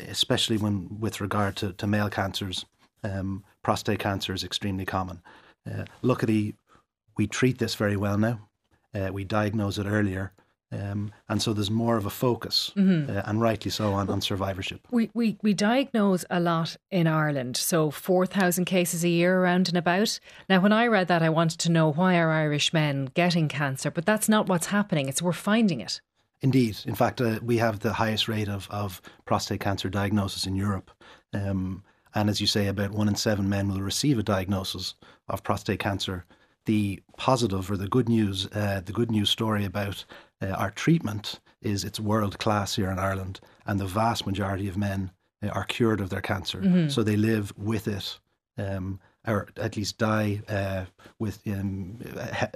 especially 0.00 0.56
when 0.56 0.88
with 1.00 1.20
regard 1.20 1.56
to, 1.56 1.72
to 1.74 1.86
male 1.86 2.10
cancers, 2.10 2.64
um, 3.02 3.44
prostate 3.62 3.98
cancer 3.98 4.32
is 4.32 4.44
extremely 4.44 4.84
common. 4.84 5.22
Uh, 5.70 5.84
luckily, 6.02 6.54
we 7.16 7.26
treat 7.26 7.58
this 7.58 7.74
very 7.74 7.96
well 7.96 8.18
now. 8.18 8.40
Uh, 8.94 9.10
we 9.12 9.24
diagnose 9.24 9.78
it 9.78 9.86
earlier, 9.86 10.32
Um, 10.74 11.12
and 11.28 11.40
so 11.40 11.52
there's 11.52 11.70
more 11.70 11.96
of 11.96 12.06
a 12.06 12.10
focus, 12.10 12.72
mm-hmm. 12.76 13.16
uh, 13.16 13.22
and 13.26 13.40
rightly 13.40 13.70
so, 13.70 13.92
on, 13.92 14.10
on 14.10 14.20
survivorship. 14.20 14.86
We, 14.90 15.10
we, 15.14 15.38
we 15.42 15.54
diagnose 15.54 16.24
a 16.30 16.40
lot 16.40 16.76
in 16.90 17.06
Ireland, 17.06 17.56
so 17.56 17.90
4,000 17.90 18.64
cases 18.64 19.04
a 19.04 19.08
year 19.08 19.38
around 19.38 19.68
and 19.68 19.76
about. 19.76 20.18
Now, 20.48 20.60
when 20.60 20.72
I 20.72 20.86
read 20.86 21.08
that, 21.08 21.22
I 21.22 21.28
wanted 21.28 21.60
to 21.60 21.70
know 21.70 21.92
why 21.92 22.18
are 22.18 22.30
Irish 22.30 22.72
men 22.72 23.10
getting 23.14 23.48
cancer, 23.48 23.90
but 23.90 24.04
that's 24.06 24.28
not 24.28 24.48
what's 24.48 24.66
happening. 24.66 25.08
It's 25.08 25.22
we're 25.22 25.32
finding 25.32 25.80
it. 25.80 26.00
Indeed. 26.40 26.76
In 26.84 26.94
fact, 26.94 27.20
uh, 27.20 27.40
we 27.42 27.56
have 27.58 27.80
the 27.80 27.94
highest 27.94 28.28
rate 28.28 28.48
of, 28.48 28.68
of 28.70 29.00
prostate 29.24 29.60
cancer 29.60 29.88
diagnosis 29.88 30.46
in 30.46 30.54
Europe. 30.54 30.90
Um, 31.32 31.82
and 32.14 32.28
as 32.28 32.40
you 32.40 32.46
say, 32.46 32.66
about 32.66 32.90
one 32.90 33.08
in 33.08 33.16
seven 33.16 33.48
men 33.48 33.68
will 33.68 33.80
receive 33.80 34.18
a 34.18 34.22
diagnosis 34.22 34.94
of 35.28 35.42
prostate 35.42 35.80
cancer. 35.80 36.24
The 36.66 37.02
positive 37.16 37.70
or 37.70 37.76
the 37.76 37.88
good 37.88 38.08
news, 38.08 38.46
uh, 38.52 38.82
the 38.84 38.92
good 38.92 39.10
news 39.10 39.30
story 39.30 39.64
about 39.64 40.04
uh, 40.42 40.48
our 40.48 40.70
treatment 40.70 41.40
is 41.62 41.84
it's 41.84 42.00
world 42.00 42.38
class 42.38 42.76
here 42.76 42.90
in 42.90 42.98
Ireland, 42.98 43.40
and 43.66 43.80
the 43.80 43.86
vast 43.86 44.26
majority 44.26 44.68
of 44.68 44.76
men 44.76 45.10
uh, 45.42 45.48
are 45.48 45.64
cured 45.64 46.00
of 46.00 46.10
their 46.10 46.20
cancer. 46.20 46.60
Mm-hmm. 46.60 46.88
So 46.88 47.02
they 47.02 47.16
live 47.16 47.52
with 47.56 47.88
it. 47.88 48.18
Um, 48.56 49.00
or 49.26 49.48
at 49.56 49.76
least 49.76 49.98
die 49.98 50.42
uh, 50.48 50.84
with 51.18 51.40
um, 51.46 51.98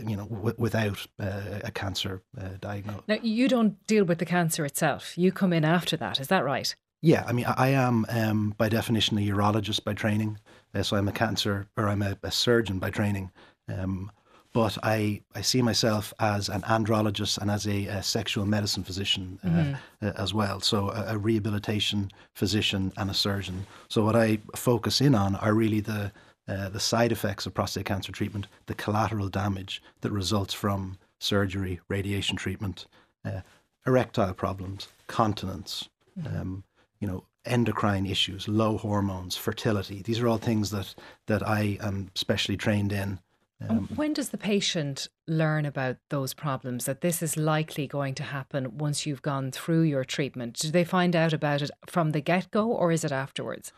you 0.06 0.16
know 0.16 0.26
w- 0.26 0.54
without 0.58 1.06
uh, 1.20 1.60
a 1.64 1.70
cancer 1.70 2.22
uh, 2.38 2.50
diagnosis. 2.60 3.02
Now 3.08 3.18
you 3.22 3.48
don't 3.48 3.84
deal 3.86 4.04
with 4.04 4.18
the 4.18 4.26
cancer 4.26 4.64
itself. 4.64 5.16
You 5.16 5.32
come 5.32 5.52
in 5.52 5.64
after 5.64 5.96
that. 5.96 6.20
Is 6.20 6.28
that 6.28 6.44
right? 6.44 6.74
Yeah, 7.00 7.24
I 7.26 7.32
mean, 7.32 7.46
I 7.46 7.68
am 7.68 8.06
um, 8.08 8.54
by 8.58 8.68
definition 8.68 9.18
a 9.18 9.20
urologist 9.20 9.84
by 9.84 9.94
training, 9.94 10.38
uh, 10.74 10.82
so 10.82 10.96
I'm 10.96 11.08
a 11.08 11.12
cancer 11.12 11.68
or 11.76 11.88
I'm 11.88 12.02
a, 12.02 12.18
a 12.22 12.30
surgeon 12.30 12.78
by 12.80 12.90
training. 12.90 13.30
Um, 13.68 14.10
but 14.52 14.78
I, 14.82 15.20
I 15.34 15.42
see 15.42 15.62
myself 15.62 16.14
as 16.18 16.48
an 16.48 16.62
andrologist 16.62 17.38
and 17.38 17.50
as 17.50 17.66
a, 17.66 17.86
a 17.86 18.02
sexual 18.02 18.46
medicine 18.46 18.82
physician 18.82 19.38
uh, 19.44 19.48
mm-hmm. 19.48 20.06
uh, 20.06 20.12
as 20.16 20.32
well. 20.32 20.60
So 20.60 20.90
a, 20.90 21.14
a, 21.14 21.18
rehabilitation 21.18 22.10
physician 22.34 22.92
and 22.96 23.10
a 23.10 23.14
surgeon. 23.14 23.66
So 23.88 24.04
what 24.04 24.16
I 24.16 24.38
focus 24.56 25.00
in 25.00 25.14
on 25.14 25.36
are 25.36 25.54
really 25.54 25.80
the 25.80 26.12
uh, 26.48 26.70
the 26.70 26.80
side 26.80 27.12
effects 27.12 27.44
of 27.44 27.52
prostate 27.52 27.84
cancer 27.84 28.10
treatment, 28.10 28.46
the 28.66 28.74
collateral 28.74 29.28
damage 29.28 29.82
that 30.00 30.10
results 30.10 30.54
from 30.54 30.96
surgery, 31.18 31.78
radiation 31.88 32.36
treatment, 32.36 32.86
uh, 33.26 33.42
erectile 33.86 34.32
problems, 34.32 34.88
continence, 35.08 35.90
mm-hmm. 36.18 36.40
um, 36.40 36.64
you 37.00 37.06
know, 37.06 37.22
endocrine 37.44 38.06
issues, 38.06 38.48
low 38.48 38.78
hormones, 38.78 39.36
fertility. 39.36 40.00
These 40.02 40.20
are 40.20 40.28
all 40.28 40.38
things 40.38 40.70
that 40.70 40.94
that 41.26 41.46
I 41.46 41.76
am 41.82 42.10
specially 42.14 42.56
trained 42.56 42.92
in 42.92 43.18
um, 43.66 43.88
when 43.96 44.12
does 44.12 44.28
the 44.28 44.38
patient 44.38 45.08
learn 45.26 45.66
about 45.66 45.96
those 46.10 46.32
problems, 46.32 46.84
that 46.84 47.00
this 47.00 47.22
is 47.22 47.36
likely 47.36 47.86
going 47.86 48.14
to 48.14 48.22
happen 48.22 48.78
once 48.78 49.04
you've 49.04 49.22
gone 49.22 49.50
through 49.50 49.82
your 49.82 50.04
treatment? 50.04 50.58
Do 50.58 50.70
they 50.70 50.84
find 50.84 51.16
out 51.16 51.32
about 51.32 51.62
it 51.62 51.70
from 51.86 52.12
the 52.12 52.20
get 52.20 52.50
go 52.50 52.68
or 52.68 52.92
is 52.92 53.04
it 53.04 53.12
afterwards? 53.12 53.72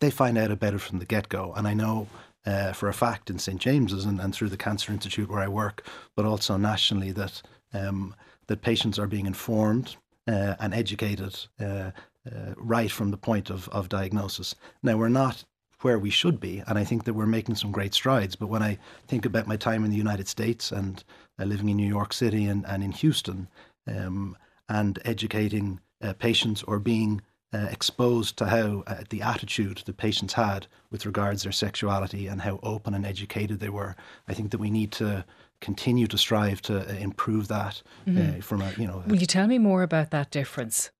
They 0.00 0.10
find 0.10 0.36
out 0.36 0.50
about 0.50 0.74
it 0.74 0.80
from 0.80 0.98
the 0.98 1.06
get 1.06 1.28
go. 1.28 1.54
And 1.56 1.66
I 1.66 1.72
know 1.74 2.08
uh, 2.44 2.72
for 2.72 2.88
a 2.88 2.94
fact 2.94 3.30
in 3.30 3.38
St. 3.38 3.60
James's 3.60 4.04
and, 4.04 4.20
and, 4.20 4.34
through 4.34 4.50
the 4.50 4.56
Cancer 4.56 4.92
Institute 4.92 5.30
where 5.30 5.40
I 5.40 5.48
work, 5.48 5.86
but 6.14 6.26
also 6.26 6.56
nationally, 6.56 7.12
that, 7.12 7.40
um, 7.72 8.14
that 8.48 8.60
patients 8.60 8.98
are 8.98 9.06
being 9.06 9.26
informed 9.26 9.96
uh, 10.28 10.56
and 10.60 10.74
educated. 10.74 11.38
Uh, 11.60 11.92
uh, 12.24 12.54
right 12.56 12.92
from 12.92 13.10
the 13.10 13.16
point 13.16 13.50
of, 13.50 13.68
of 13.70 13.88
diagnosis. 13.88 14.54
Now, 14.80 14.96
we're 14.96 15.08
not 15.08 15.44
where 15.82 15.98
we 15.98 16.10
should 16.10 16.40
be. 16.40 16.62
And 16.66 16.78
I 16.78 16.84
think 16.84 17.04
that 17.04 17.14
we're 17.14 17.26
making 17.26 17.56
some 17.56 17.72
great 17.72 17.94
strides. 17.94 18.36
But 18.36 18.48
when 18.48 18.62
I 18.62 18.78
think 19.06 19.24
about 19.24 19.46
my 19.46 19.56
time 19.56 19.84
in 19.84 19.90
the 19.90 19.96
United 19.96 20.28
States 20.28 20.72
and 20.72 21.02
uh, 21.38 21.44
living 21.44 21.68
in 21.68 21.76
New 21.76 21.88
York 21.88 22.12
City 22.12 22.44
and, 22.46 22.66
and 22.66 22.82
in 22.82 22.92
Houston 22.92 23.48
um, 23.86 24.36
and 24.68 24.98
educating 25.04 25.80
uh, 26.02 26.12
patients 26.14 26.62
or 26.64 26.78
being 26.78 27.20
uh, 27.54 27.68
exposed 27.70 28.36
to 28.38 28.46
how 28.46 28.82
uh, 28.86 29.02
the 29.10 29.22
attitude 29.22 29.82
that 29.84 29.96
patients 29.96 30.32
had 30.32 30.66
with 30.90 31.04
regards 31.04 31.42
their 31.42 31.52
sexuality 31.52 32.26
and 32.26 32.40
how 32.40 32.58
open 32.62 32.94
and 32.94 33.04
educated 33.04 33.60
they 33.60 33.68
were, 33.68 33.94
I 34.26 34.34
think 34.34 34.50
that 34.52 34.58
we 34.58 34.70
need 34.70 34.90
to 34.92 35.24
continue 35.60 36.06
to 36.06 36.18
strive 36.18 36.62
to 36.62 36.80
uh, 36.80 36.94
improve 36.94 37.48
that 37.48 37.82
uh, 38.06 38.10
mm-hmm. 38.10 38.40
from 38.40 38.62
a 38.62 38.72
you 38.78 38.86
know. 38.86 39.02
Will 39.06 39.20
you 39.20 39.26
tell 39.26 39.46
me 39.46 39.58
more 39.58 39.82
about 39.82 40.10
that 40.10 40.30
difference? 40.30 40.90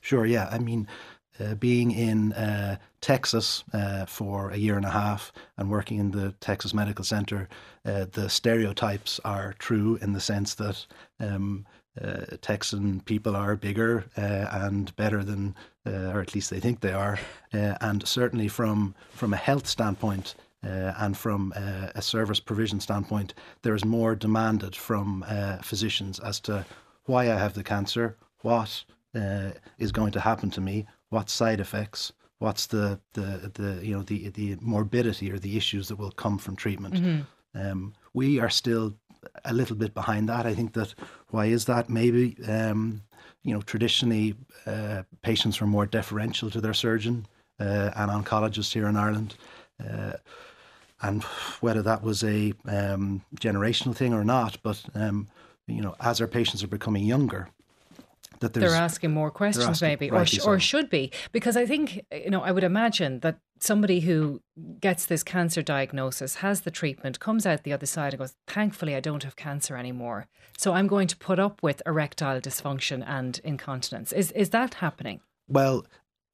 Sure. 0.00 0.24
Yeah. 0.24 0.48
I 0.50 0.58
mean, 0.58 0.86
uh, 1.40 1.54
being 1.54 1.90
in 1.90 2.32
uh, 2.32 2.76
Texas 3.00 3.64
uh, 3.72 4.04
for 4.04 4.50
a 4.50 4.56
year 4.56 4.76
and 4.76 4.84
a 4.84 4.90
half 4.90 5.32
and 5.56 5.70
working 5.70 5.98
in 5.98 6.10
the 6.10 6.32
Texas 6.40 6.74
Medical 6.74 7.04
Center, 7.04 7.48
uh, 7.84 8.06
the 8.12 8.28
stereotypes 8.28 9.20
are 9.24 9.54
true 9.58 9.98
in 10.02 10.12
the 10.12 10.20
sense 10.20 10.54
that 10.54 10.86
um, 11.18 11.66
uh, 12.00 12.36
Texan 12.40 13.00
people 13.00 13.34
are 13.34 13.56
bigger 13.56 14.04
uh, 14.16 14.46
and 14.64 14.94
better 14.96 15.24
than, 15.24 15.54
or 15.86 16.20
at 16.20 16.34
least 16.34 16.50
they 16.50 16.60
think 16.60 16.80
they 16.80 16.92
are, 16.92 17.18
and 17.52 18.06
certainly 18.06 18.48
from 18.48 18.94
from 19.10 19.32
a 19.32 19.36
health 19.36 19.66
standpoint. 19.66 20.34
and 20.62 21.16
from 21.16 21.52
a 21.94 22.02
service 22.02 22.38
provision 22.38 22.80
standpoint, 22.80 23.34
there 23.62 23.74
is 23.74 23.84
more 23.84 24.14
demanded 24.14 24.76
from 24.76 25.24
physicians 25.62 26.20
as 26.20 26.38
to 26.40 26.64
why 27.06 27.22
I 27.22 27.38
have 27.38 27.54
the 27.54 27.64
cancer, 27.64 28.16
what 28.42 28.84
is 29.78 29.92
going 29.92 30.12
to 30.12 30.20
happen 30.20 30.50
to 30.50 30.60
me, 30.60 30.86
what 31.10 31.28
side 31.28 31.60
effects, 31.60 32.12
what's 32.38 32.66
the, 32.66 32.98
the, 33.12 33.50
the 33.54 33.86
you 33.86 33.94
know 33.94 34.02
the 34.02 34.30
the 34.30 34.56
morbidity 34.60 35.30
or 35.30 35.38
the 35.38 35.56
issues 35.56 35.88
that 35.88 35.96
will 35.96 36.12
come 36.12 36.38
from 36.38 36.56
treatment. 36.56 36.94
Mm-hmm. 36.94 37.60
Um, 37.60 37.94
we 38.14 38.40
are 38.40 38.50
still 38.50 38.94
a 39.44 39.52
little 39.52 39.76
bit 39.76 39.92
behind 39.92 40.28
that. 40.28 40.46
I 40.46 40.54
think 40.54 40.72
that 40.72 40.94
why 41.28 41.46
is 41.46 41.66
that? 41.66 41.90
Maybe 41.90 42.36
um, 42.48 43.02
you 43.42 43.54
know 43.54 43.60
traditionally 43.62 44.34
uh, 44.66 45.02
patients 45.22 45.60
were 45.60 45.66
more 45.66 45.86
deferential 45.86 46.50
to 46.50 46.60
their 46.60 46.74
surgeon 46.74 47.26
uh, 47.58 47.90
and 47.96 48.10
oncologists 48.10 48.72
here 48.72 48.88
in 48.88 48.96
Ireland. 48.96 49.36
Uh, 49.78 50.12
and 51.02 51.22
whether 51.60 51.80
that 51.82 52.02
was 52.02 52.22
a 52.22 52.52
um, 52.66 53.22
generational 53.36 53.96
thing 53.96 54.12
or 54.12 54.22
not, 54.22 54.58
but 54.62 54.82
um, 54.94 55.28
you 55.66 55.80
know, 55.80 55.94
as 56.00 56.20
our 56.20 56.26
patients 56.26 56.62
are 56.62 56.68
becoming 56.68 57.04
younger, 57.04 57.48
that 58.40 58.54
they're 58.54 58.70
asking 58.70 59.12
more 59.12 59.30
questions, 59.30 59.66
asking, 59.66 59.88
maybe, 59.88 60.10
or, 60.10 60.26
so. 60.26 60.44
or 60.44 60.58
should 60.58 60.90
be, 60.90 61.12
because 61.32 61.56
I 61.56 61.66
think 61.66 62.04
you 62.12 62.30
know 62.30 62.42
I 62.42 62.50
would 62.50 62.64
imagine 62.64 63.20
that 63.20 63.38
somebody 63.58 64.00
who 64.00 64.42
gets 64.80 65.06
this 65.06 65.22
cancer 65.22 65.62
diagnosis 65.62 66.36
has 66.36 66.62
the 66.62 66.70
treatment, 66.70 67.20
comes 67.20 67.46
out 67.46 67.62
the 67.62 67.72
other 67.72 67.86
side 67.86 68.12
and 68.12 68.18
goes, 68.18 68.34
"Thankfully, 68.46 68.94
I 68.96 69.00
don't 69.00 69.22
have 69.22 69.36
cancer 69.36 69.76
anymore, 69.76 70.26
so 70.56 70.72
I'm 70.72 70.86
going 70.86 71.08
to 71.08 71.16
put 71.16 71.38
up 71.38 71.62
with 71.62 71.82
erectile 71.86 72.40
dysfunction 72.40 73.04
and 73.06 73.40
incontinence." 73.44 74.12
Is 74.12 74.32
is 74.32 74.50
that 74.50 74.74
happening? 74.74 75.20
Well, 75.48 75.86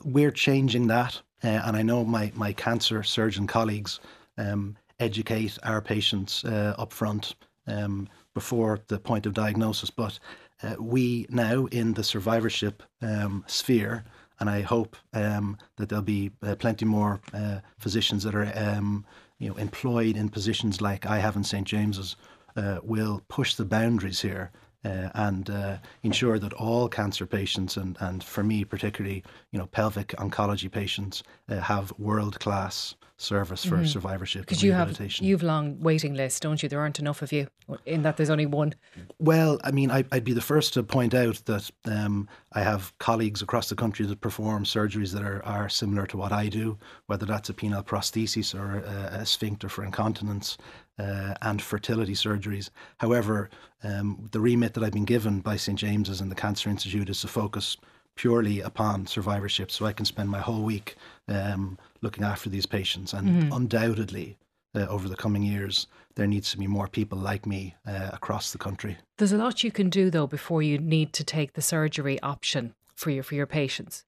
we're 0.05 0.31
changing 0.31 0.87
that, 0.89 1.21
uh, 1.45 1.49
and 1.65 1.77
I 1.77 1.83
know 1.83 2.05
my 2.05 2.33
my 2.35 2.53
cancer 2.53 3.03
surgeon 3.03 3.47
colleagues 3.47 4.01
um, 4.39 4.77
educate 5.01 5.59
our 5.63 5.81
patients 5.81 6.45
uh, 6.45 6.75
up 6.79 6.93
front 6.93 7.35
um, 7.67 8.09
before 8.35 8.81
the 8.89 8.99
point 8.99 9.27
of 9.27 9.35
diagnosis, 9.35 9.91
but 9.91 10.19
uh, 10.63 10.77
we 10.79 11.27
now 11.29 11.67
in 11.67 11.95
the 11.95 12.05
survivorship 12.05 12.83
um, 13.03 13.45
sphere, 13.47 14.05
and 14.41 14.49
I 14.49 14.63
hope 14.63 14.97
um, 15.13 15.59
that 15.77 15.89
there'll 15.89 16.03
be 16.03 16.31
uh, 16.43 16.55
plenty 16.57 16.85
more 16.85 17.21
uh, 17.33 17.61
physicians 17.79 18.23
that 18.25 18.35
are 18.35 18.53
um, 18.55 19.05
you 19.39 19.49
know 19.49 19.57
employed 19.57 20.17
in 20.17 20.29
positions 20.29 20.81
like 20.81 21.07
I 21.07 21.19
have 21.19 21.37
in 21.37 21.45
St 21.45 21.67
James's 21.67 22.17
uh, 22.57 22.79
will 22.83 23.23
push 23.29 23.55
the 23.55 23.65
boundaries 23.65 24.21
here. 24.21 24.51
Uh, 24.85 25.11
and 25.15 25.51
uh, 25.51 25.79
ensure 26.05 26.39
that 26.39 26.53
all 26.53 26.89
cancer 26.89 27.27
patients, 27.27 27.77
and, 27.77 27.97
and 27.99 28.23
for 28.23 28.45
me 28.45 28.65
particularly, 28.65 29.25
you 29.51 29.59
know, 29.59 29.67
pelvic 29.67 30.09
oncology 30.19 30.71
patients, 30.71 31.25
have 31.49 31.93
world 31.99 32.39
class 32.39 32.95
service 33.19 33.65
for 33.65 33.79
mm. 33.79 33.87
survivorship 33.87 34.43
because 34.43 34.63
you 34.63 34.73
have 34.73 35.01
you've 35.21 35.43
long 35.43 35.81
waiting 35.81 36.15
list 36.15 36.43
don't 36.43 36.63
you 36.63 36.69
there 36.69 36.81
aren't 36.81 36.99
enough 36.99 37.23
of 37.23 37.33
you 37.33 37.47
in 37.87 38.03
that 38.03 38.17
there's 38.17 38.29
only 38.29 38.45
one 38.45 38.75
well 39.19 39.59
i 39.65 39.71
mean 39.71 39.91
I, 39.91 40.05
would 40.13 40.25
be 40.25 40.35
the 40.35 40.41
first 40.43 40.75
to 40.75 40.83
point 40.83 41.15
out 41.15 41.43
that 41.47 41.71
um, 41.87 42.29
i 42.53 42.61
have 42.61 42.93
colleagues 42.99 43.41
across 43.41 43.71
the 43.71 43.75
country 43.75 44.05
that 44.05 44.21
perform 44.21 44.65
surgeries 44.65 45.13
that 45.15 45.23
are, 45.23 45.43
are 45.47 45.69
similar 45.71 46.07
to 46.09 46.17
what 46.19 46.33
i 46.33 46.49
do 46.49 46.79
whether 47.07 47.25
that's 47.25 47.49
a 47.49 47.55
penile 47.55 47.85
prosthesis 47.85 48.55
or 48.55 48.81
a, 48.81 49.21
a 49.21 49.27
sphincter 49.27 49.71
for 49.71 49.83
incontinence 49.83 50.59
uh, 50.99 51.35
and 51.43 51.61
fertility 51.61 52.15
surgeries. 52.15 52.71
However, 52.99 53.51
um, 53.83 54.29
the 54.33 54.41
remit 54.41 54.75
that 54.75 54.83
I've 54.83 54.93
been 54.93 55.05
given 55.05 55.41
by 55.41 55.57
St 55.57 55.79
James's 55.79 56.21
and 56.21 56.31
the 56.31 56.35
Cancer 56.35 56.71
Institute 56.71 57.11
is 57.11 57.21
to 57.21 57.29
focus 57.29 57.77
purely 58.15 58.61
upon 58.61 59.07
survivorship, 59.07 59.71
so 59.71 59.85
I 59.85 59.93
can 59.93 60.07
spend 60.07 60.31
my 60.31 60.41
whole 60.41 60.63
week 60.63 60.97
um, 61.29 61.79
looking 62.01 62.25
after 62.25 62.49
these 62.49 62.67
patients. 62.67 63.13
And 63.13 63.29
mm-hmm. 63.29 63.53
undoubtedly, 63.53 64.39
uh, 64.75 64.87
over 64.89 65.09
the 65.09 65.17
coming 65.17 65.43
years, 65.43 65.87
there 66.15 66.27
needs 66.27 66.51
to 66.51 66.59
be 66.59 66.67
more 66.67 66.89
people 66.89 67.19
like 67.19 67.47
me 67.47 67.75
uh, 67.87 68.11
across 68.13 68.53
the 68.53 68.59
country. 68.59 68.97
There's 69.19 69.33
a 69.33 69.39
lot 69.39 69.65
you 69.65 69.71
can 69.71 69.91
do 69.91 70.11
though 70.11 70.27
before 70.27 70.63
you 70.63 70.79
need 70.79 71.13
to 71.15 71.25
take 71.25 71.53
the 71.53 71.63
surgery 71.63 72.21
option 72.23 72.75
for 72.95 73.11
your 73.11 73.23
for 73.23 73.35
your 73.35 73.47
patients. 73.47 74.05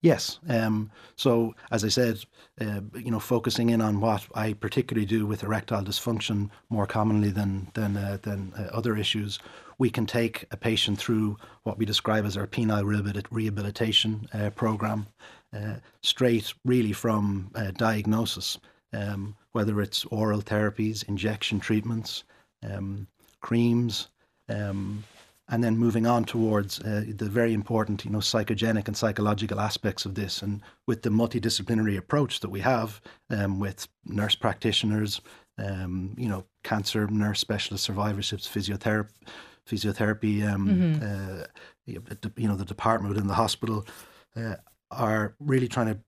Yes. 0.00 0.38
Um, 0.48 0.90
so, 1.16 1.54
as 1.72 1.84
I 1.84 1.88
said, 1.88 2.24
uh, 2.60 2.80
you 2.94 3.10
know, 3.10 3.18
focusing 3.18 3.70
in 3.70 3.80
on 3.80 4.00
what 4.00 4.26
I 4.34 4.52
particularly 4.52 5.06
do 5.06 5.26
with 5.26 5.42
erectile 5.42 5.82
dysfunction 5.82 6.50
more 6.70 6.86
commonly 6.86 7.30
than 7.30 7.68
than 7.74 7.96
uh, 7.96 8.18
than 8.22 8.52
uh, 8.56 8.68
other 8.72 8.96
issues, 8.96 9.40
we 9.78 9.90
can 9.90 10.06
take 10.06 10.44
a 10.52 10.56
patient 10.56 10.98
through 10.98 11.36
what 11.64 11.78
we 11.78 11.84
describe 11.84 12.24
as 12.24 12.36
our 12.36 12.46
penile 12.46 13.24
rehabilitation 13.30 14.28
uh, 14.32 14.50
program, 14.50 15.06
uh, 15.56 15.74
straight 16.02 16.54
really 16.64 16.92
from 16.92 17.50
uh, 17.56 17.72
diagnosis, 17.72 18.58
um, 18.92 19.34
whether 19.50 19.80
it's 19.80 20.04
oral 20.06 20.42
therapies, 20.42 21.08
injection 21.08 21.58
treatments, 21.58 22.22
um, 22.62 23.08
creams. 23.40 24.08
Um, 24.48 25.04
and 25.48 25.64
then 25.64 25.78
moving 25.78 26.06
on 26.06 26.24
towards 26.24 26.80
uh, 26.80 27.04
the 27.08 27.28
very 27.28 27.54
important, 27.54 28.04
you 28.04 28.10
know, 28.10 28.18
psychogenic 28.18 28.86
and 28.86 28.96
psychological 28.96 29.60
aspects 29.60 30.04
of 30.04 30.14
this, 30.14 30.42
and 30.42 30.60
with 30.86 31.02
the 31.02 31.10
multidisciplinary 31.10 31.96
approach 31.96 32.40
that 32.40 32.50
we 32.50 32.60
have 32.60 33.00
um, 33.30 33.58
with 33.58 33.88
nurse 34.04 34.34
practitioners, 34.34 35.20
um, 35.58 36.14
you 36.16 36.28
know, 36.28 36.44
cancer 36.64 37.06
nurse 37.08 37.40
specialist 37.40 37.88
survivorships, 37.88 38.48
physiotherapy, 38.48 39.08
physiotherapy, 39.68 40.46
um, 40.46 40.68
mm-hmm. 40.68 41.40
uh, 41.40 41.44
you 41.86 42.48
know, 42.48 42.56
the 42.56 42.64
department 42.64 43.14
within 43.14 43.28
the 43.28 43.34
hospital 43.34 43.86
uh, 44.36 44.56
are 44.90 45.34
really 45.40 45.68
trying 45.68 45.86
to 45.86 45.98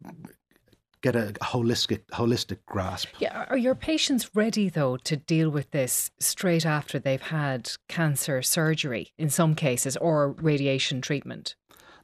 get 1.03 1.16
a 1.16 1.32
holistic 1.42 2.01
holistic 2.12 2.59
grasp. 2.66 3.09
Yeah, 3.18 3.46
are 3.48 3.57
your 3.57 3.74
patients 3.74 4.34
ready 4.34 4.68
though 4.68 4.96
to 4.98 5.16
deal 5.16 5.51
with 5.51 5.70
this 5.70 6.11
straight 6.18 6.66
after 6.66 6.98
they've 6.98 7.20
had 7.20 7.72
cancer 7.88 8.42
surgery 8.42 9.12
in 9.18 9.30
some 9.30 9.55
cases 9.55 9.96
or 9.96 10.32
radiation 10.32 11.01
treatment? 11.01 11.55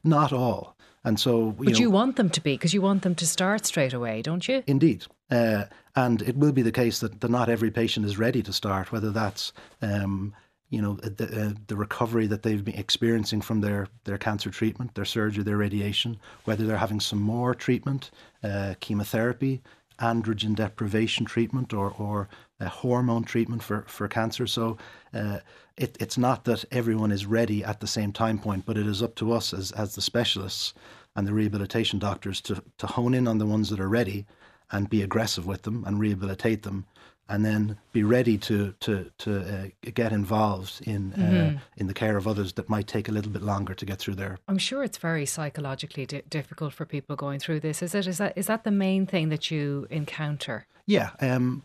Not 0.03 0.33
all. 0.33 0.75
And 1.03 1.19
so, 1.19 1.47
you 1.47 1.53
but 1.57 1.73
know, 1.73 1.79
you 1.79 1.91
want 1.91 2.17
them 2.17 2.29
to 2.29 2.41
be 2.41 2.55
because 2.55 2.73
you 2.73 2.81
want 2.81 3.03
them 3.03 3.15
to 3.15 3.25
start 3.25 3.65
straight 3.65 3.93
away, 3.93 4.21
don't 4.21 4.45
you? 4.45 4.61
Indeed, 4.67 5.05
uh, 5.31 5.65
and 5.95 6.21
it 6.21 6.35
will 6.35 6.51
be 6.51 6.61
the 6.61 6.71
case 6.71 6.99
that, 6.99 7.21
that 7.21 7.31
not 7.31 7.47
every 7.47 7.71
patient 7.71 8.05
is 8.05 8.17
ready 8.17 8.43
to 8.43 8.51
start. 8.51 8.91
Whether 8.91 9.11
that's 9.11 9.53
um, 9.81 10.33
you 10.69 10.81
know 10.81 10.95
the, 10.95 11.47
uh, 11.47 11.53
the 11.67 11.75
recovery 11.75 12.27
that 12.27 12.43
they've 12.43 12.63
been 12.63 12.75
experiencing 12.75 13.41
from 13.41 13.61
their 13.61 13.87
their 14.03 14.17
cancer 14.17 14.49
treatment, 14.49 14.95
their 14.95 15.05
surgery, 15.05 15.43
their 15.43 15.57
radiation, 15.57 16.17
whether 16.45 16.65
they're 16.65 16.77
having 16.77 16.99
some 16.99 17.21
more 17.21 17.55
treatment, 17.55 18.11
uh, 18.43 18.75
chemotherapy, 18.79 19.61
androgen 19.99 20.55
deprivation 20.55 21.25
treatment, 21.25 21.73
or 21.73 21.91
or 21.97 22.27
hormone 22.65 23.23
treatment 23.23 23.63
for 23.63 23.83
for 23.87 24.07
cancer. 24.07 24.47
So 24.47 24.77
uh, 25.13 25.39
it, 25.77 25.95
it's 25.99 26.17
not 26.17 26.43
that 26.45 26.65
everyone 26.71 27.11
is 27.11 27.25
ready 27.25 27.63
at 27.63 27.79
the 27.79 27.87
same 27.87 28.11
time 28.11 28.39
point, 28.39 28.65
but 28.65 28.77
it 28.77 28.87
is 28.87 29.01
up 29.01 29.15
to 29.15 29.31
us 29.31 29.53
as 29.53 29.71
as 29.71 29.95
the 29.95 30.01
specialists 30.01 30.73
and 31.15 31.25
the 31.25 31.33
rehabilitation 31.33 31.99
doctors 31.99 32.41
to 32.41 32.61
to 32.77 32.87
hone 32.87 33.13
in 33.13 33.27
on 33.27 33.37
the 33.37 33.45
ones 33.45 33.69
that 33.69 33.79
are 33.79 33.89
ready 33.89 34.25
and 34.71 34.89
be 34.89 35.01
aggressive 35.01 35.45
with 35.45 35.61
them 35.61 35.85
and 35.85 35.99
rehabilitate 35.99 36.63
them 36.63 36.85
and 37.29 37.45
then 37.45 37.77
be 37.91 38.03
ready 38.03 38.37
to 38.37 38.73
to 38.79 39.11
to 39.17 39.39
uh, 39.39 39.89
get 39.93 40.11
involved 40.11 40.81
in 40.87 41.13
uh, 41.13 41.17
mm-hmm. 41.17 41.57
in 41.77 41.87
the 41.87 41.93
care 41.93 42.17
of 42.17 42.27
others 42.27 42.53
that 42.53 42.69
might 42.69 42.87
take 42.87 43.09
a 43.09 43.11
little 43.11 43.31
bit 43.31 43.41
longer 43.41 43.73
to 43.73 43.85
get 43.85 43.99
through 43.99 44.15
there. 44.15 44.37
I'm 44.47 44.57
sure 44.57 44.83
it's 44.83 44.97
very 44.97 45.25
psychologically 45.25 46.05
di- 46.05 46.23
difficult 46.29 46.73
for 46.73 46.85
people 46.85 47.15
going 47.15 47.39
through 47.39 47.61
this. 47.61 47.81
Is 47.81 47.93
it? 47.95 48.07
Is 48.07 48.17
that 48.17 48.33
is 48.35 48.47
that 48.47 48.63
the 48.63 48.71
main 48.71 49.05
thing 49.05 49.29
that 49.29 49.51
you 49.51 49.87
encounter? 49.89 50.67
Yeah, 50.85 51.09
um, 51.19 51.63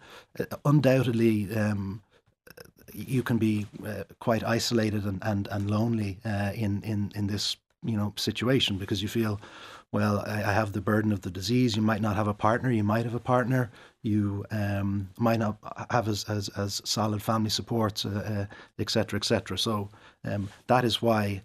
undoubtedly. 0.65 1.55
Um, 1.55 2.03
you 2.95 3.23
can 3.23 3.39
be 3.39 3.67
uh, 3.87 4.05
quite 4.19 4.45
isolated 4.45 5.05
and, 5.05 5.19
and, 5.23 5.49
and 5.49 5.71
lonely 5.71 6.19
uh, 6.25 6.53
in, 6.55 6.83
in, 6.83 7.11
in 7.15 7.27
this 7.27 7.57
you 7.83 7.97
know 7.97 8.13
situation 8.17 8.79
because 8.79 9.03
you 9.03 9.09
feel 9.09 9.41
well, 9.93 10.25
I, 10.27 10.39
I, 10.39 10.53
have 10.53 10.73
the 10.73 10.81
burden 10.81 11.13
of 11.13 11.21
the 11.21 11.31
disease. 11.31 11.77
You 11.77 11.83
might 11.83 12.01
not 12.01 12.17
have 12.17 12.27
a 12.27 12.33
partner. 12.33 12.71
You 12.71 12.83
might 12.83 13.05
have 13.05 13.15
a 13.15 13.21
partner. 13.21 13.71
You 14.03 14.45
um, 14.51 15.11
might 15.19 15.39
not 15.39 15.59
have 15.91 16.09
as, 16.09 16.25
as, 16.25 16.49
as 16.57 16.81
solid 16.85 17.23
family 17.23 17.51
supports, 17.51 18.07
etc., 18.79 19.17
uh, 19.17 19.17
etc. 19.19 19.19
Uh, 19.19 19.55
et 19.55 19.61
so 19.61 19.91
um, 20.25 20.49
that 20.67 20.85
is 20.85 21.03
why 21.03 21.43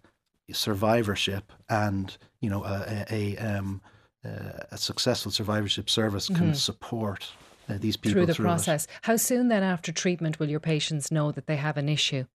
survivorship 0.53 1.51
and 1.69 2.17
you 2.39 2.49
know 2.49 2.63
a, 2.63 3.05
a, 3.11 3.37
um, 3.37 3.81
uh, 4.25 4.63
a 4.71 4.77
successful 4.77 5.29
survivorship 5.29 5.89
service 5.89 6.27
can 6.27 6.37
mm-hmm. 6.37 6.53
support 6.53 7.29
uh, 7.69 7.77
these 7.77 7.97
people 7.97 8.13
through 8.13 8.25
the 8.27 8.33
through 8.33 8.45
process. 8.45 8.85
It. 8.85 8.91
How 9.01 9.17
soon 9.17 9.49
then 9.49 9.61
after 9.61 9.91
treatment 9.91 10.39
will 10.39 10.49
your 10.49 10.61
patients 10.61 11.11
know 11.11 11.33
that 11.33 11.47
they 11.47 11.57
have 11.57 11.75
an 11.75 11.89
issue? 11.89 12.25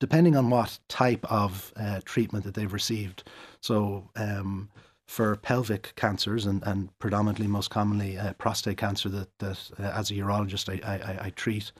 Depending 0.00 0.36
on 0.36 0.50
what 0.50 0.78
type 0.88 1.24
of 1.30 1.72
uh, 1.76 2.00
treatment 2.04 2.44
that 2.44 2.54
they've 2.54 2.72
received. 2.72 3.22
So 3.60 4.08
um, 4.16 4.68
for 5.06 5.36
pelvic 5.36 5.92
cancers 5.96 6.46
and, 6.46 6.62
and 6.66 6.96
predominantly 6.98 7.46
most 7.46 7.68
commonly 7.70 8.16
uh, 8.16 8.32
prostate 8.34 8.78
cancer 8.78 9.08
that, 9.08 9.38
that 9.38 9.70
uh, 9.78 9.92
as 9.94 10.10
a 10.10 10.14
urologist 10.14 10.68
I, 10.68 10.94
I, 10.94 11.26
I 11.26 11.30
treat. 11.30 11.72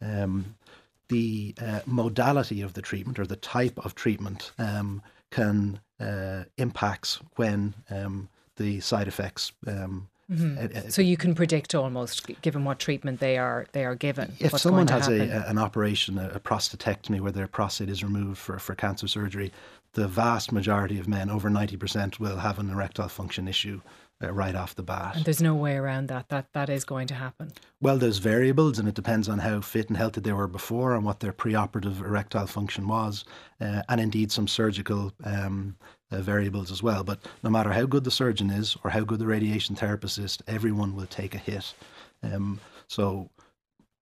Um, 0.00 0.56
the 1.08 1.54
uh, 1.60 1.80
modality 1.86 2.62
of 2.62 2.74
the 2.74 2.82
treatment 2.82 3.18
or 3.18 3.26
the 3.26 3.36
type 3.36 3.78
of 3.84 3.94
treatment 3.94 4.52
um, 4.58 5.02
can 5.30 5.80
uh, 6.00 6.44
impacts 6.58 7.20
when 7.36 7.74
um, 7.90 8.28
the 8.56 8.80
side 8.80 9.08
effects 9.08 9.52
um, 9.66 10.08
Mm-hmm. 10.30 10.88
so 10.88 11.02
you 11.02 11.16
can 11.16 11.36
predict 11.36 11.74
almost, 11.74 12.26
given 12.42 12.64
what 12.64 12.80
treatment 12.80 13.20
they 13.20 13.38
are 13.38 13.66
they 13.72 13.84
are 13.84 13.94
given. 13.94 14.32
If 14.40 14.58
someone 14.58 14.88
has 14.88 15.06
a, 15.06 15.48
an 15.48 15.56
operation, 15.56 16.18
a, 16.18 16.30
a 16.30 16.40
prostatectomy, 16.40 17.20
where 17.20 17.30
their 17.30 17.46
prostate 17.46 17.88
is 17.88 18.02
removed 18.02 18.38
for, 18.38 18.58
for 18.58 18.74
cancer 18.74 19.06
surgery, 19.06 19.52
the 19.92 20.08
vast 20.08 20.50
majority 20.52 20.98
of 20.98 21.06
men, 21.06 21.30
over 21.30 21.48
90%, 21.48 22.18
will 22.18 22.36
have 22.36 22.58
an 22.58 22.70
erectile 22.70 23.08
function 23.08 23.46
issue 23.46 23.80
uh, 24.22 24.32
right 24.32 24.54
off 24.54 24.74
the 24.74 24.82
bat. 24.82 25.16
And 25.16 25.24
there's 25.24 25.42
no 25.42 25.54
way 25.54 25.76
around 25.76 26.08
that. 26.08 26.28
That 26.28 26.46
that 26.54 26.70
is 26.70 26.84
going 26.84 27.06
to 27.08 27.14
happen. 27.14 27.52
Well, 27.80 27.98
there's 27.98 28.18
variables, 28.18 28.78
and 28.78 28.88
it 28.88 28.94
depends 28.94 29.28
on 29.28 29.38
how 29.38 29.60
fit 29.60 29.88
and 29.88 29.96
healthy 29.96 30.20
they 30.20 30.32
were 30.32 30.48
before, 30.48 30.94
and 30.94 31.04
what 31.04 31.20
their 31.20 31.32
preoperative 31.32 32.00
erectile 32.00 32.46
function 32.46 32.88
was, 32.88 33.24
uh, 33.60 33.82
and 33.88 34.00
indeed 34.00 34.32
some 34.32 34.48
surgical 34.48 35.12
um, 35.24 35.76
uh, 36.10 36.20
variables 36.20 36.70
as 36.70 36.82
well. 36.82 37.04
But 37.04 37.18
no 37.42 37.50
matter 37.50 37.72
how 37.72 37.86
good 37.86 38.04
the 38.04 38.10
surgeon 38.10 38.50
is 38.50 38.76
or 38.84 38.90
how 38.90 39.00
good 39.00 39.18
the 39.18 39.26
radiation 39.26 39.76
therapist 39.76 40.18
is, 40.18 40.38
everyone 40.46 40.94
will 40.94 41.06
take 41.06 41.34
a 41.34 41.38
hit. 41.38 41.74
Um, 42.22 42.60
so 42.88 43.30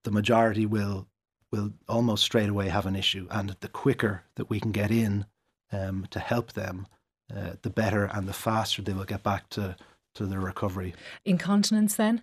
the 0.05 0.11
majority 0.11 0.67
will 0.67 1.07
will 1.51 1.73
almost 1.89 2.25
straight 2.25 2.49
away 2.49 2.69
have 2.69 2.87
an 2.87 2.97
issue, 2.97 3.29
and 3.31 3.57
the 3.61 3.69
quicker 3.69 4.25
that 4.35 4.51
we 4.51 4.59
can 4.59 4.73
get 4.73 4.91
in 4.91 5.25
um, 5.71 6.05
to 6.11 6.19
help 6.19 6.53
them, 6.53 6.87
uh, 7.35 7.53
the 7.63 7.71
better 7.71 8.07
and 8.13 8.27
the 8.27 8.33
faster 8.33 8.83
they 8.83 8.93
will 8.93 9.05
get 9.05 9.23
back 9.23 9.49
to, 9.51 9.77
to 10.17 10.27
their 10.27 10.41
recovery. 10.41 10.95
Incontinence 11.25 11.95
then? 11.95 12.23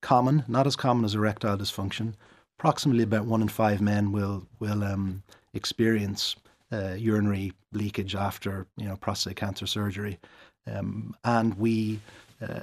Common, 0.00 0.44
not 0.48 0.66
as 0.66 0.74
common 0.74 1.04
as 1.04 1.14
erectile 1.14 1.56
dysfunction. 1.56 2.14
Approximately 2.58 3.04
about 3.04 3.24
one 3.24 3.40
in 3.40 3.48
five 3.48 3.80
men 3.80 4.12
will 4.12 4.46
will 4.58 4.82
um, 4.82 5.22
experience 5.54 6.36
uh, 6.72 6.94
urinary 6.96 7.52
leakage 7.72 8.14
after 8.14 8.66
you 8.76 8.86
know 8.86 8.96
prostate 8.96 9.36
cancer 9.36 9.66
surgery, 9.66 10.18
um, 10.66 11.14
and 11.24 11.54
we, 11.54 12.00
uh, 12.40 12.60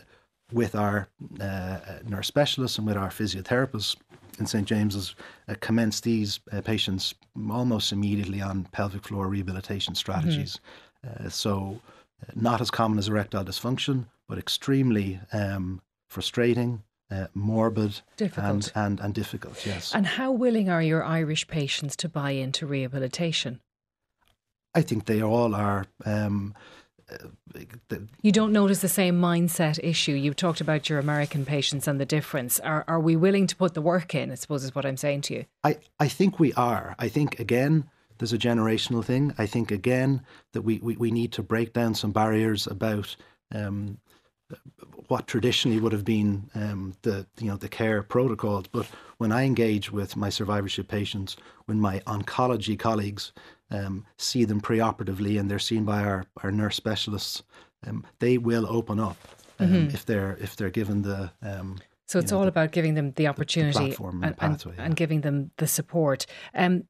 with 0.52 0.76
our 0.76 1.08
uh, 1.40 1.80
nurse 2.08 2.28
specialists 2.28 2.78
and 2.78 2.88
with 2.88 2.98
our 2.98 3.10
physiotherapists, 3.10 3.96
in 4.40 4.46
St 4.46 4.68
James's 4.68 5.16
uh, 5.48 5.56
commenced 5.60 6.04
these 6.04 6.40
uh, 6.52 6.62
patients 6.62 7.16
almost 7.50 7.92
immediately 7.92 8.42
on 8.42 8.66
pelvic 8.72 9.04
floor 9.04 9.28
rehabilitation 9.28 9.96
strategies. 9.96 10.60
Mm-hmm. 11.06 11.28
Uh, 11.28 11.30
so, 11.30 11.80
not 12.36 12.62
as 12.62 12.72
common 12.72 12.98
as 12.98 13.08
erectile 13.08 13.46
dysfunction, 13.46 14.06
but 14.28 14.38
extremely 14.38 15.20
um, 15.34 15.82
frustrating. 16.10 16.84
Uh, 17.10 17.26
morbid 17.34 18.02
difficult. 18.18 18.46
And, 18.46 18.72
and, 18.76 19.00
and 19.00 19.14
difficult, 19.14 19.66
yes. 19.66 19.96
And 19.96 20.06
how 20.06 20.30
willing 20.30 20.68
are 20.70 20.82
your 20.82 21.06
Irish 21.06 21.48
patients 21.48 21.96
to 21.96 22.10
buy 22.10 22.32
into 22.32 22.68
rehabilitation? 22.68 23.62
I 24.78 24.82
think 24.82 25.06
they 25.06 25.24
all 25.24 25.56
are. 25.56 25.88
Um, 26.06 26.54
you 28.22 28.32
don't 28.32 28.54
notice 28.54 28.82
the 28.82 28.88
same 28.88 29.20
mindset 29.20 29.80
issue. 29.82 30.12
You 30.12 30.36
talked 30.36 30.62
about 30.62 30.88
your 30.88 31.00
American 31.00 31.46
patients 31.46 31.88
and 31.88 32.00
the 32.00 32.06
difference. 32.06 32.60
Are 32.60 32.86
are 32.88 33.00
we 33.00 33.16
willing 33.16 33.48
to 33.48 33.56
put 33.56 33.74
the 33.74 33.82
work 33.82 34.14
in? 34.14 34.32
I 34.32 34.36
suppose 34.36 34.64
is 34.64 34.76
what 34.76 34.86
I'm 34.86 34.98
saying 34.98 35.22
to 35.22 35.34
you. 35.34 35.46
I, 35.64 35.80
I 36.00 36.08
think 36.08 36.40
we 36.40 36.54
are. 36.54 36.96
I 37.00 37.08
think 37.08 37.40
again 37.40 37.90
there's 38.20 38.34
a 38.34 38.38
generational 38.38 39.04
thing. 39.04 39.34
I 39.40 39.48
think 39.48 39.72
again 39.72 40.22
that 40.52 40.62
we, 40.62 40.78
we, 40.78 40.96
we 40.96 41.10
need 41.10 41.32
to 41.34 41.42
break 41.44 41.74
down 41.74 41.96
some 41.96 42.12
barriers 42.12 42.68
about 42.68 43.16
um, 43.56 43.98
what 45.08 45.28
traditionally 45.28 45.80
would 45.80 45.92
have 45.92 46.06
been 46.06 46.50
um, 46.54 46.94
the 47.02 47.26
you 47.40 47.48
know 47.48 47.58
the 47.58 47.70
care 47.70 48.04
protocols. 48.04 48.68
But 48.68 48.86
when 49.18 49.32
I 49.32 49.44
engage 49.44 49.92
with 49.92 50.16
my 50.16 50.30
survivorship 50.30 50.88
patients, 50.88 51.36
when 51.66 51.80
my 51.80 52.00
oncology 52.02 52.78
colleagues 52.78 53.32
um, 53.72 54.06
see 54.18 54.46
them 54.46 54.62
preoperatively 54.62 55.40
and 55.40 55.50
they're 55.50 55.60
seen 55.60 55.84
by 55.84 56.04
our, 56.04 56.26
our 56.44 56.52
nurse 56.52 56.76
specialists, 56.76 57.44
um, 57.86 58.06
they 58.20 58.38
will 58.38 58.66
open 58.68 59.00
up 59.00 59.18
um, 59.60 59.68
mm-hmm. 59.68 59.96
if 59.96 60.06
they're 60.06 60.38
if 60.40 60.56
they're 60.56 60.70
given 60.70 61.02
the. 61.02 61.32
Um, 61.42 61.80
so 62.08 62.20
it's 62.20 62.32
know, 62.32 62.38
all 62.38 62.44
the, 62.44 62.50
about 62.50 62.72
giving 62.72 62.94
them 62.94 63.12
the 63.16 63.28
opportunity 63.28 63.92
the 63.92 64.04
and, 64.06 64.24
and, 64.24 64.38
pathway, 64.38 64.74
and, 64.74 64.82
and, 64.88 64.96
giving 64.96 65.22
them 65.22 65.52
the 65.58 65.68
support. 65.68 66.26
Um, 66.54 66.86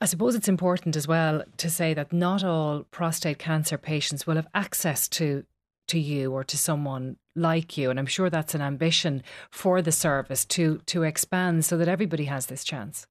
I 0.00 0.06
suppose 0.06 0.34
it's 0.34 0.48
important 0.48 0.96
as 0.96 1.08
well 1.08 1.42
to 1.56 1.70
say 1.70 1.94
that 1.94 2.12
not 2.12 2.44
all 2.44 2.84
prostate 2.90 3.38
cancer 3.38 3.78
patients 3.78 4.26
will 4.26 4.36
have 4.36 4.48
access 4.54 5.08
to 5.08 5.44
to 5.88 5.98
you 5.98 6.32
or 6.32 6.42
to 6.42 6.58
someone 6.58 7.16
like 7.36 7.78
you. 7.78 7.90
And 7.90 7.98
I'm 7.98 8.06
sure 8.06 8.28
that's 8.28 8.54
an 8.54 8.60
ambition 8.60 9.22
for 9.50 9.82
the 9.82 9.92
service 9.92 10.44
to 10.46 10.80
to 10.86 11.02
expand 11.02 11.64
so 11.64 11.76
that 11.76 11.88
everybody 11.88 12.24
has 12.24 12.46
this 12.46 12.64
chance. 12.64 13.06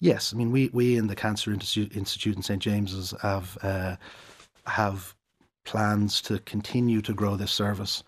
Yes, 0.00 0.32
I 0.32 0.36
mean 0.36 0.52
we 0.52 0.68
we 0.72 0.96
in 0.96 1.08
the 1.08 1.16
Cancer 1.16 1.52
Institute, 1.52 1.94
in 2.36 2.42
St 2.42 2.62
James's 2.62 3.14
have 3.20 3.58
uh, 3.62 3.96
have 4.66 5.14
plans 5.64 6.22
to 6.22 6.38
continue 6.40 7.02
to 7.02 7.12
grow 7.12 7.36
this 7.36 7.52
service 7.52 8.02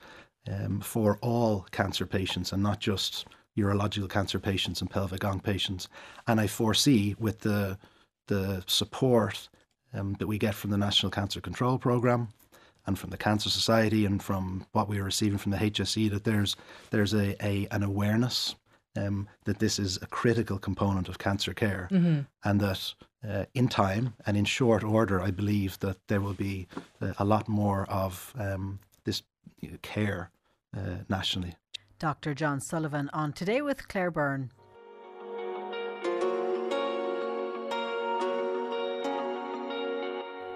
um, 0.50 0.80
for 0.80 1.18
all 1.20 1.66
cancer 1.72 2.06
patients 2.06 2.52
and 2.52 2.62
not 2.62 2.80
just 2.80 3.26
urological 3.58 4.08
cancer 4.08 4.38
patients 4.38 4.80
and 4.80 4.90
pelvic 4.90 5.20
gong 5.20 5.40
patients. 5.40 5.88
And 6.26 6.40
I 6.40 6.46
foresee 6.46 7.16
with 7.18 7.40
the 7.40 7.76
the 8.28 8.62
support 8.66 9.48
um, 9.92 10.14
that 10.20 10.28
we 10.28 10.38
get 10.38 10.54
from 10.54 10.70
the 10.70 10.78
National 10.78 11.10
Cancer 11.10 11.40
Control 11.40 11.76
Programme 11.76 12.28
and 12.86 12.96
from 12.98 13.10
the 13.10 13.16
Cancer 13.16 13.50
Society 13.50 14.06
and 14.06 14.22
from 14.22 14.64
what 14.72 14.88
we 14.88 15.00
are 15.00 15.04
receiving 15.04 15.38
from 15.38 15.52
the 15.52 15.58
HSE 15.58 16.10
that 16.10 16.24
there's 16.24 16.56
there's 16.90 17.14
a, 17.14 17.36
a 17.44 17.66
an 17.72 17.82
awareness 17.82 18.54
um, 18.96 19.28
that 19.44 19.58
this 19.58 19.78
is 19.78 19.98
a 20.02 20.06
critical 20.06 20.58
component 20.58 21.08
of 21.08 21.18
cancer 21.18 21.54
care 21.54 21.88
mm-hmm. 21.90 22.20
and 22.44 22.60
that 22.60 22.94
uh, 23.28 23.44
in 23.54 23.68
time 23.68 24.14
and 24.26 24.36
in 24.36 24.44
short 24.44 24.82
order, 24.82 25.20
I 25.20 25.30
believe 25.30 25.78
that 25.80 25.96
there 26.08 26.20
will 26.20 26.34
be 26.34 26.66
uh, 27.00 27.12
a 27.18 27.24
lot 27.24 27.48
more 27.48 27.86
of 27.90 28.32
um, 28.38 28.80
this 29.04 29.22
care 29.82 30.30
uh, 30.76 31.04
nationally. 31.08 31.54
Dr. 31.98 32.34
John 32.34 32.60
Sullivan 32.60 33.10
on 33.12 33.32
Today 33.32 33.60
with 33.60 33.88
Claire 33.88 34.10
Byrne. 34.10 34.50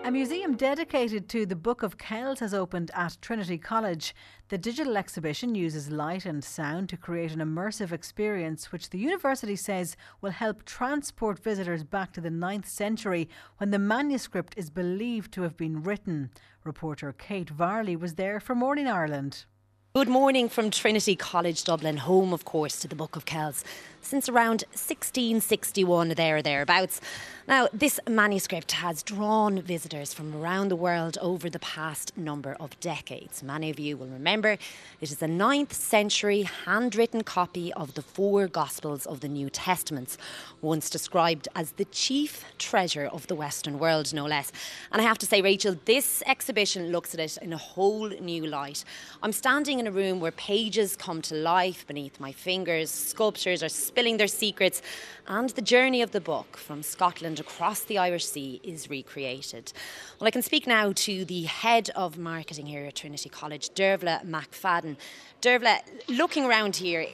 A 0.05 0.11
museum 0.11 0.55
dedicated 0.55 1.31
to 1.31 1.47
the 1.47 1.57
Book 1.57 1.83
of 1.83 1.97
Kells 1.97 2.41
has 2.41 2.53
opened 2.53 2.91
at 2.93 3.17
Trinity 3.23 3.57
College. 3.57 4.15
The 4.51 4.59
digital 4.59 4.99
exhibition 4.99 5.55
uses 5.55 5.91
light 5.91 6.27
and 6.27 6.45
sound 6.45 6.91
to 6.91 6.99
create 6.99 7.33
an 7.33 7.39
immersive 7.39 7.91
experience, 7.91 8.71
which 8.71 8.91
the 8.91 8.99
university 8.99 9.57
says 9.57 9.97
will 10.21 10.33
help 10.33 10.67
transport 10.67 11.39
visitors 11.39 11.85
back 11.85 12.13
to 12.13 12.21
the 12.21 12.29
9th 12.29 12.67
century 12.67 13.31
when 13.57 13.71
the 13.71 13.79
manuscript 13.79 14.53
is 14.59 14.69
believed 14.69 15.33
to 15.33 15.41
have 15.41 15.57
been 15.57 15.83
written. 15.83 16.29
Reporter 16.65 17.15
Kate 17.17 17.49
Varley 17.49 17.97
was 17.97 18.17
there 18.17 18.41
for 18.41 18.55
Morning 18.55 18.87
Ireland. 18.87 19.47
Good 19.95 20.09
morning 20.09 20.51
from 20.51 20.71
Trinity 20.71 21.17
College 21.17 21.65
Dublin, 21.65 21.97
home, 21.97 22.35
of 22.35 22.45
course, 22.45 22.79
to 22.81 22.89
the 22.89 22.97
Book 22.97 23.17
of 23.17 23.25
Kells 23.25 23.65
since 24.05 24.29
around 24.29 24.65
1661, 24.73 26.11
there 26.11 26.37
or 26.37 26.43
thereabouts. 26.43 27.01
Now, 27.47 27.69
this 27.73 28.01
manuscript 28.09 28.73
has 28.73 29.03
drawn 29.03 29.61
visitors 29.61 30.15
from 30.15 30.35
around 30.35 30.69
the 30.69 30.77
world 30.77 31.19
over 31.21 31.51
the 31.51 31.59
past 31.59 32.17
number 32.17 32.57
of 32.59 32.79
decades. 32.81 33.43
Many 33.43 33.69
of 33.69 33.79
you 33.79 33.99
will 33.99 34.07
remember 34.07 34.53
it 35.01 35.11
is 35.13 35.21
a 35.21 35.27
9th 35.27 35.75
century 35.75 36.43
handwritten 36.43 37.23
copy 37.23 37.71
of 37.75 37.95
the 37.95 38.03
four 38.03 38.49
Gospels 38.49 39.05
of 39.05 39.21
the 39.21 39.29
New 39.29 39.51
Testaments, 39.51 40.17
once 40.63 40.89
described 40.89 41.49
as 41.55 41.73
the 41.73 41.85
chief 41.87 42.45
treasure 42.59 43.05
of 43.05 43.27
the 43.27 43.35
Western 43.35 43.79
world, 43.79 44.15
no 44.15 44.25
less. 44.25 44.51
And 44.91 45.03
I 45.03 45.05
have 45.05 45.19
to 45.19 45.27
say, 45.27 45.43
Rachel, 45.43 45.77
this 45.85 46.23
exhibition 46.27 46.93
looks 46.93 47.13
at 47.13 47.21
it 47.21 47.37
in 47.43 47.53
a 47.53 47.59
whole 47.59 48.09
new 48.09 48.47
light. 48.47 48.85
I'm 49.23 49.33
standing 49.33 49.81
in 49.81 49.87
a 49.87 49.93
room 49.93 50.19
where 50.19 50.33
pages 50.33 50.97
come 50.97 51.21
to 51.23 51.35
life 51.35 51.87
beneath 51.87 52.19
my 52.19 52.33
fingers, 52.33 52.91
sculptures 52.91 53.63
are 53.63 53.69
spilling 53.95 54.17
their 54.17 54.27
secrets, 54.27 54.83
and 55.29 55.51
the 55.51 55.63
journey 55.63 56.03
of 56.03 56.11
the 56.11 56.21
book 56.21 56.57
from 56.57 56.83
Scotland 56.83 57.39
across 57.39 57.85
the 57.85 57.97
Irish 57.97 58.27
Sea 58.27 58.61
is 58.65 58.91
recreated. 58.91 59.73
Well, 60.19 60.27
I 60.27 60.33
can 60.33 60.43
speak 60.43 60.67
now 60.67 60.91
to 60.93 61.25
the 61.25 61.45
head 61.45 61.91
of 61.95 62.19
marketing 62.19 62.67
here 62.67 62.87
at 62.87 62.97
Trinity 62.97 63.29
College, 63.29 63.71
Dervla 63.71 64.27
McFadden. 64.27 64.97
Dervla, 65.41 65.79
looking 66.09 66.45
around 66.45 66.75
here, 66.75 67.07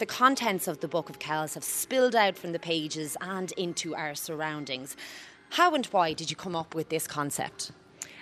the 0.00 0.06
contents 0.06 0.66
of 0.66 0.80
the 0.80 0.88
Book 0.88 1.08
of 1.08 1.20
Kells 1.20 1.54
have 1.54 1.62
spilled 1.62 2.16
out 2.16 2.36
from 2.36 2.50
the 2.50 2.58
pages 2.58 3.16
and 3.20 3.52
into 3.52 3.94
our 3.94 4.16
surroundings. 4.16 4.96
How 5.50 5.76
and 5.76 5.86
why 5.86 6.12
did 6.12 6.28
you 6.28 6.34
come 6.34 6.56
up 6.56 6.74
with 6.74 6.88
this 6.88 7.06
concept? 7.06 7.70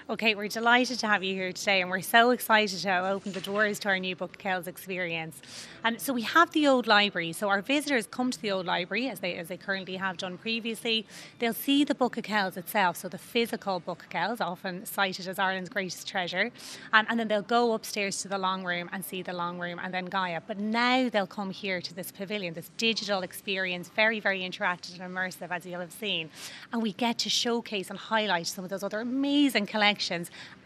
Okay, 0.07 0.35
we're 0.35 0.49
delighted 0.49 0.99
to 0.99 1.07
have 1.07 1.25
you 1.25 1.33
here 1.35 1.51
today, 1.51 1.81
and 1.81 1.91
we're 1.91 2.03
so 2.03 2.33
excited 2.33 2.79
to 2.81 3.09
open 3.09 3.33
the 3.33 3.41
doors 3.41 3.79
to 3.79 3.89
our 3.89 3.99
new 3.99 4.15
Book 4.15 4.37
Kells 4.37 4.67
experience. 4.67 5.41
And 5.83 5.99
so 5.99 6.13
we 6.13 6.21
have 6.21 6.51
the 6.51 6.67
old 6.67 6.87
library. 6.87 7.33
So 7.33 7.49
our 7.49 7.63
visitors 7.63 8.07
come 8.07 8.31
to 8.31 8.39
the 8.39 8.51
old 8.51 8.67
library 8.67 9.09
as 9.09 9.21
they 9.21 9.37
as 9.37 9.49
they 9.49 9.57
currently 9.57 9.97
have 9.97 10.19
done 10.19 10.37
previously. 10.37 11.07
They'll 11.39 11.55
see 11.55 11.85
the 11.85 11.95
Book 11.95 12.19
of 12.19 12.25
Kells 12.25 12.59
itself, 12.59 12.99
so 12.99 13.09
the 13.09 13.17
physical 13.17 13.81
Book 13.81 14.03
of 14.03 14.11
Kells, 14.11 14.43
often 14.43 14.85
cited 14.85 15.27
as 15.27 15.39
Ireland's 15.39 15.71
greatest 15.71 16.07
treasure, 16.07 16.51
and, 16.93 17.07
and 17.09 17.19
then 17.19 17.29
they'll 17.29 17.41
go 17.41 17.73
upstairs 17.73 18.21
to 18.23 18.29
the 18.29 18.37
long 18.37 18.63
room 18.63 18.91
and 18.93 19.03
see 19.03 19.23
the 19.23 19.33
long 19.33 19.59
room, 19.59 19.81
and 19.83 19.95
then 19.95 20.05
Gaia. 20.05 20.43
But 20.47 20.59
now 20.59 21.09
they'll 21.09 21.27
come 21.27 21.51
here 21.51 21.81
to 21.81 21.95
this 21.95 22.13
pavilion, 22.13 22.53
this 22.53 22.71
digital 22.77 23.23
experience, 23.23 23.89
very 23.89 24.21
very 24.21 24.41
interactive 24.41 25.01
and 25.01 25.15
immersive, 25.15 25.51
as 25.51 25.65
you'll 25.65 25.81
have 25.81 25.93
seen, 25.93 26.29
and 26.75 26.83
we 26.83 26.93
get 26.93 27.17
to 27.21 27.31
showcase 27.31 27.89
and 27.89 27.99
highlight 27.99 28.49
some 28.49 28.65
of 28.65 28.71
those 28.71 28.83
other 28.83 29.01
amazing 29.01 29.65
collections 29.65 29.94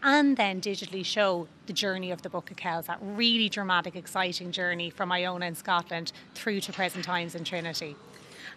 and 0.03 0.37
then 0.37 0.61
digitally 0.61 1.05
show 1.05 1.47
the 1.65 1.73
journey 1.73 2.11
of 2.11 2.21
the 2.21 2.29
Book 2.29 2.51
of 2.51 2.57
Kells, 2.57 2.87
that 2.87 2.99
really 3.01 3.49
dramatic, 3.49 3.95
exciting 3.95 4.51
journey 4.51 4.89
from 4.89 5.11
Iona 5.11 5.45
in 5.45 5.55
Scotland 5.55 6.11
through 6.33 6.61
to 6.61 6.73
present 6.73 7.05
times 7.05 7.35
in 7.35 7.43
Trinity. 7.43 7.95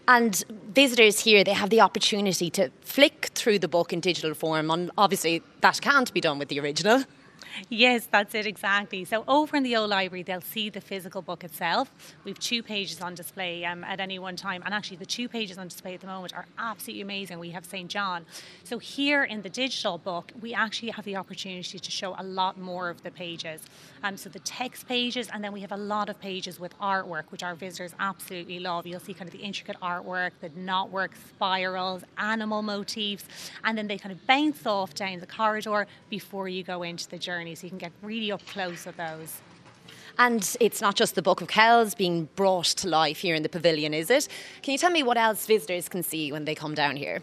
And 0.08 0.42
visitors 0.74 1.20
here, 1.20 1.44
they 1.44 1.52
have 1.52 1.70
the 1.70 1.80
opportunity 1.80 2.50
to 2.50 2.70
flick 2.80 3.30
through 3.34 3.60
the 3.60 3.68
book 3.68 3.92
in 3.92 4.00
digital 4.00 4.34
form. 4.34 4.70
And 4.70 4.90
obviously, 4.98 5.42
that 5.60 5.80
can't 5.80 6.12
be 6.12 6.20
done 6.20 6.38
with 6.38 6.48
the 6.48 6.58
original. 6.58 7.04
Yes, 7.68 8.06
that's 8.10 8.34
it 8.34 8.46
exactly. 8.46 9.04
So 9.04 9.24
over 9.28 9.56
in 9.56 9.62
the 9.62 9.76
old 9.76 9.90
library, 9.90 10.22
they'll 10.22 10.40
see 10.40 10.70
the 10.70 10.80
physical 10.80 11.22
book 11.22 11.44
itself. 11.44 11.90
We've 12.24 12.38
two 12.38 12.62
pages 12.62 13.00
on 13.00 13.14
display 13.14 13.64
um, 13.64 13.84
at 13.84 14.00
any 14.00 14.18
one 14.18 14.36
time, 14.36 14.62
and 14.64 14.74
actually 14.74 14.98
the 14.98 15.06
two 15.06 15.28
pages 15.28 15.58
on 15.58 15.68
display 15.68 15.94
at 15.94 16.00
the 16.00 16.06
moment 16.06 16.34
are 16.34 16.46
absolutely 16.58 17.02
amazing. 17.02 17.38
We 17.38 17.50
have 17.50 17.64
St 17.64 17.90
John. 17.90 18.24
So 18.64 18.78
here 18.78 19.24
in 19.24 19.42
the 19.42 19.48
digital 19.48 19.98
book, 19.98 20.32
we 20.40 20.54
actually 20.54 20.90
have 20.90 21.04
the 21.04 21.16
opportunity 21.16 21.78
to 21.78 21.90
show 21.90 22.14
a 22.18 22.22
lot 22.22 22.58
more 22.58 22.88
of 22.90 23.02
the 23.02 23.10
pages. 23.10 23.60
Um, 24.02 24.16
so 24.16 24.28
the 24.28 24.40
text 24.40 24.88
pages, 24.88 25.28
and 25.32 25.44
then 25.44 25.52
we 25.52 25.60
have 25.60 25.72
a 25.72 25.76
lot 25.76 26.08
of 26.08 26.18
pages 26.20 26.58
with 26.58 26.76
artwork, 26.78 27.24
which 27.30 27.42
our 27.42 27.54
visitors 27.54 27.92
absolutely 28.00 28.58
love. 28.58 28.86
You'll 28.86 29.00
see 29.00 29.14
kind 29.14 29.28
of 29.28 29.32
the 29.32 29.42
intricate 29.42 29.76
artwork, 29.80 30.32
the 30.40 30.50
knotwork 30.50 31.10
spirals, 31.28 32.02
animal 32.18 32.62
motifs, 32.62 33.24
and 33.64 33.76
then 33.76 33.86
they 33.86 33.98
kind 33.98 34.12
of 34.12 34.26
bounce 34.26 34.66
off 34.66 34.94
down 34.94 35.20
the 35.20 35.26
corridor 35.26 35.86
before 36.08 36.48
you 36.48 36.62
go 36.62 36.82
into 36.82 37.08
the 37.08 37.18
journey. 37.18 37.41
So 37.42 37.64
you 37.64 37.70
can 37.70 37.78
get 37.78 37.92
really 38.02 38.30
up 38.30 38.46
close 38.46 38.86
with 38.86 38.96
those. 38.96 39.40
And 40.18 40.56
it's 40.60 40.80
not 40.80 40.94
just 40.94 41.16
the 41.16 41.22
Book 41.22 41.40
of 41.40 41.48
Kells 41.48 41.94
being 41.94 42.28
brought 42.36 42.66
to 42.66 42.88
life 42.88 43.18
here 43.18 43.34
in 43.34 43.42
the 43.42 43.48
pavilion, 43.48 43.92
is 43.92 44.10
it? 44.10 44.28
Can 44.62 44.72
you 44.72 44.78
tell 44.78 44.90
me 44.90 45.02
what 45.02 45.16
else 45.16 45.44
visitors 45.44 45.88
can 45.88 46.04
see 46.04 46.30
when 46.30 46.44
they 46.44 46.54
come 46.54 46.74
down 46.74 46.96
here? 46.96 47.20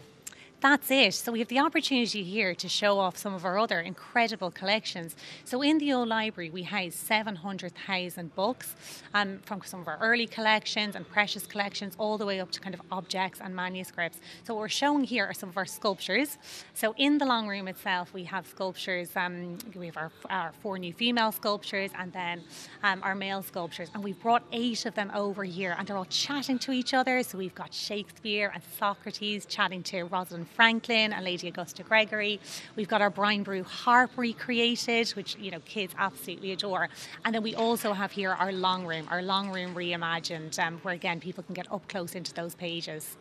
That's 0.60 0.90
it. 0.90 1.14
So 1.14 1.32
we 1.32 1.38
have 1.38 1.48
the 1.48 1.58
opportunity 1.58 2.22
here 2.22 2.54
to 2.54 2.68
show 2.68 2.98
off 2.98 3.16
some 3.16 3.32
of 3.32 3.44
our 3.44 3.58
other 3.58 3.80
incredible 3.80 4.50
collections. 4.50 5.16
So 5.44 5.62
in 5.62 5.78
the 5.78 5.92
old 5.92 6.08
library, 6.08 6.50
we 6.50 6.64
house 6.64 6.94
700,000 6.94 8.34
books 8.34 8.74
um, 9.14 9.38
from 9.44 9.62
some 9.64 9.80
of 9.80 9.88
our 9.88 9.98
early 10.00 10.26
collections 10.26 10.96
and 10.96 11.08
precious 11.08 11.46
collections, 11.46 11.94
all 11.98 12.18
the 12.18 12.26
way 12.26 12.40
up 12.40 12.50
to 12.52 12.60
kind 12.60 12.74
of 12.74 12.82
objects 12.92 13.40
and 13.42 13.56
manuscripts. 13.56 14.20
So 14.44 14.54
what 14.54 14.60
we're 14.60 14.68
showing 14.68 15.04
here 15.04 15.24
are 15.24 15.34
some 15.34 15.48
of 15.48 15.56
our 15.56 15.64
sculptures. 15.64 16.36
So 16.74 16.94
in 16.98 17.16
the 17.16 17.24
long 17.24 17.48
room 17.48 17.66
itself, 17.66 18.12
we 18.12 18.24
have 18.24 18.46
sculptures. 18.46 19.10
Um, 19.16 19.56
we 19.74 19.86
have 19.86 19.96
our, 19.96 20.12
our, 20.28 20.52
four 20.62 20.78
new 20.78 20.92
female 20.92 21.32
sculptures 21.32 21.90
and 21.98 22.12
then 22.12 22.42
um, 22.82 23.02
our 23.02 23.14
male 23.14 23.42
sculptures, 23.42 23.90
and 23.94 24.04
we've 24.04 24.20
brought 24.20 24.42
eight 24.52 24.84
of 24.84 24.94
them 24.94 25.10
over 25.14 25.44
here, 25.44 25.74
and 25.78 25.86
they're 25.86 25.96
all 25.96 26.04
chatting 26.04 26.58
to 26.60 26.72
each 26.72 26.92
other. 26.92 27.22
So 27.22 27.38
we've 27.38 27.54
got 27.54 27.72
Shakespeare 27.72 28.50
and 28.52 28.62
Socrates 28.78 29.46
chatting 29.46 29.82
to 29.84 30.02
Rosalind 30.04 30.49
Franklin 30.54 31.12
and 31.12 31.24
Lady 31.24 31.48
Augusta 31.48 31.82
Gregory. 31.82 32.40
We've 32.76 32.88
got 32.88 33.00
our 33.00 33.10
Brian 33.10 33.42
Boru 33.42 33.62
harp 33.62 34.10
recreated, 34.16 35.10
which 35.10 35.36
you 35.38 35.50
know 35.50 35.60
kids 35.60 35.94
absolutely 35.98 36.52
adore. 36.52 36.88
And 37.24 37.34
then 37.34 37.42
we 37.42 37.54
also 37.54 37.92
have 37.92 38.12
here 38.12 38.32
our 38.32 38.52
long 38.52 38.86
room, 38.86 39.06
our 39.10 39.22
long 39.22 39.50
room 39.50 39.74
reimagined, 39.74 40.58
um, 40.58 40.78
where 40.82 40.94
again 40.94 41.20
people 41.20 41.42
can 41.44 41.54
get 41.54 41.70
up 41.72 41.88
close 41.88 42.14
into 42.14 42.34
those 42.34 42.54
pages. 42.54 43.16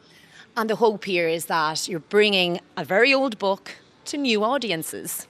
And 0.57 0.69
the 0.69 0.75
hope 0.75 1.05
here 1.05 1.27
is 1.27 1.45
that 1.45 1.87
you're 1.87 1.99
bringing 1.99 2.59
a 2.75 2.83
very 2.83 3.13
old 3.13 3.37
book 3.39 3.71
to 4.05 4.17
new 4.17 4.43
audiences. 4.43 5.27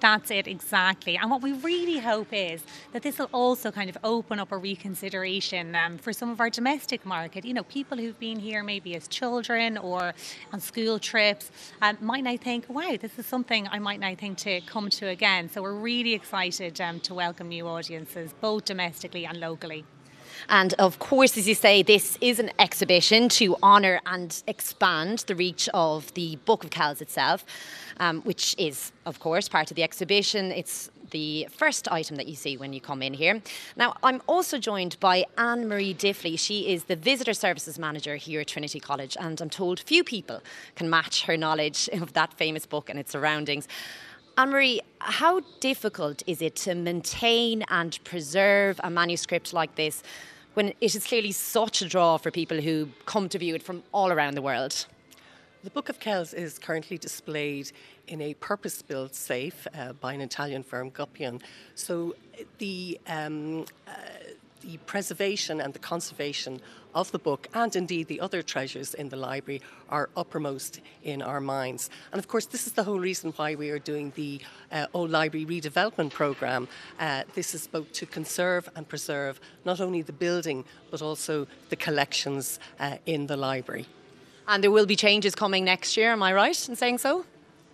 That's 0.00 0.30
it, 0.30 0.46
exactly. 0.46 1.16
And 1.16 1.28
what 1.28 1.42
we 1.42 1.54
really 1.54 1.98
hope 1.98 2.28
is 2.32 2.62
that 2.92 3.02
this 3.02 3.18
will 3.18 3.30
also 3.32 3.72
kind 3.72 3.90
of 3.90 3.98
open 4.04 4.38
up 4.38 4.52
a 4.52 4.56
reconsideration 4.56 5.74
um, 5.74 5.98
for 5.98 6.12
some 6.12 6.30
of 6.30 6.40
our 6.40 6.50
domestic 6.50 7.04
market. 7.04 7.44
You 7.44 7.54
know, 7.54 7.64
people 7.64 7.98
who've 7.98 8.18
been 8.20 8.38
here 8.38 8.62
maybe 8.62 8.94
as 8.94 9.08
children 9.08 9.76
or 9.76 10.14
on 10.52 10.60
school 10.60 11.00
trips 11.00 11.50
um, 11.82 11.98
might 12.00 12.22
now 12.22 12.36
think, 12.36 12.66
wow, 12.68 12.96
this 13.00 13.18
is 13.18 13.26
something 13.26 13.66
I 13.68 13.80
might 13.80 13.98
now 13.98 14.14
think 14.14 14.38
to 14.38 14.60
come 14.62 14.88
to 14.90 15.08
again. 15.08 15.50
So 15.50 15.62
we're 15.62 15.74
really 15.74 16.14
excited 16.14 16.80
um, 16.80 17.00
to 17.00 17.14
welcome 17.14 17.48
new 17.48 17.66
audiences, 17.66 18.32
both 18.40 18.66
domestically 18.66 19.26
and 19.26 19.40
locally. 19.40 19.84
And 20.48 20.74
of 20.74 20.98
course, 20.98 21.36
as 21.36 21.48
you 21.48 21.54
say, 21.54 21.82
this 21.82 22.18
is 22.20 22.38
an 22.38 22.50
exhibition 22.58 23.28
to 23.30 23.56
honour 23.62 24.00
and 24.06 24.42
expand 24.46 25.20
the 25.26 25.34
reach 25.34 25.68
of 25.74 26.12
the 26.14 26.36
Book 26.44 26.64
of 26.64 26.70
Kells 26.70 27.00
itself, 27.00 27.44
um, 27.98 28.22
which 28.22 28.54
is, 28.58 28.92
of 29.06 29.20
course, 29.20 29.48
part 29.48 29.70
of 29.70 29.74
the 29.74 29.82
exhibition. 29.82 30.52
It's 30.52 30.90
the 31.10 31.48
first 31.50 31.90
item 31.90 32.16
that 32.16 32.26
you 32.26 32.34
see 32.34 32.56
when 32.56 32.72
you 32.72 32.80
come 32.80 33.02
in 33.02 33.14
here. 33.14 33.40
Now, 33.76 33.96
I'm 34.02 34.20
also 34.26 34.58
joined 34.58 34.98
by 35.00 35.24
Anne 35.36 35.68
Marie 35.68 35.94
Diffley. 35.94 36.38
She 36.38 36.68
is 36.68 36.84
the 36.84 36.96
Visitor 36.96 37.32
Services 37.32 37.78
Manager 37.78 38.16
here 38.16 38.40
at 38.40 38.48
Trinity 38.48 38.80
College, 38.80 39.16
and 39.18 39.40
I'm 39.40 39.50
told 39.50 39.80
few 39.80 40.04
people 40.04 40.42
can 40.74 40.90
match 40.90 41.24
her 41.24 41.36
knowledge 41.36 41.88
of 41.92 42.12
that 42.12 42.34
famous 42.34 42.66
book 42.66 42.90
and 42.90 42.98
its 42.98 43.12
surroundings. 43.12 43.68
Anne 44.38 44.50
Marie, 44.50 44.80
how 45.00 45.40
difficult 45.58 46.22
is 46.28 46.40
it 46.40 46.54
to 46.54 46.76
maintain 46.76 47.64
and 47.70 47.98
preserve 48.04 48.80
a 48.84 48.88
manuscript 48.88 49.52
like 49.52 49.74
this 49.74 50.04
when 50.54 50.68
it 50.68 50.76
is 50.80 51.04
clearly 51.04 51.32
such 51.32 51.82
a 51.82 51.88
draw 51.88 52.18
for 52.18 52.30
people 52.30 52.60
who 52.60 52.88
come 53.04 53.28
to 53.30 53.36
view 53.36 53.56
it 53.56 53.64
from 53.64 53.82
all 53.92 54.12
around 54.12 54.36
the 54.36 54.42
world? 54.42 54.86
The 55.64 55.70
Book 55.70 55.88
of 55.88 55.98
Kells 55.98 56.34
is 56.34 56.56
currently 56.56 56.98
displayed 56.98 57.72
in 58.06 58.20
a 58.20 58.34
purpose 58.34 58.80
built 58.80 59.16
safe 59.16 59.66
uh, 59.76 59.94
by 59.94 60.12
an 60.12 60.20
Italian 60.20 60.62
firm, 60.62 60.92
Goppion. 60.92 61.42
So 61.74 62.14
the, 62.58 63.00
um, 63.08 63.66
uh, 63.88 63.92
the 64.68 64.76
preservation 64.84 65.62
and 65.62 65.72
the 65.72 65.78
conservation 65.78 66.60
of 66.94 67.10
the 67.10 67.18
book, 67.18 67.48
and 67.54 67.74
indeed 67.74 68.06
the 68.06 68.20
other 68.20 68.42
treasures 68.42 68.92
in 68.92 69.08
the 69.08 69.16
library, 69.16 69.62
are 69.88 70.10
uppermost 70.14 70.80
in 71.02 71.22
our 71.22 71.40
minds. 71.40 71.88
And 72.12 72.18
of 72.18 72.28
course, 72.28 72.44
this 72.44 72.66
is 72.66 72.74
the 72.74 72.84
whole 72.84 73.00
reason 73.00 73.32
why 73.36 73.54
we 73.54 73.70
are 73.70 73.78
doing 73.78 74.12
the 74.14 74.40
uh, 74.70 74.86
Old 74.92 75.10
Library 75.10 75.46
Redevelopment 75.46 76.12
Programme. 76.12 76.68
Uh, 77.00 77.22
this 77.34 77.54
is 77.54 77.66
both 77.66 77.90
to 77.92 78.04
conserve 78.04 78.68
and 78.76 78.86
preserve 78.86 79.40
not 79.64 79.80
only 79.80 80.02
the 80.02 80.12
building, 80.12 80.66
but 80.90 81.00
also 81.00 81.46
the 81.70 81.76
collections 81.76 82.60
uh, 82.78 82.98
in 83.06 83.26
the 83.26 83.38
library. 83.38 83.86
And 84.46 84.62
there 84.62 84.70
will 84.70 84.86
be 84.86 84.96
changes 84.96 85.34
coming 85.34 85.64
next 85.64 85.96
year, 85.96 86.12
am 86.12 86.22
I 86.22 86.34
right 86.34 86.68
in 86.68 86.76
saying 86.76 86.98
so? 86.98 87.24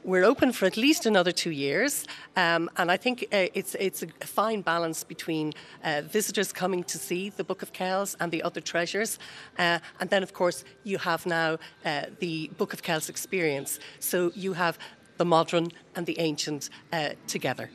We're 0.06 0.24
open 0.24 0.52
for 0.52 0.66
at 0.66 0.76
least 0.76 1.06
another 1.06 1.32
two 1.32 1.50
years, 1.50 2.04
um, 2.36 2.68
and 2.76 2.90
I 2.90 2.98
think 2.98 3.22
uh, 3.32 3.46
it's 3.54 3.74
it's 3.76 4.02
a 4.02 4.06
fine 4.26 4.60
balance 4.60 5.02
between 5.02 5.54
uh, 5.82 6.02
visitors 6.04 6.52
coming 6.52 6.84
to 6.84 6.98
see 6.98 7.30
the 7.30 7.42
Book 7.42 7.62
of 7.62 7.72
Kells 7.72 8.14
and 8.20 8.30
the 8.30 8.42
other 8.42 8.60
treasures, 8.60 9.18
uh, 9.58 9.78
and 10.00 10.10
then 10.10 10.22
of 10.22 10.34
course 10.34 10.62
you 10.82 10.98
have 10.98 11.24
now 11.24 11.58
uh, 11.86 12.02
the 12.18 12.50
Book 12.58 12.74
of 12.74 12.82
Kells 12.82 13.08
experience. 13.08 13.80
So 13.98 14.30
you 14.34 14.52
have 14.52 14.78
the 15.16 15.24
modern 15.24 15.68
and 15.96 16.04
the 16.04 16.18
ancient 16.18 16.68
uh, 16.92 17.12
together. 17.26 17.70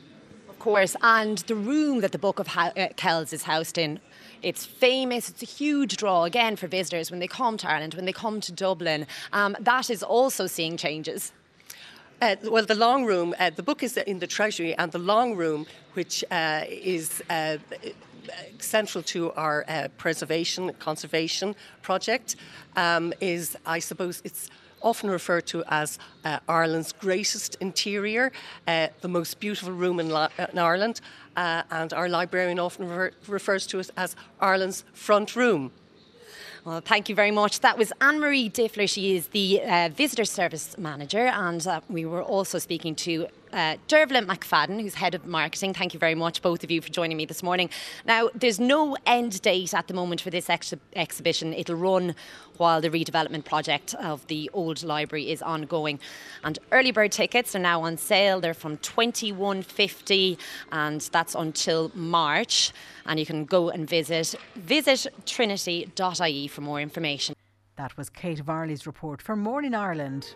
Of 0.48 0.60
course, 0.60 0.94
and 1.02 1.38
the 1.48 1.56
room 1.56 2.00
that 2.00 2.12
the 2.12 2.18
Book 2.18 2.38
of 2.38 2.46
uh, 2.56 2.70
Kells 2.94 3.32
is 3.32 3.42
housed 3.42 3.76
in 3.76 3.98
it's 4.42 4.64
famous. 4.64 5.28
It's 5.28 5.42
a 5.42 5.46
huge 5.46 5.96
draw 5.96 6.24
again 6.24 6.56
for 6.56 6.66
visitors 6.68 7.10
when 7.10 7.20
they 7.20 7.26
come 7.26 7.56
to 7.58 7.68
Ireland, 7.68 7.94
when 7.94 8.04
they 8.04 8.12
come 8.12 8.40
to 8.40 8.52
Dublin. 8.52 9.06
Um, 9.32 9.56
that 9.60 9.90
is 9.90 10.02
also 10.02 10.46
seeing 10.46 10.76
changes. 10.76 11.32
Uh, 12.22 12.36
well, 12.44 12.66
the 12.66 12.74
long 12.74 13.06
room, 13.06 13.34
uh, 13.38 13.48
the 13.48 13.62
book 13.62 13.82
is 13.82 13.96
in 13.96 14.18
the 14.18 14.26
Treasury, 14.26 14.74
and 14.74 14.92
the 14.92 14.98
long 14.98 15.36
room, 15.36 15.64
which 15.94 16.22
uh, 16.30 16.64
is 16.68 17.22
uh, 17.30 17.56
central 18.58 19.02
to 19.02 19.32
our 19.32 19.64
uh, 19.68 19.88
preservation 19.96 20.70
conservation 20.74 21.54
project, 21.80 22.36
um, 22.76 23.14
is, 23.22 23.56
I 23.64 23.78
suppose, 23.78 24.20
it's 24.22 24.50
often 24.82 25.08
referred 25.08 25.46
to 25.46 25.64
as 25.68 25.98
uh, 26.26 26.40
Ireland's 26.46 26.92
greatest 26.92 27.56
interior, 27.60 28.32
uh, 28.68 28.88
the 29.00 29.08
most 29.08 29.40
beautiful 29.40 29.72
room 29.72 29.98
in, 29.98 30.10
La- 30.10 30.28
in 30.52 30.58
Ireland, 30.58 31.00
uh, 31.38 31.62
and 31.70 31.94
our 31.94 32.10
librarian 32.10 32.58
often 32.58 32.86
refer- 32.86 33.12
refers 33.28 33.66
to 33.68 33.78
it 33.78 33.90
as 33.96 34.14
Ireland's 34.40 34.84
front 34.92 35.36
room. 35.36 35.72
Well, 36.64 36.82
thank 36.82 37.08
you 37.08 37.14
very 37.14 37.30
much. 37.30 37.60
That 37.60 37.78
was 37.78 37.90
Anne 38.02 38.20
Marie 38.20 38.50
Diffley. 38.50 38.86
She 38.86 39.16
is 39.16 39.28
the 39.28 39.62
uh, 39.62 39.88
Visitor 39.88 40.26
Service 40.26 40.76
Manager, 40.76 41.26
and 41.26 41.66
uh, 41.66 41.80
we 41.88 42.04
were 42.04 42.22
also 42.22 42.58
speaking 42.58 42.94
to 42.96 43.28
uh, 43.52 43.76
Dervla 43.88 44.24
McFadden, 44.24 44.80
who's 44.80 44.94
head 44.94 45.14
of 45.14 45.26
marketing. 45.26 45.74
Thank 45.74 45.94
you 45.94 46.00
very 46.00 46.14
much, 46.14 46.42
both 46.42 46.64
of 46.64 46.70
you, 46.70 46.80
for 46.80 46.88
joining 46.88 47.16
me 47.16 47.24
this 47.24 47.42
morning. 47.42 47.70
Now, 48.04 48.30
there's 48.34 48.60
no 48.60 48.96
end 49.06 49.42
date 49.42 49.74
at 49.74 49.88
the 49.88 49.94
moment 49.94 50.20
for 50.20 50.30
this 50.30 50.48
ex- 50.48 50.74
exhibition. 50.94 51.52
It'll 51.52 51.76
run 51.76 52.14
while 52.56 52.80
the 52.80 52.90
redevelopment 52.90 53.44
project 53.44 53.94
of 53.94 54.26
the 54.26 54.50
old 54.52 54.82
library 54.82 55.30
is 55.30 55.42
ongoing. 55.42 55.98
And 56.44 56.58
early 56.72 56.90
bird 56.90 57.12
tickets 57.12 57.54
are 57.56 57.60
now 57.60 57.82
on 57.82 57.96
sale. 57.96 58.40
They're 58.40 58.54
from 58.54 58.76
21.50, 58.78 60.38
and 60.72 61.00
that's 61.12 61.34
until 61.34 61.90
March. 61.94 62.72
And 63.06 63.18
you 63.18 63.26
can 63.26 63.44
go 63.44 63.70
and 63.70 63.88
visit 63.88 64.34
visit 64.54 65.06
trinity.ie 65.26 66.48
for 66.48 66.60
more 66.60 66.80
information. 66.80 67.34
That 67.76 67.96
was 67.96 68.10
Kate 68.10 68.44
Varley's 68.44 68.86
report 68.86 69.22
for 69.22 69.36
Morning 69.36 69.74
Ireland. 69.74 70.34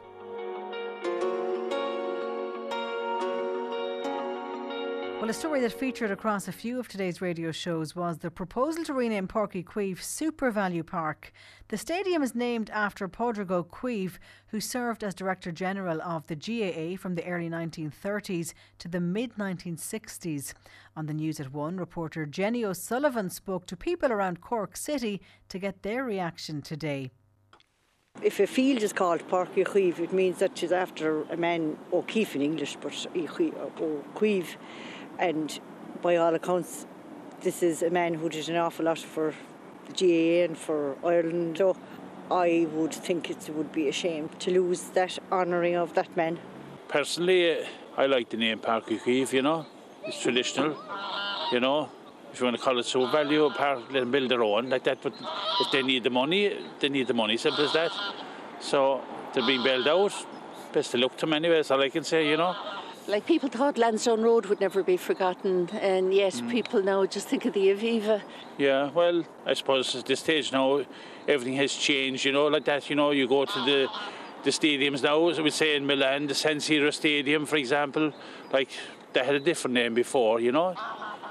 Well, 5.24 5.30
a 5.30 5.32
story 5.32 5.60
that 5.60 5.72
featured 5.72 6.10
across 6.10 6.48
a 6.48 6.52
few 6.52 6.78
of 6.78 6.86
today's 6.86 7.22
radio 7.22 7.50
shows 7.50 7.96
was 7.96 8.18
the 8.18 8.30
proposal 8.30 8.84
to 8.84 8.92
rename 8.92 9.26
Páirc 9.26 9.64
Uí 9.64 9.96
SuperValu 9.96 10.84
Park. 10.84 11.32
The 11.68 11.78
stadium 11.78 12.22
is 12.22 12.34
named 12.34 12.68
after 12.68 13.08
Ó 13.08 13.64
Caoimh, 13.66 14.18
who 14.48 14.60
served 14.60 15.02
as 15.02 15.14
Director 15.14 15.50
General 15.50 16.02
of 16.02 16.26
the 16.26 16.36
GAA 16.36 16.98
from 17.00 17.14
the 17.14 17.24
early 17.24 17.48
1930s 17.48 18.52
to 18.80 18.86
the 18.86 19.00
mid 19.00 19.36
1960s. 19.36 20.52
On 20.94 21.06
the 21.06 21.14
News 21.14 21.40
at 21.40 21.54
One, 21.54 21.78
reporter 21.78 22.26
Jenny 22.26 22.62
O'Sullivan 22.62 23.30
spoke 23.30 23.64
to 23.68 23.78
people 23.78 24.12
around 24.12 24.42
Cork 24.42 24.76
City 24.76 25.22
to 25.48 25.58
get 25.58 25.82
their 25.82 26.04
reaction 26.04 26.60
today. 26.60 27.12
If 28.22 28.40
a 28.40 28.46
field 28.46 28.82
is 28.82 28.92
called 28.92 29.26
Páirc 29.28 29.54
Uí 29.54 29.98
it 29.98 30.12
means 30.12 30.38
that 30.40 30.62
it's 30.62 30.70
after 30.70 31.22
a 31.24 31.36
man 31.38 31.78
O'Keefe 31.94 32.36
in 32.36 32.42
English, 32.42 32.76
but 32.80 33.06
O'Caoimh 33.16 34.56
and 35.18 35.60
by 36.02 36.16
all 36.16 36.34
accounts, 36.34 36.86
this 37.40 37.62
is 37.62 37.82
a 37.82 37.90
man 37.90 38.14
who 38.14 38.28
did 38.28 38.48
an 38.48 38.56
awful 38.56 38.84
lot 38.84 38.98
for 38.98 39.34
the 39.86 39.92
GAA 39.92 40.44
and 40.44 40.56
for 40.56 40.96
Ireland. 41.04 41.58
So 41.58 41.76
I 42.30 42.66
would 42.72 42.94
think 42.94 43.30
it 43.30 43.48
would 43.50 43.72
be 43.72 43.88
a 43.88 43.92
shame 43.92 44.30
to 44.40 44.50
lose 44.50 44.82
that 44.94 45.18
honouring 45.30 45.76
of 45.76 45.94
that 45.94 46.16
man. 46.16 46.38
Personally, 46.88 47.64
I 47.96 48.06
like 48.06 48.30
the 48.30 48.36
name 48.36 48.58
Páirc 48.58 48.86
Uí 49.00 49.32
you 49.32 49.42
know. 49.42 49.66
It's 50.04 50.20
traditional, 50.20 50.76
you 51.52 51.60
know. 51.60 51.90
If 52.32 52.40
you 52.40 52.46
want 52.46 52.56
to 52.56 52.62
call 52.62 52.78
it 52.78 52.86
SuperValu, 52.86 53.52
a 53.52 53.54
park, 53.54 53.78
let 53.92 54.00
them 54.00 54.10
build 54.10 54.30
their 54.30 54.42
own 54.42 54.68
like 54.68 54.84
that. 54.84 55.00
But 55.00 55.14
if 55.60 55.70
they 55.70 55.82
need 55.82 56.02
the 56.02 56.10
money, 56.10 56.58
they 56.80 56.88
need 56.88 57.06
the 57.06 57.14
money, 57.14 57.36
simple 57.36 57.64
as 57.64 57.72
that. 57.74 57.92
So 58.60 59.02
they're 59.32 59.46
being 59.46 59.62
bailed 59.62 59.86
out. 59.86 60.12
Best 60.72 60.94
of 60.94 61.00
luck 61.00 61.16
to 61.18 61.26
them 61.26 61.34
anyway, 61.34 61.56
that's 61.56 61.70
all 61.70 61.80
I 61.80 61.90
can 61.90 62.02
say, 62.02 62.28
you 62.28 62.36
know. 62.36 62.56
Like 63.06 63.26
people 63.26 63.50
thought 63.50 63.76
Lansdowne 63.76 64.22
Road 64.22 64.46
would 64.46 64.60
never 64.60 64.82
be 64.82 64.96
forgotten, 64.96 65.68
and 65.72 66.14
yet 66.14 66.32
mm. 66.32 66.50
people 66.50 66.82
now 66.82 67.04
just 67.04 67.28
think 67.28 67.44
of 67.44 67.52
the 67.52 67.68
Aviva. 67.68 68.22
Yeah, 68.56 68.90
well, 68.92 69.24
I 69.44 69.52
suppose 69.52 69.94
at 69.94 70.06
this 70.06 70.20
stage 70.20 70.52
now, 70.52 70.82
everything 71.28 71.54
has 71.56 71.74
changed. 71.74 72.24
You 72.24 72.32
know, 72.32 72.46
like 72.46 72.64
that. 72.64 72.88
You 72.88 72.96
know, 72.96 73.10
you 73.10 73.28
go 73.28 73.44
to 73.44 73.64
the 73.66 73.88
the 74.42 74.50
stadiums 74.50 75.02
now, 75.02 75.28
as 75.28 75.38
we 75.38 75.50
say 75.50 75.76
in 75.76 75.86
Milan, 75.86 76.26
the 76.28 76.34
San 76.34 76.56
Siro 76.56 76.92
Stadium, 76.92 77.44
for 77.44 77.56
example. 77.56 78.10
Like 78.50 78.70
they 79.12 79.22
had 79.22 79.34
a 79.34 79.40
different 79.40 79.74
name 79.74 79.92
before. 79.92 80.40
You 80.40 80.52
know, 80.52 80.74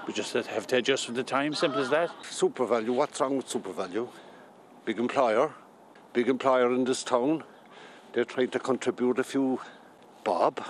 we 0.06 0.14
just 0.14 0.34
have 0.34 0.68
to 0.68 0.78
adjust 0.78 1.08
with 1.08 1.16
the 1.16 1.24
time. 1.24 1.56
Simple 1.56 1.82
as 1.82 1.90
that. 1.90 2.12
SuperValu. 2.22 2.90
What's 2.90 3.20
wrong 3.20 3.38
with 3.38 3.48
SuperValu? 3.48 4.10
Big 4.86 5.00
employer, 5.00 5.52
big 6.14 6.30
employer 6.30 6.72
in 6.72 6.84
this 6.84 7.04
town. 7.04 7.44
They're 8.12 8.26
trying 8.26 8.50
to 8.50 8.60
contribute 8.60 9.18
a 9.18 9.24
few 9.24 9.60
bob 10.24 10.64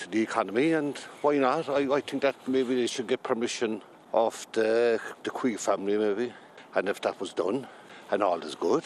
to 0.00 0.10
the 0.10 0.22
economy, 0.22 0.72
and 0.72 0.96
why 1.20 1.36
not? 1.36 1.68
I, 1.68 1.92
I 1.92 2.00
think 2.00 2.22
that 2.22 2.36
maybe 2.48 2.74
they 2.74 2.86
should 2.86 3.06
get 3.06 3.22
permission 3.22 3.82
of 4.12 4.46
the, 4.52 4.98
the 5.22 5.30
Queen 5.30 5.58
family, 5.58 5.96
maybe. 5.98 6.32
And 6.74 6.88
if 6.88 7.00
that 7.02 7.20
was 7.20 7.32
done 7.32 7.66
and 8.10 8.22
all 8.22 8.40
is 8.40 8.54
good, 8.54 8.84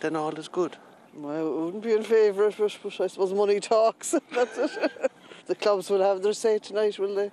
then 0.00 0.14
all 0.14 0.34
is 0.34 0.48
good. 0.48 0.76
Well, 1.14 1.36
I 1.36 1.64
wouldn't 1.64 1.82
be 1.82 1.92
in 1.92 2.02
favour 2.02 2.44
of 2.44 2.60
it, 2.60 2.78
but 2.82 3.00
I 3.00 3.06
suppose 3.06 3.32
money 3.32 3.60
talks. 3.60 4.14
That's 4.34 4.58
it. 4.58 5.12
the 5.46 5.54
clubs 5.54 5.90
will 5.90 6.02
have 6.02 6.22
their 6.22 6.32
say 6.32 6.58
tonight, 6.58 6.98
will 6.98 7.14
they? 7.14 7.30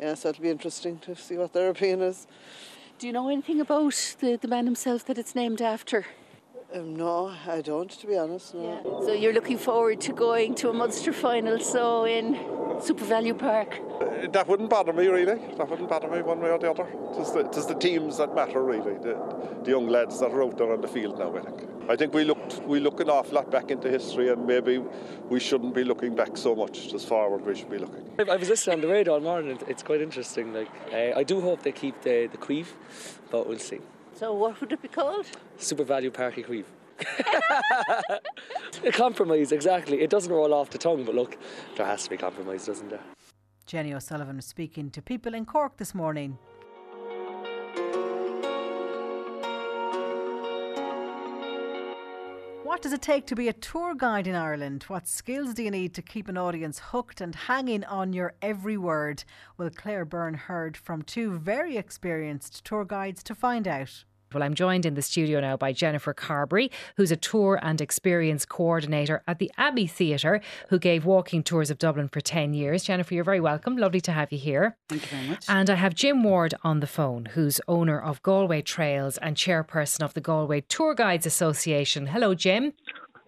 Yes, 0.00 0.24
it'll 0.24 0.42
be 0.42 0.50
interesting 0.50 0.98
to 1.00 1.14
see 1.14 1.36
what 1.36 1.52
their 1.52 1.70
opinion 1.70 2.02
is. 2.02 2.26
Do 2.98 3.06
you 3.06 3.12
know 3.12 3.28
anything 3.28 3.60
about 3.60 4.16
the, 4.20 4.36
the 4.36 4.48
man 4.48 4.64
himself 4.64 5.04
that 5.06 5.18
it's 5.18 5.34
named 5.34 5.60
after? 5.60 6.06
Um, 6.74 6.96
no, 6.96 7.32
I 7.46 7.60
don't, 7.60 7.88
to 7.88 8.06
be 8.06 8.16
honest. 8.16 8.52
No. 8.52 8.82
Yeah. 8.84 9.06
So 9.06 9.12
you're 9.12 9.32
looking 9.32 9.58
forward 9.58 10.00
to 10.00 10.12
going 10.12 10.56
to 10.56 10.70
a 10.70 10.72
Munster 10.72 11.12
final, 11.12 11.60
so 11.60 12.04
in 12.04 12.34
SuperValu 12.34 13.38
Park? 13.38 13.78
Uh, 14.00 14.26
that 14.32 14.48
wouldn't 14.48 14.70
bother 14.70 14.92
me, 14.92 15.06
really. 15.06 15.36
That 15.56 15.70
wouldn't 15.70 15.88
bother 15.88 16.08
me 16.08 16.22
one 16.22 16.40
way 16.40 16.50
or 16.50 16.58
the 16.58 16.68
other. 16.68 16.88
It's 17.16 17.30
the, 17.30 17.40
it's 17.40 17.66
the 17.66 17.76
teams 17.76 18.18
that 18.18 18.34
matter, 18.34 18.60
really. 18.60 18.94
The, 18.94 19.14
the 19.62 19.70
young 19.70 19.86
lads 19.86 20.18
that 20.18 20.32
are 20.32 20.42
out 20.42 20.58
there 20.58 20.72
on 20.72 20.80
the 20.80 20.88
field 20.88 21.16
now, 21.16 21.36
I 21.36 21.42
think. 21.42 21.68
I 21.88 21.94
think 21.96 22.12
we 22.14 22.24
looked 22.24 22.62
we 22.62 22.80
look 22.80 22.98
an 23.00 23.10
awful 23.10 23.34
lot 23.34 23.50
back 23.50 23.70
into 23.70 23.90
history, 23.90 24.30
and 24.30 24.46
maybe 24.46 24.78
we 25.28 25.38
shouldn't 25.38 25.74
be 25.74 25.84
looking 25.84 26.16
back 26.16 26.36
so 26.36 26.56
much. 26.56 26.90
Just 26.90 27.06
forward, 27.06 27.44
we 27.44 27.54
should 27.54 27.70
be 27.70 27.78
looking. 27.78 28.02
I 28.18 28.36
was 28.36 28.48
listening 28.48 28.76
on 28.76 28.80
the 28.80 28.88
radio 28.88 29.14
all 29.14 29.20
morning. 29.20 29.58
It's 29.68 29.82
quite 29.82 30.00
interesting. 30.00 30.54
Like 30.54 30.70
uh, 30.92 31.18
I 31.18 31.24
do 31.24 31.42
hope 31.42 31.62
they 31.62 31.72
keep 31.72 32.00
the 32.00 32.26
the 32.32 32.38
Queeve, 32.38 32.74
but 33.30 33.46
we'll 33.46 33.58
see. 33.58 33.80
So 34.16 34.32
what 34.32 34.60
would 34.60 34.72
it 34.72 34.80
be 34.82 34.88
called? 34.88 35.26
SuperValu 35.58 36.10
Páirc 36.10 36.46
Uí 36.46 36.64
Chaoimh. 37.04 38.20
a 38.84 38.92
compromise, 38.92 39.50
exactly. 39.50 40.00
It 40.00 40.10
doesn't 40.10 40.32
roll 40.32 40.54
off 40.54 40.70
the 40.70 40.78
tongue, 40.78 41.04
but 41.04 41.14
look, 41.14 41.36
there 41.76 41.86
has 41.86 42.04
to 42.04 42.10
be 42.10 42.16
compromise, 42.16 42.66
doesn't 42.66 42.88
there? 42.88 43.00
Jenny 43.66 43.92
O'Sullivan 43.94 44.36
was 44.36 44.44
speaking 44.44 44.90
to 44.90 45.02
people 45.02 45.34
in 45.34 45.44
Cork 45.44 45.76
this 45.78 45.94
morning. 45.94 46.38
Does 52.84 52.92
it 52.92 53.00
take 53.00 53.26
to 53.26 53.34
be 53.34 53.48
a 53.48 53.52
tour 53.54 53.94
guide 53.94 54.26
in 54.26 54.34
Ireland? 54.34 54.82
What 54.88 55.08
skills 55.08 55.54
do 55.54 55.62
you 55.62 55.70
need 55.70 55.94
to 55.94 56.02
keep 56.02 56.28
an 56.28 56.36
audience 56.36 56.78
hooked 56.78 57.22
and 57.22 57.34
hanging 57.34 57.82
on 57.84 58.12
your 58.12 58.34
every 58.42 58.76
word? 58.76 59.24
Well, 59.56 59.70
Claire 59.74 60.04
Byrne 60.04 60.34
heard 60.34 60.76
from 60.76 61.00
two 61.00 61.38
very 61.38 61.78
experienced 61.78 62.62
tour 62.62 62.84
guides 62.84 63.22
to 63.22 63.34
find 63.34 63.66
out. 63.66 64.04
Well, 64.34 64.42
I'm 64.42 64.54
joined 64.54 64.84
in 64.84 64.94
the 64.94 65.02
studio 65.02 65.40
now 65.40 65.56
by 65.56 65.72
Jennifer 65.72 66.12
Carberry, 66.12 66.70
who's 66.96 67.12
a 67.12 67.16
tour 67.16 67.58
and 67.62 67.80
experience 67.80 68.44
coordinator 68.44 69.22
at 69.28 69.38
the 69.38 69.50
Abbey 69.56 69.86
Theatre, 69.86 70.40
who 70.68 70.78
gave 70.78 71.04
walking 71.04 71.42
tours 71.42 71.70
of 71.70 71.78
Dublin 71.78 72.08
for 72.08 72.20
10 72.20 72.52
years. 72.52 72.82
Jennifer, 72.84 73.14
you're 73.14 73.24
very 73.24 73.40
welcome. 73.40 73.76
Lovely 73.76 74.00
to 74.00 74.12
have 74.12 74.32
you 74.32 74.38
here. 74.38 74.76
Thank 74.88 75.02
you 75.02 75.18
very 75.18 75.28
much. 75.28 75.44
And 75.48 75.70
I 75.70 75.76
have 75.76 75.94
Jim 75.94 76.24
Ward 76.24 76.54
on 76.64 76.80
the 76.80 76.86
phone, 76.86 77.26
who's 77.26 77.60
owner 77.68 78.00
of 78.00 78.22
Galway 78.22 78.62
Trails 78.62 79.18
and 79.18 79.36
chairperson 79.36 80.02
of 80.02 80.14
the 80.14 80.20
Galway 80.20 80.62
Tour 80.62 80.94
Guides 80.94 81.26
Association. 81.26 82.06
Hello, 82.06 82.34
Jim. 82.34 82.72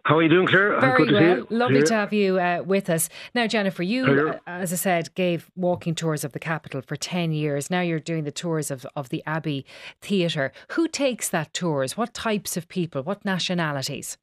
How 0.07 0.19
are 0.19 0.23
you 0.23 0.29
doing, 0.29 0.47
Claire? 0.47 0.79
Very 0.81 1.05
Good 1.05 1.13
well. 1.13 1.47
to 1.47 1.53
Lovely 1.53 1.77
here. 1.79 1.87
to 1.87 1.95
have 1.95 2.13
you 2.13 2.39
uh, 2.39 2.63
with 2.65 2.89
us. 2.89 3.09
Now, 3.35 3.49
Jennifer, 3.49 3.83
you, 3.83 4.05
uh, 4.29 4.39
as 4.47 4.73
I 4.73 4.77
said, 4.77 5.13
gave 5.17 5.51
walking 5.57 5.97
tours 5.97 6.23
of 6.23 6.31
the 6.31 6.39
capital 6.39 6.81
for 6.81 6.95
10 6.95 7.33
years. 7.33 7.71
Now 7.71 7.81
you're 7.81 7.99
doing 7.99 8.23
the 8.23 8.31
tours 8.31 8.71
of, 8.71 8.87
of 8.95 9.09
the 9.09 9.21
Abbey 9.27 9.67
Theatre. 10.01 10.53
Who 10.69 10.87
takes 10.87 11.29
that 11.31 11.53
tours? 11.53 11.97
What 11.97 12.15
types 12.15 12.57
of 12.57 12.69
people? 12.69 13.03
What 13.03 13.25
nationalities? 13.25 14.17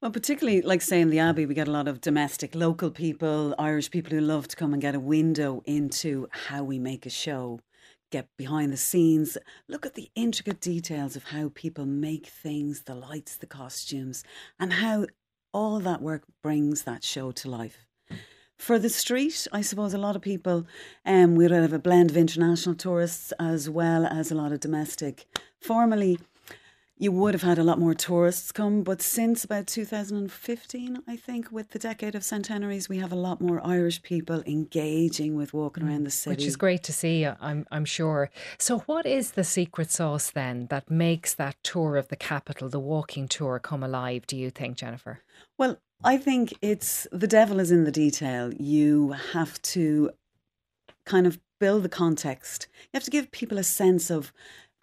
Well, 0.00 0.10
particularly, 0.10 0.60
like 0.60 0.82
say 0.82 1.00
in 1.00 1.10
the 1.10 1.20
Abbey, 1.20 1.46
we 1.46 1.54
get 1.54 1.68
a 1.68 1.70
lot 1.70 1.86
of 1.86 2.00
domestic, 2.00 2.56
local 2.56 2.90
people, 2.90 3.54
Irish 3.60 3.92
people 3.92 4.10
who 4.10 4.20
love 4.20 4.48
to 4.48 4.56
come 4.56 4.72
and 4.72 4.82
get 4.82 4.96
a 4.96 5.00
window 5.00 5.62
into 5.66 6.26
how 6.32 6.64
we 6.64 6.80
make 6.80 7.06
a 7.06 7.10
show, 7.10 7.60
get 8.12 8.28
behind 8.36 8.72
the 8.72 8.76
scenes, 8.76 9.36
look 9.66 9.84
at 9.84 9.94
the 9.94 10.10
intricate 10.14 10.60
details 10.60 11.16
of 11.16 11.24
how 11.24 11.50
people 11.54 11.86
make 11.86 12.26
things, 12.26 12.82
the 12.82 12.94
lights, 12.94 13.36
the 13.36 13.46
costumes, 13.46 14.22
and 14.60 14.74
how 14.74 15.06
all 15.52 15.80
that 15.80 16.00
work 16.00 16.24
brings 16.42 16.82
that 16.82 17.02
show 17.02 17.32
to 17.32 17.50
life. 17.50 17.84
For 18.56 18.78
the 18.78 18.90
street, 18.90 19.48
I 19.52 19.62
suppose 19.62 19.92
a 19.92 19.98
lot 19.98 20.14
of 20.14 20.22
people, 20.22 20.66
um, 21.04 21.34
we 21.34 21.50
have 21.50 21.72
a 21.72 21.78
blend 21.80 22.10
of 22.10 22.16
international 22.16 22.76
tourists 22.76 23.32
as 23.40 23.68
well 23.68 24.06
as 24.06 24.30
a 24.30 24.36
lot 24.36 24.52
of 24.52 24.60
domestic. 24.60 25.26
Formerly, 25.60 26.20
you 27.02 27.10
would 27.10 27.34
have 27.34 27.42
had 27.42 27.58
a 27.58 27.64
lot 27.64 27.80
more 27.80 27.94
tourists 27.94 28.52
come, 28.52 28.84
but 28.84 29.02
since 29.02 29.42
about 29.42 29.66
2015, 29.66 31.02
I 31.08 31.16
think, 31.16 31.50
with 31.50 31.70
the 31.70 31.78
decade 31.80 32.14
of 32.14 32.22
centenaries, 32.22 32.88
we 32.88 32.98
have 32.98 33.10
a 33.10 33.16
lot 33.16 33.40
more 33.40 33.60
Irish 33.66 34.04
people 34.04 34.40
engaging 34.46 35.34
with 35.34 35.52
walking 35.52 35.82
mm, 35.82 35.88
around 35.88 36.04
the 36.04 36.12
city. 36.12 36.36
Which 36.36 36.46
is 36.46 36.54
great 36.54 36.84
to 36.84 36.92
see, 36.92 37.24
uh, 37.24 37.34
I'm, 37.40 37.66
I'm 37.72 37.84
sure. 37.84 38.30
So, 38.56 38.78
what 38.86 39.04
is 39.04 39.32
the 39.32 39.42
secret 39.42 39.90
sauce 39.90 40.30
then 40.30 40.68
that 40.70 40.92
makes 40.92 41.34
that 41.34 41.56
tour 41.64 41.96
of 41.96 42.06
the 42.06 42.14
capital, 42.14 42.68
the 42.68 42.78
walking 42.78 43.26
tour, 43.26 43.58
come 43.58 43.82
alive, 43.82 44.24
do 44.28 44.36
you 44.36 44.50
think, 44.50 44.76
Jennifer? 44.76 45.22
Well, 45.58 45.78
I 46.04 46.16
think 46.18 46.54
it's 46.62 47.08
the 47.10 47.26
devil 47.26 47.58
is 47.58 47.72
in 47.72 47.82
the 47.82 47.90
detail. 47.90 48.54
You 48.54 49.16
have 49.32 49.60
to 49.62 50.10
kind 51.04 51.26
of 51.26 51.40
build 51.58 51.82
the 51.82 51.88
context. 51.88 52.68
You 52.84 52.90
have 52.98 53.04
to 53.04 53.10
give 53.10 53.32
people 53.32 53.58
a 53.58 53.64
sense 53.64 54.08
of 54.08 54.32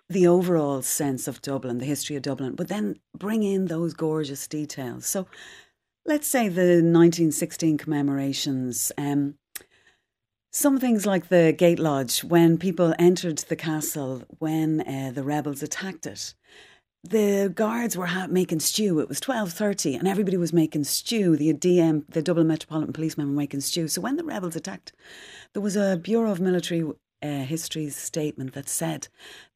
the 0.09 0.27
overall 0.27 0.81
sense 0.81 1.27
of 1.27 1.41
Dublin, 1.41 1.77
the 1.77 1.85
history 1.85 2.15
of 2.15 2.23
Dublin, 2.23 2.55
but 2.55 2.67
then 2.67 2.99
bring 3.15 3.43
in 3.43 3.65
those 3.65 3.93
gorgeous 3.93 4.47
details. 4.47 5.05
So 5.05 5.27
let's 6.05 6.27
say 6.27 6.49
the 6.49 6.81
1916 6.81 7.77
commemorations. 7.77 8.91
Um, 8.97 9.35
some 10.51 10.79
things 10.79 11.05
like 11.05 11.29
the 11.29 11.53
Gate 11.55 11.77
Lodge, 11.77 12.23
when 12.23 12.57
people 12.57 12.95
entered 12.97 13.37
the 13.37 13.55
castle, 13.55 14.23
when 14.39 14.81
uh, 14.81 15.11
the 15.13 15.23
rebels 15.23 15.61
attacked 15.61 16.07
it, 16.07 16.33
the 17.03 17.51
guards 17.53 17.95
were 17.95 18.07
ha- 18.07 18.27
making 18.27 18.59
stew. 18.59 18.99
It 18.99 19.07
was 19.07 19.19
twelve 19.19 19.53
thirty, 19.53 19.95
and 19.95 20.07
everybody 20.07 20.37
was 20.37 20.51
making 20.51 20.83
stew. 20.85 21.37
The 21.37 21.53
DM, 21.53 22.03
the 22.09 22.21
Dublin 22.21 22.47
Metropolitan 22.47 22.93
Policemen, 22.93 23.27
were 23.27 23.37
making 23.37 23.61
stew. 23.61 23.87
So 23.87 24.01
when 24.01 24.17
the 24.17 24.23
rebels 24.23 24.55
attacked, 24.55 24.91
there 25.53 25.61
was 25.61 25.77
a 25.77 25.97
Bureau 25.97 26.31
of 26.31 26.41
Military 26.41 26.83
uh, 27.21 27.43
History's 27.43 27.95
statement 27.95 28.53
that 28.53 28.69
said 28.69 29.07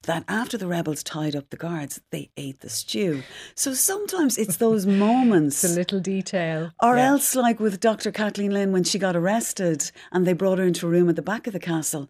that 0.04 0.24
after 0.28 0.58
the 0.58 0.68
rebels 0.68 1.04
tied 1.04 1.36
up 1.36 1.50
the 1.50 1.58
guards, 1.58 2.02
they 2.12 2.30
ate 2.38 2.60
the 2.60 2.70
stew. 2.70 3.24
So 3.56 3.74
sometimes 3.74 4.38
it's 4.38 4.58
those 4.66 4.86
moments, 4.86 5.62
the 5.62 5.70
little 5.70 6.00
detail, 6.00 6.72
or 6.82 6.98
Yeah. 6.98 7.10
else 7.10 7.36
like 7.36 7.60
with 7.60 7.80
Dr. 7.80 8.12
Kathleen 8.12 8.52
Lynn 8.52 8.72
when 8.72 8.84
she 8.84 9.00
got 9.00 9.16
arrested 9.16 9.92
and 10.12 10.26
they 10.26 10.34
brought 10.34 10.58
her 10.60 10.66
into 10.66 10.88
a 10.88 10.90
room 10.90 11.10
at 11.10 11.16
the 11.16 11.22
back 11.22 11.48
of 11.48 11.54
the 11.54 11.60
castle. 11.60 12.10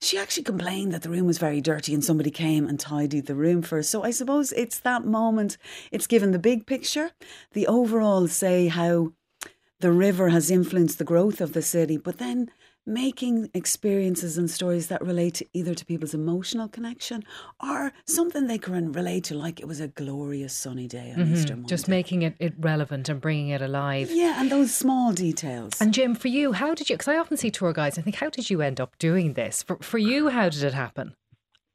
She 0.00 0.18
actually 0.18 0.42
complained 0.42 0.92
that 0.92 1.02
the 1.02 1.08
room 1.08 1.24
was 1.26 1.38
very 1.38 1.60
dirty 1.62 1.94
and 1.94 2.04
somebody 2.04 2.30
came 2.30 2.66
and 2.66 2.78
tidied 2.78 3.26
the 3.26 3.34
room 3.34 3.62
for 3.62 3.76
her. 3.76 3.82
So 3.82 4.02
I 4.02 4.10
suppose 4.10 4.52
it's 4.52 4.78
that 4.80 5.06
moment. 5.06 5.56
It's 5.90 6.06
given 6.06 6.32
the 6.32 6.38
big 6.38 6.66
picture, 6.66 7.12
the 7.52 7.66
overall 7.66 8.28
say 8.28 8.68
how 8.68 9.12
the 9.80 9.92
river 9.92 10.28
has 10.28 10.50
influenced 10.50 10.98
the 10.98 11.04
growth 11.04 11.40
of 11.40 11.52
the 11.52 11.62
city, 11.62 11.96
but 11.96 12.18
then 12.18 12.50
making 12.86 13.50
experiences 13.54 14.36
and 14.38 14.50
stories 14.50 14.88
that 14.88 15.02
relate 15.04 15.34
to 15.34 15.46
either 15.52 15.74
to 15.74 15.84
people's 15.86 16.14
emotional 16.14 16.68
connection 16.68 17.24
or 17.62 17.92
something 18.06 18.46
they 18.46 18.58
can 18.58 18.92
relate 18.92 19.24
to, 19.24 19.34
like 19.34 19.58
it 19.60 19.66
was 19.66 19.80
a 19.80 19.88
glorious 19.88 20.52
sunny 20.52 20.86
day 20.86 21.12
on 21.16 21.24
Mhm. 21.24 21.32
Easter 21.32 21.54
Monday. 21.54 21.68
Just 21.68 21.88
making 21.88 22.22
it, 22.22 22.34
it 22.38 22.54
relevant 22.58 23.08
and 23.08 23.20
bringing 23.20 23.48
it 23.48 23.62
alive. 23.62 24.10
Yeah, 24.12 24.38
and 24.40 24.50
those 24.50 24.74
small 24.74 25.12
details. 25.12 25.80
And 25.80 25.94
Jim, 25.94 26.14
for 26.14 26.28
you, 26.28 26.52
how 26.52 26.74
did 26.74 26.90
you? 26.90 26.96
Because 26.96 27.08
I 27.08 27.16
often 27.16 27.36
see 27.36 27.50
tour 27.50 27.72
guides. 27.72 27.98
I 27.98 28.02
think, 28.02 28.16
how 28.16 28.28
did 28.30 28.50
you 28.50 28.60
end 28.60 28.80
up 28.80 28.98
doing 28.98 29.32
this? 29.34 29.62
For 29.62 29.76
for 29.80 29.98
you, 29.98 30.28
how 30.28 30.48
did 30.48 30.62
it 30.62 30.74
happen? 30.74 31.14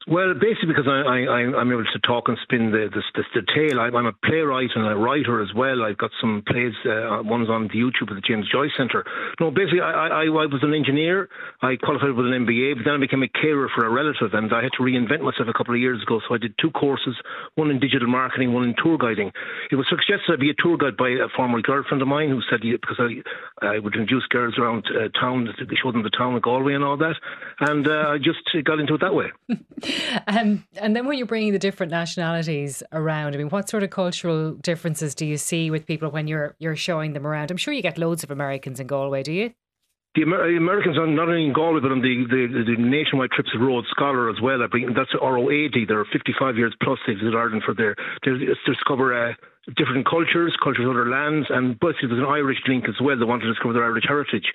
Well, 0.09 0.33
basically 0.33 0.69
because 0.73 0.87
I, 0.87 1.01
I, 1.05 1.17
I- 1.37 1.55
I'm 1.61 1.71
able 1.71 1.85
to 1.85 1.99
talk 1.99 2.29
and 2.29 2.37
spin 2.41 2.71
the 2.71 2.89
the, 2.89 3.03
the, 3.13 3.23
the 3.35 3.43
tale. 3.53 3.79
I'm, 3.79 3.95
I'm 3.95 4.07
a 4.07 4.13
playwright 4.25 4.71
and 4.75 4.87
a 4.87 4.95
writer 4.95 5.39
as 5.41 5.53
well. 5.53 5.83
I've 5.83 5.99
got 5.99 6.09
some 6.19 6.41
plays. 6.47 6.73
Uh, 6.83 7.21
one's 7.23 7.47
on 7.49 7.67
the 7.69 7.77
YouTube 7.77 8.09
at 8.09 8.15
the 8.15 8.25
James 8.25 8.49
Joyce 8.51 8.71
Centre. 8.75 9.05
No, 9.39 9.51
basically 9.51 9.81
I, 9.81 10.07
I, 10.07 10.23
I 10.25 10.45
was 10.49 10.63
an 10.63 10.73
engineer. 10.73 11.29
I 11.61 11.75
qualified 11.75 12.13
with 12.13 12.25
an 12.25 12.33
MBA, 12.45 12.77
but 12.77 12.85
then 12.85 12.95
I 12.95 12.97
became 12.97 13.21
a 13.21 13.27
carer 13.29 13.69
for 13.75 13.85
a 13.85 13.89
relative, 13.89 14.33
and 14.33 14.51
I 14.51 14.63
had 14.63 14.71
to 14.77 14.83
reinvent 14.83 15.21
myself 15.21 15.47
a 15.47 15.53
couple 15.53 15.75
of 15.75 15.79
years 15.79 16.01
ago. 16.01 16.19
So 16.27 16.33
I 16.33 16.39
did 16.39 16.55
two 16.59 16.71
courses, 16.71 17.15
one 17.53 17.69
in 17.69 17.79
digital 17.79 18.07
marketing, 18.07 18.51
one 18.51 18.63
in 18.67 18.73
tour 18.81 18.97
guiding. 18.97 19.31
It 19.71 19.75
was 19.75 19.85
suggested 19.89 20.33
I 20.33 20.37
be 20.37 20.49
a 20.49 20.57
tour 20.57 20.75
guide 20.77 20.97
by 20.97 21.09
a 21.09 21.29
former 21.37 21.61
girlfriend 21.61 22.01
of 22.01 22.07
mine 22.07 22.29
who 22.29 22.41
said 22.49 22.61
because 22.61 22.97
I 22.97 23.21
I 23.65 23.77
would 23.77 23.93
introduce 23.93 24.25
girls 24.27 24.57
around 24.57 24.85
uh, 24.89 25.09
town, 25.19 25.45
to 25.45 25.75
show 25.75 25.91
them 25.91 26.01
the 26.01 26.09
town 26.09 26.33
of 26.35 26.41
Galway 26.41 26.73
and 26.73 26.83
all 26.83 26.97
that, 26.97 27.15
and 27.59 27.87
uh, 27.87 28.09
I 28.09 28.17
just 28.17 28.39
got 28.65 28.79
into 28.79 28.95
it 28.95 29.01
that 29.01 29.13
way. 29.13 29.27
Um, 30.27 30.65
and 30.75 30.95
then 30.95 31.07
when 31.07 31.17
you're 31.17 31.27
bringing 31.27 31.53
the 31.53 31.59
different 31.59 31.91
nationalities 31.91 32.83
around, 32.91 33.33
I 33.33 33.37
mean, 33.37 33.49
what 33.49 33.69
sort 33.69 33.83
of 33.83 33.89
cultural 33.89 34.53
differences 34.53 35.15
do 35.15 35.25
you 35.25 35.37
see 35.37 35.71
with 35.71 35.85
people 35.85 36.09
when 36.09 36.27
you're 36.27 36.55
you're 36.59 36.75
showing 36.75 37.13
them 37.13 37.25
around? 37.25 37.51
I'm 37.51 37.57
sure 37.57 37.73
you 37.73 37.81
get 37.81 37.97
loads 37.97 38.23
of 38.23 38.31
Americans 38.31 38.79
in 38.79 38.87
Galway, 38.87 39.23
do 39.23 39.31
you? 39.31 39.53
The 40.15 40.23
Amer- 40.23 40.57
Americans 40.57 40.97
are 40.97 41.05
not 41.05 41.29
only 41.29 41.45
in 41.45 41.53
Galway 41.53 41.81
but 41.81 41.91
on 41.91 42.01
the, 42.01 42.25
the, 42.29 42.63
the 42.65 42.81
nationwide 42.81 43.29
trips 43.29 43.51
of 43.53 43.61
Road 43.61 43.85
Scholar 43.91 44.29
as 44.29 44.41
well. 44.41 44.63
I 44.63 44.67
bring 44.67 44.93
that's 44.93 45.13
ROAD. 45.13 45.75
They're 45.87 46.05
55 46.05 46.57
years 46.57 46.73
plus. 46.81 46.97
They 47.05 47.13
visit 47.13 47.35
Ireland 47.35 47.63
for 47.63 47.73
their 47.75 47.95
to 48.23 48.55
discover 48.65 49.13
uh, 49.13 49.33
different 49.75 50.07
cultures, 50.07 50.55
cultures 50.63 50.85
of 50.85 50.91
other 50.91 51.09
lands, 51.09 51.47
and 51.49 51.79
basically 51.79 52.09
there's 52.09 52.23
an 52.23 52.29
Irish 52.29 52.59
link 52.67 52.85
as 52.87 52.95
well. 53.01 53.17
They 53.17 53.25
want 53.25 53.41
to 53.43 53.49
discover 53.49 53.73
their 53.73 53.85
Irish 53.85 54.05
heritage. 54.07 54.47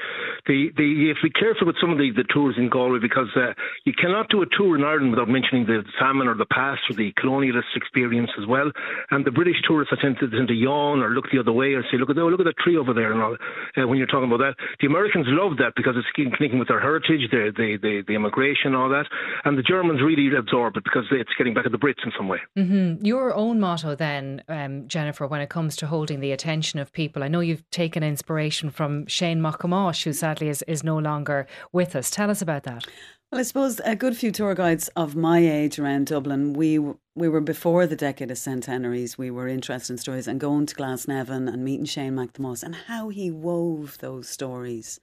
The, 0.46 0.70
the, 0.76 0.84
you 0.84 1.08
have 1.08 1.18
to 1.18 1.28
be 1.28 1.34
careful 1.34 1.66
with 1.66 1.76
some 1.80 1.90
of 1.90 1.98
the, 1.98 2.10
the 2.10 2.24
tours 2.24 2.56
in 2.56 2.68
Galway 2.68 2.98
because 2.98 3.28
uh, 3.36 3.54
you 3.84 3.92
cannot 3.92 4.28
do 4.28 4.42
a 4.42 4.46
tour 4.46 4.76
in 4.76 4.84
Ireland 4.84 5.10
without 5.10 5.28
mentioning 5.28 5.66
the 5.66 5.84
famine 5.98 6.28
or 6.28 6.34
the 6.34 6.46
past 6.46 6.82
or 6.90 6.94
the 6.94 7.12
colonialist 7.14 7.74
experience 7.76 8.30
as 8.38 8.46
well. 8.46 8.70
And 9.10 9.24
the 9.24 9.30
British 9.30 9.56
tourists 9.66 9.94
I 9.96 10.00
tend 10.00 10.18
to, 10.20 10.28
tend 10.28 10.48
to 10.48 10.54
yawn 10.54 11.00
or 11.00 11.10
look 11.10 11.30
the 11.32 11.38
other 11.38 11.52
way 11.52 11.74
or 11.74 11.82
say, 11.90 11.98
look 11.98 12.10
at 12.10 12.18
oh, 12.18 12.28
look 12.28 12.40
at 12.40 12.46
that 12.46 12.58
tree 12.58 12.76
over 12.76 12.92
there 12.92 13.12
and 13.12 13.22
all. 13.22 13.36
Uh, 13.76 13.86
when 13.86 13.98
you're 13.98 14.06
talking 14.06 14.30
about 14.30 14.42
that, 14.44 14.54
the 14.80 14.86
Americans 14.86 15.26
love 15.28 15.58
that 15.58 15.72
because 15.76 15.94
it's 15.96 16.08
connecting 16.14 16.58
with 16.58 16.68
their 16.68 16.80
heritage, 16.80 17.30
the 17.30 17.52
the, 17.56 18.02
the, 18.06 18.14
immigration, 18.14 18.74
all 18.74 18.88
that, 18.88 19.06
and 19.44 19.58
the 19.58 19.62
Germans 19.62 20.00
really 20.02 20.34
absorb 20.36 20.76
it 20.76 20.84
because 20.84 21.04
it's 21.10 21.30
getting 21.36 21.54
back 21.54 21.66
at 21.66 21.72
the 21.72 21.78
Brits 21.78 22.04
in 22.04 22.12
some 22.16 22.28
way. 22.28 22.38
hmm 22.56 22.94
Your 23.02 23.34
own 23.34 23.60
motto, 23.60 23.94
then, 23.94 24.42
um, 24.48 24.88
Jennifer, 25.04 25.26
when 25.26 25.42
it 25.42 25.50
comes 25.50 25.76
to 25.76 25.86
holding 25.86 26.20
the 26.20 26.32
attention 26.32 26.78
of 26.78 26.90
people, 26.90 27.22
I 27.22 27.28
know 27.28 27.40
you've 27.40 27.68
taken 27.68 28.02
inspiration 28.02 28.70
from 28.70 29.06
Shane 29.06 29.38
MacThomáis, 29.38 30.02
who 30.02 30.14
sadly 30.14 30.48
is, 30.48 30.62
is 30.62 30.82
no 30.82 30.96
longer 30.96 31.46
with 31.72 31.94
us. 31.94 32.08
Tell 32.08 32.30
us 32.30 32.40
about 32.40 32.62
that. 32.62 32.86
Well, 33.30 33.38
I 33.38 33.42
suppose 33.42 33.82
a 33.84 33.96
good 33.96 34.16
few 34.16 34.32
tour 34.32 34.54
guides 34.54 34.88
of 34.96 35.14
my 35.14 35.40
age 35.40 35.78
around 35.78 36.06
Dublin, 36.06 36.54
we 36.54 36.78
we 36.78 37.28
were 37.28 37.42
before 37.42 37.86
the 37.86 37.96
decade 37.96 38.30
of 38.30 38.38
centenaries. 38.38 39.18
We 39.18 39.30
were 39.30 39.46
interested 39.46 39.92
in 39.92 39.98
stories 39.98 40.26
and 40.26 40.40
going 40.40 40.64
to 40.64 40.74
Glasnevin 40.74 41.52
and 41.52 41.62
meeting 41.62 41.84
Shane 41.84 42.14
MacThomáis 42.14 42.62
and 42.62 42.74
how 42.74 43.10
he 43.10 43.30
wove 43.30 43.98
those 44.00 44.26
stories, 44.30 45.00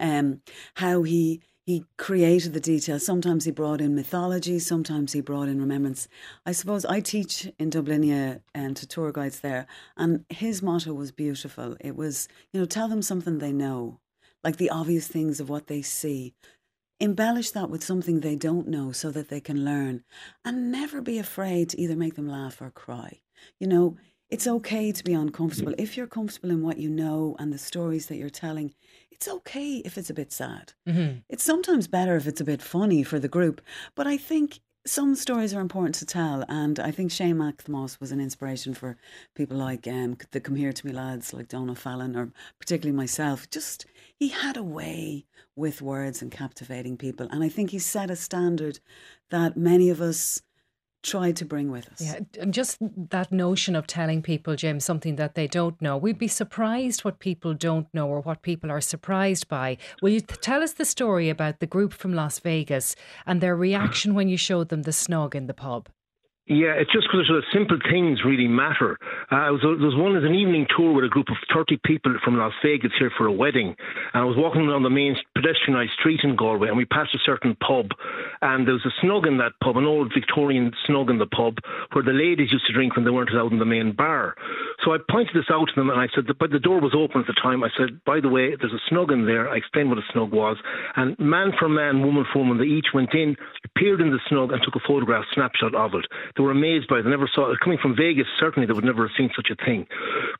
um, 0.00 0.40
how 0.74 1.04
he 1.04 1.42
he 1.68 1.84
created 1.98 2.54
the 2.54 2.60
details. 2.60 3.04
Sometimes 3.04 3.44
he 3.44 3.50
brought 3.50 3.82
in 3.82 3.94
mythology, 3.94 4.58
sometimes 4.58 5.12
he 5.12 5.20
brought 5.20 5.48
in 5.48 5.60
remembrance. 5.60 6.08
I 6.46 6.52
suppose 6.52 6.86
I 6.86 7.00
teach 7.00 7.46
in 7.58 7.68
Dublinia 7.68 8.40
um, 8.54 8.72
to 8.72 8.86
tour 8.86 9.12
guides 9.12 9.40
there, 9.40 9.66
and 9.94 10.24
his 10.30 10.62
motto 10.62 10.94
was 10.94 11.12
beautiful. 11.12 11.76
It 11.78 11.94
was, 11.94 12.26
you 12.54 12.60
know, 12.60 12.64
tell 12.64 12.88
them 12.88 13.02
something 13.02 13.36
they 13.36 13.52
know, 13.52 14.00
like 14.42 14.56
the 14.56 14.70
obvious 14.70 15.08
things 15.08 15.40
of 15.40 15.50
what 15.50 15.66
they 15.66 15.82
see 15.82 16.32
embellish 17.00 17.50
that 17.50 17.68
with 17.68 17.84
something 17.84 18.20
they 18.20 18.34
don't 18.34 18.66
know 18.66 18.90
so 18.90 19.10
that 19.10 19.28
they 19.28 19.38
can 19.38 19.62
learn 19.62 20.02
and 20.46 20.72
never 20.72 21.02
be 21.02 21.18
afraid 21.18 21.68
to 21.68 21.78
either 21.78 21.94
make 21.94 22.16
them 22.16 22.26
laugh 22.26 22.62
or 22.62 22.70
cry. 22.70 23.20
You 23.60 23.68
know, 23.68 23.96
it's 24.30 24.46
okay 24.46 24.92
to 24.92 25.04
be 25.04 25.14
uncomfortable. 25.14 25.74
If 25.78 25.96
you're 25.96 26.06
comfortable 26.06 26.50
in 26.50 26.62
what 26.62 26.78
you 26.78 26.90
know 26.90 27.36
and 27.38 27.52
the 27.52 27.58
stories 27.58 28.06
that 28.06 28.16
you're 28.16 28.30
telling, 28.30 28.74
it's 29.10 29.28
okay 29.28 29.76
if 29.84 29.96
it's 29.98 30.10
a 30.10 30.14
bit 30.14 30.32
sad. 30.32 30.74
Mm-hmm. 30.86 31.18
It's 31.28 31.44
sometimes 31.44 31.88
better 31.88 32.16
if 32.16 32.26
it's 32.26 32.40
a 32.40 32.44
bit 32.44 32.62
funny 32.62 33.02
for 33.02 33.18
the 33.18 33.28
group. 33.28 33.60
But 33.94 34.06
I 34.06 34.16
think 34.16 34.60
some 34.86 35.14
stories 35.14 35.52
are 35.52 35.60
important 35.60 35.94
to 35.96 36.06
tell, 36.06 36.44
and 36.48 36.80
I 36.80 36.90
think 36.90 37.10
Shane 37.10 37.36
MacThomáis 37.36 38.00
was 38.00 38.10
an 38.10 38.20
inspiration 38.20 38.74
for 38.74 38.96
people 39.34 39.56
like 39.56 39.86
um, 39.86 40.16
the 40.30 40.40
Come 40.40 40.56
Here 40.56 40.72
to 40.72 40.86
Me 40.86 40.92
lads, 40.92 41.34
like 41.34 41.48
Donal 41.48 41.74
Fallon, 41.74 42.16
or 42.16 42.32
particularly 42.58 42.96
myself. 42.96 43.50
Just 43.50 43.86
he 44.14 44.28
had 44.28 44.56
a 44.56 44.62
way 44.62 45.26
with 45.56 45.82
words 45.82 46.22
and 46.22 46.30
captivating 46.30 46.96
people, 46.96 47.28
and 47.30 47.44
I 47.44 47.48
think 47.48 47.70
he 47.70 47.78
set 47.78 48.10
a 48.10 48.16
standard 48.16 48.80
that 49.30 49.56
many 49.56 49.90
of 49.90 50.00
us 50.00 50.42
try 51.08 51.32
to 51.32 51.44
bring 51.44 51.70
with 51.70 51.90
us. 51.92 52.00
Yeah, 52.02 52.20
and 52.40 52.52
just 52.52 52.78
that 53.10 53.32
notion 53.32 53.74
of 53.74 53.86
telling 53.86 54.22
people, 54.22 54.56
Jim, 54.56 54.80
something 54.80 55.16
that 55.16 55.34
they 55.34 55.46
don't 55.46 55.80
know. 55.80 55.96
We'd 55.96 56.18
be 56.18 56.28
surprised 56.28 57.04
what 57.04 57.18
people 57.18 57.54
don't 57.54 57.92
know 57.92 58.08
or 58.08 58.20
what 58.20 58.42
people 58.42 58.70
are 58.70 58.80
surprised 58.80 59.48
by. 59.48 59.76
Will 60.02 60.10
you 60.10 60.20
tell 60.20 60.62
us 60.62 60.72
the 60.72 60.84
story 60.84 61.28
about 61.28 61.60
the 61.60 61.66
group 61.66 61.92
from 61.92 62.14
Las 62.14 62.38
Vegas 62.38 62.94
and 63.26 63.40
their 63.40 63.56
reaction 63.56 64.14
when 64.14 64.28
you 64.28 64.36
showed 64.36 64.68
them 64.68 64.82
the 64.82 64.90
snog 64.90 65.34
in 65.34 65.46
the 65.46 65.54
pub? 65.54 65.88
Yeah, 66.48 66.80
it's 66.80 66.90
just 66.90 67.08
because 67.12 67.28
of 67.28 67.44
simple 67.52 67.76
things 67.92 68.24
really 68.24 68.48
matter. 68.48 68.96
Uh, 69.28 69.52
was, 69.52 69.60
there 69.60 69.76
was 69.76 69.92
one 70.00 70.16
as 70.16 70.24
an 70.24 70.32
evening 70.32 70.64
tour 70.72 70.96
with 70.96 71.04
a 71.04 71.12
group 71.12 71.28
of 71.28 71.36
30 71.52 71.76
people 71.84 72.16
from 72.24 72.38
Las 72.40 72.54
Vegas 72.64 72.92
here 72.98 73.12
for 73.18 73.26
a 73.26 73.32
wedding. 73.32 73.76
And 74.16 74.22
I 74.22 74.24
was 74.24 74.32
walking 74.34 74.62
along 74.64 74.82
the 74.82 74.88
main 74.88 75.14
pedestrianised 75.36 75.92
street 76.00 76.20
in 76.24 76.36
Galway 76.36 76.68
and 76.68 76.76
we 76.78 76.86
passed 76.86 77.12
a 77.14 77.20
certain 77.20 77.54
pub. 77.60 77.92
And 78.40 78.66
there 78.66 78.72
was 78.72 78.88
a 78.88 78.96
snug 79.04 79.26
in 79.26 79.36
that 79.44 79.60
pub, 79.62 79.76
an 79.76 79.84
old 79.84 80.10
Victorian 80.16 80.72
snug 80.86 81.10
in 81.10 81.18
the 81.18 81.28
pub, 81.28 81.60
where 81.92 82.02
the 82.02 82.16
ladies 82.16 82.48
used 82.48 82.64
to 82.66 82.72
drink 82.72 82.96
when 82.96 83.04
they 83.04 83.12
weren't 83.12 83.36
out 83.36 83.52
in 83.52 83.58
the 83.58 83.68
main 83.68 83.92
bar. 83.92 84.34
So 84.86 84.94
I 84.94 85.04
pointed 85.04 85.36
this 85.36 85.52
out 85.52 85.68
to 85.68 85.74
them 85.76 85.90
and 85.90 86.00
I 86.00 86.08
said, 86.14 86.24
but 86.40 86.48
the 86.48 86.64
door 86.64 86.80
was 86.80 86.96
open 86.96 87.20
at 87.20 87.26
the 87.26 87.36
time. 87.36 87.60
I 87.60 87.68
said, 87.76 88.00
by 88.08 88.24
the 88.24 88.32
way, 88.32 88.56
there's 88.56 88.72
a 88.72 88.80
snug 88.88 89.12
in 89.12 89.26
there. 89.26 89.50
I 89.52 89.60
explained 89.60 89.90
what 89.90 90.00
a 90.00 90.12
snug 90.16 90.32
was. 90.32 90.56
And 90.96 91.12
man 91.18 91.52
for 91.58 91.68
man, 91.68 92.00
woman 92.00 92.24
for 92.32 92.38
woman, 92.40 92.56
they 92.56 92.72
each 92.72 92.96
went 92.96 93.12
in, 93.12 93.36
appeared 93.68 94.00
in 94.00 94.16
the 94.16 94.20
snug 94.32 94.52
and 94.52 94.64
took 94.64 94.80
a 94.80 94.86
photograph 94.88 95.28
snapshot 95.34 95.74
of 95.74 95.92
it. 95.92 96.08
They 96.38 96.44
were 96.44 96.52
amazed 96.52 96.86
by 96.86 97.00
it. 97.00 97.02
They 97.02 97.10
never 97.10 97.28
saw 97.34 97.50
it. 97.50 97.58
Coming 97.58 97.78
from 97.82 97.96
Vegas, 97.96 98.26
certainly 98.38 98.66
they 98.66 98.72
would 98.72 98.84
never 98.84 99.08
have 99.08 99.16
seen 99.18 99.28
such 99.34 99.50
a 99.50 99.56
thing. 99.64 99.88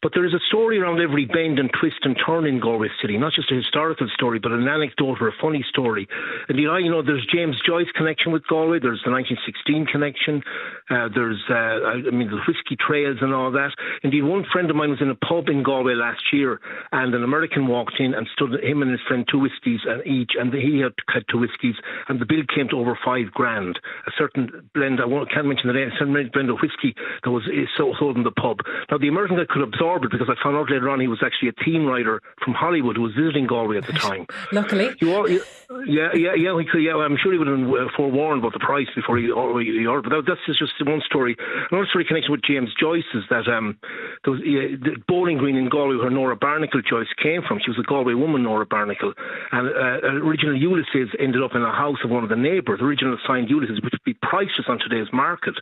But 0.01 0.13
there 0.15 0.25
is 0.25 0.33
a 0.33 0.39
story 0.47 0.79
around 0.79 1.01
every 1.01 1.27
bend 1.27 1.59
and 1.59 1.69
twist 1.75 1.99
and 2.03 2.17
turn 2.25 2.47
in 2.47 2.61
Galway 2.61 2.87
City, 3.03 3.19
not 3.19 3.33
just 3.33 3.51
a 3.51 3.57
historical 3.57 4.07
story, 4.15 4.39
but 4.39 4.53
an 4.53 4.69
anecdote 4.69 5.19
or 5.21 5.27
a 5.27 5.35
funny 5.43 5.65
story. 5.69 6.07
And 6.49 6.57
you 6.57 6.69
know, 6.69 6.77
you 6.77 6.89
know 6.89 7.03
there's 7.03 7.27
James 7.35 7.57
Joyce 7.67 7.91
connection 7.97 8.31
with 8.31 8.47
Galway. 8.47 8.79
There's 8.79 9.03
the 9.05 9.11
1916 9.11 9.87
connection. 9.87 10.43
Uh, 10.89 11.09
there's, 11.13 11.43
uh, 11.51 12.07
I 12.07 12.15
mean, 12.15 12.31
the 12.31 12.39
whiskey 12.47 12.77
trails 12.79 13.19
and 13.21 13.35
all 13.35 13.51
that. 13.51 13.75
Indeed, 14.05 14.23
one 14.23 14.47
friend 14.53 14.71
of 14.71 14.77
mine 14.77 14.91
was 14.91 15.03
in 15.03 15.11
a 15.11 15.17
pub 15.17 15.49
in 15.49 15.65
Galway 15.65 15.95
last 15.95 16.23
year, 16.33 16.61
and 16.93 17.13
an 17.13 17.25
American 17.25 17.67
walked 17.67 17.99
in 17.99 18.15
and 18.15 18.29
stood 18.35 18.63
him 18.63 18.83
and 18.83 18.93
his 18.93 19.01
friend 19.09 19.27
two 19.29 19.41
whiskies 19.41 19.81
and 19.85 20.07
each, 20.07 20.33
and 20.39 20.55
he 20.55 20.79
had, 20.79 20.95
had 21.13 21.25
two 21.29 21.39
whiskies, 21.39 21.75
and 22.09 22.21
the 22.21 22.27
bill 22.27 22.47
came 22.55 22.69
to 22.69 22.79
over 22.79 22.97
five 23.05 23.33
grand. 23.33 23.81
A 24.07 24.13
certain 24.17 24.71
blend, 24.75 25.01
I 25.01 25.07
won't, 25.07 25.31
can't 25.33 25.47
mention 25.47 25.67
the 25.67 25.75
name, 25.75 25.88
a 25.89 25.97
certain 25.99 26.15
blend 26.33 26.51
of 26.51 26.59
whiskey 26.61 26.95
that 27.25 27.31
was 27.31 27.45
sold 27.77 28.17
in 28.17 28.23
the 28.23 28.31
pub. 28.31 28.61
Now, 28.91 28.99
the 28.99 29.09
American 29.09 29.37
guy 29.37 29.45
could 29.49 29.63
absorb 29.63 30.05
it 30.05 30.11
because 30.11 30.29
I 30.29 30.35
found 30.43 30.57
out 30.57 30.71
later 30.71 30.89
on 30.91 31.01
he 31.01 31.09
was 31.09 31.23
actually 31.25 31.49
a 31.49 31.65
team 31.65 31.87
rider 31.87 32.23
from 32.45 32.55
Hollywood 32.55 32.97
who 32.97 33.03
was 33.03 33.15
visiting 33.15 33.47
Galway 33.47 33.79
at 33.79 33.87
the 33.87 33.93
time. 34.09 34.27
Luckily. 34.53 34.91
You 35.01 35.15
all, 35.15 35.29
you, 35.29 35.43
yeah, 35.87 36.15
yeah, 36.15 36.35
yeah, 36.35 36.57
could, 36.71 36.81
yeah. 36.81 36.97
I'm 36.97 37.17
sure 37.21 37.33
he 37.33 37.39
would 37.39 37.47
have 37.47 37.57
been 37.57 37.69
uh, 37.69 37.93
forewarned 37.97 38.41
about 38.41 38.53
the 38.53 38.59
price 38.59 38.89
before 38.95 39.19
he, 39.19 39.31
or 39.31 39.61
he 39.61 39.87
ordered. 39.87 40.09
But 40.09 40.25
that's 40.25 40.41
just 40.47 40.73
one 40.81 41.03
story. 41.05 41.37
Another 41.71 41.87
story 41.91 42.05
connected 42.05 42.31
with 42.31 42.41
James 42.43 42.71
Joyce 42.81 43.09
is 43.15 43.25
that 43.31 43.49
um, 43.49 43.77
there 44.25 44.33
was 44.33 44.41
yeah, 44.45 44.81
the 44.81 44.97
Bowling 45.07 45.37
Green 45.39 45.57
in 45.57 45.69
Galway 45.69 45.97
where 45.97 46.11
Nora 46.11 46.37
Barnacle 46.37 46.81
Joyce 46.81 47.13
came 47.23 47.43
from. 47.47 47.61
She 47.65 47.71
was 47.71 47.79
a 47.79 47.87
Galway 47.87 48.15
woman, 48.15 48.45
Nora 48.45 48.67
Barnacle. 48.67 49.13
And 49.53 49.69
uh, 49.69 50.09
original 50.25 50.57
Ulysses 50.57 51.13
ended 51.21 51.43
up 51.43 51.53
in 51.55 51.63
the 51.63 51.71
house 51.71 51.99
of 52.03 52.11
one 52.11 52.25
of 52.25 52.31
the 52.31 52.37
neighbours, 52.37 52.81
original 52.81 53.19
signed 53.27 53.51
Ulysses, 53.51 53.81
which 53.83 53.93
would 53.93 54.05
be 54.05 54.15
priceless 54.15 54.69
on 54.69 54.79
today's 54.79 55.13
market. 55.13 55.55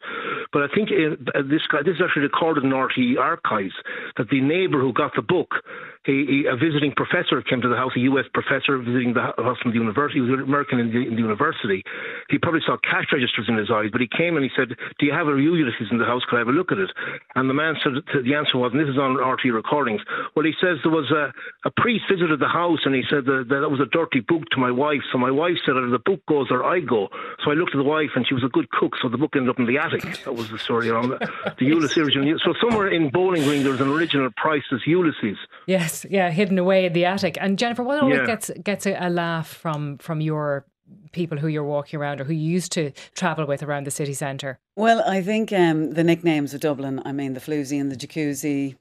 But 0.52 0.62
I 0.62 0.68
think 0.74 0.90
uh, 0.90 1.42
this 1.48 1.62
guy, 1.70 1.82
this 1.82 1.96
is 1.96 2.02
actually 2.04 2.22
recorded 2.22 2.64
in 2.64 2.70
RTE 2.70 3.18
archives 3.18 3.74
that 4.16 4.28
the 4.28 4.40
neighbour 4.40 4.80
who 4.80 4.92
got 4.92 5.12
the 5.14 5.22
book, 5.22 5.62
he, 6.04 6.24
he, 6.28 6.38
a 6.46 6.54
visiting 6.54 6.92
professor 6.94 7.42
came 7.42 7.60
to 7.60 7.68
the 7.68 7.76
house, 7.76 7.92
a 7.96 8.00
US 8.12 8.26
professor 8.32 8.78
visiting 8.78 9.14
the 9.14 9.32
house 9.36 9.58
from 9.62 9.72
the 9.72 9.78
university. 9.78 10.22
He 10.22 10.26
was 10.26 10.38
American 10.40 10.78
in 10.78 10.88
the, 10.92 11.02
in 11.02 11.14
the 11.16 11.22
university. 11.22 11.82
He 12.30 12.38
probably 12.38 12.62
saw 12.64 12.76
cash 12.78 13.10
registers 13.12 13.46
in 13.48 13.56
his 13.56 13.70
eyes, 13.70 13.90
but 13.90 14.00
he 14.00 14.08
came 14.08 14.36
and 14.36 14.44
he 14.44 14.50
said, 14.56 14.70
"Do 14.98 15.06
you 15.06 15.12
have 15.12 15.26
a 15.26 15.34
Ulysses 15.36 15.88
in 15.90 15.98
the 15.98 16.04
house? 16.04 16.22
Could 16.28 16.36
I 16.36 16.40
have 16.40 16.48
a 16.48 16.56
look 16.56 16.70
at 16.72 16.78
it?" 16.78 16.90
And 17.34 17.50
the 17.50 17.54
man 17.54 17.74
said, 17.82 17.92
the 18.24 18.34
answer 18.34 18.58
was, 18.58 18.72
and 18.72 18.80
this 18.80 18.88
is 18.88 18.98
on 18.98 19.16
RTE 19.16 19.52
recordings. 19.52 20.00
Well, 20.34 20.44
he 20.44 20.54
says 20.60 20.78
there 20.82 20.92
was 20.92 21.10
a, 21.10 21.32
a 21.66 21.70
priest 21.76 22.04
visited 22.10 22.40
the 22.40 22.48
house 22.48 22.80
and 22.84 22.94
he 22.94 23.02
said 23.10 23.24
that, 23.26 23.46
that 23.48 23.70
was 23.70 23.80
a 23.80 23.90
dirty 23.90 24.20
book 24.20 24.42
to 24.52 24.58
my 24.58 24.70
wife. 24.70 25.02
So 25.12 25.18
my 25.18 25.30
wife 25.30 25.56
said, 25.64 25.76
either 25.76 25.90
the 25.90 26.02
book 26.02 26.20
goes 26.28 26.48
or 26.50 26.64
I 26.64 26.80
go. 26.80 27.08
So 27.44 27.50
I 27.50 27.54
looked 27.54 27.74
at 27.74 27.78
the 27.78 27.88
wife 27.88 28.10
and 28.16 28.26
she 28.26 28.34
was 28.34 28.44
a 28.44 28.48
good 28.48 28.70
cook, 28.70 28.92
so 29.02 29.08
the 29.08 29.18
book 29.18 29.36
ended 29.36 29.50
up 29.50 29.58
in 29.58 29.66
the 29.66 29.78
attic. 29.78 29.95
That 30.24 30.34
was 30.34 30.50
the 30.50 30.58
story 30.58 30.88
around 30.88 31.10
the, 31.10 31.18
the 31.58 31.64
Ulysses 31.66 31.98
original. 31.98 32.38
So 32.44 32.54
somewhere 32.60 32.88
in 32.88 33.10
Bowling 33.10 33.42
Green 33.44 33.62
there's 33.64 33.80
an 33.80 33.88
original 33.88 34.30
priceless 34.36 34.82
Ulysses. 34.86 35.36
Yes, 35.66 36.04
yeah, 36.10 36.30
hidden 36.30 36.58
away 36.58 36.86
in 36.86 36.92
the 36.92 37.04
attic. 37.04 37.36
And 37.40 37.58
Jennifer, 37.58 37.82
what 37.82 38.00
always 38.02 38.18
Yeah. 38.18 38.26
gets 38.26 38.50
gets 38.62 38.86
a, 38.86 38.96
a 38.98 39.10
laugh 39.10 39.48
from 39.48 39.98
from 39.98 40.20
your 40.20 40.66
people 41.12 41.38
who 41.38 41.48
you're 41.48 41.64
walking 41.64 41.98
around 41.98 42.20
or 42.20 42.24
who 42.24 42.32
you 42.32 42.48
used 42.54 42.70
to 42.72 42.92
travel 43.14 43.44
with 43.46 43.62
around 43.62 43.84
the 43.86 43.90
city 43.90 44.12
centre? 44.14 44.58
Well, 44.76 45.02
I 45.06 45.20
think 45.22 45.52
um, 45.52 45.92
the 45.92 46.04
nicknames 46.04 46.54
of 46.54 46.60
Dublin, 46.60 47.02
I 47.04 47.12
mean, 47.12 47.34
the 47.34 47.40
floozy 47.40 47.80
and 47.80 47.90
the 47.90 47.96
jacuzzi, 47.96 48.76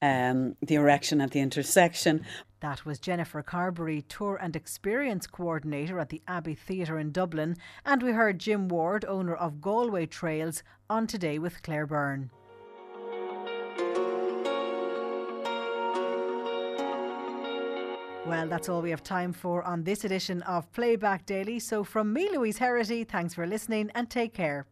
um, 0.00 0.56
the 0.62 0.76
erection 0.76 1.20
at 1.20 1.32
the 1.32 1.40
intersection. 1.40 2.24
That 2.60 2.84
was 2.84 2.98
Jennifer 2.98 3.42
Carberry, 3.42 4.02
Tour 4.02 4.36
and 4.36 4.54
Experience 4.54 5.26
Coordinator 5.26 5.98
at 5.98 6.10
the 6.10 6.20
Abbey 6.28 6.54
Theatre 6.54 6.98
in 6.98 7.10
Dublin. 7.10 7.56
And 7.86 8.02
we 8.02 8.12
heard 8.12 8.38
Jim 8.38 8.68
Ward, 8.68 9.04
owner 9.06 9.34
of 9.34 9.62
Galway 9.62 10.04
Trails, 10.04 10.62
on 10.90 11.06
Today 11.06 11.38
with 11.38 11.62
Claire 11.62 11.86
Byrne. 11.86 12.30
Well, 18.26 18.46
that's 18.46 18.68
all 18.68 18.82
we 18.82 18.90
have 18.90 19.02
time 19.02 19.32
for 19.32 19.62
on 19.64 19.82
this 19.82 20.04
edition 20.04 20.42
of 20.42 20.70
Playback 20.72 21.24
Daily. 21.24 21.58
So, 21.58 21.82
from 21.82 22.12
me, 22.12 22.28
Louise 22.30 22.58
Herity, 22.58 23.08
thanks 23.08 23.32
for 23.32 23.46
listening 23.46 23.90
and 23.94 24.10
take 24.10 24.34
care. 24.34 24.66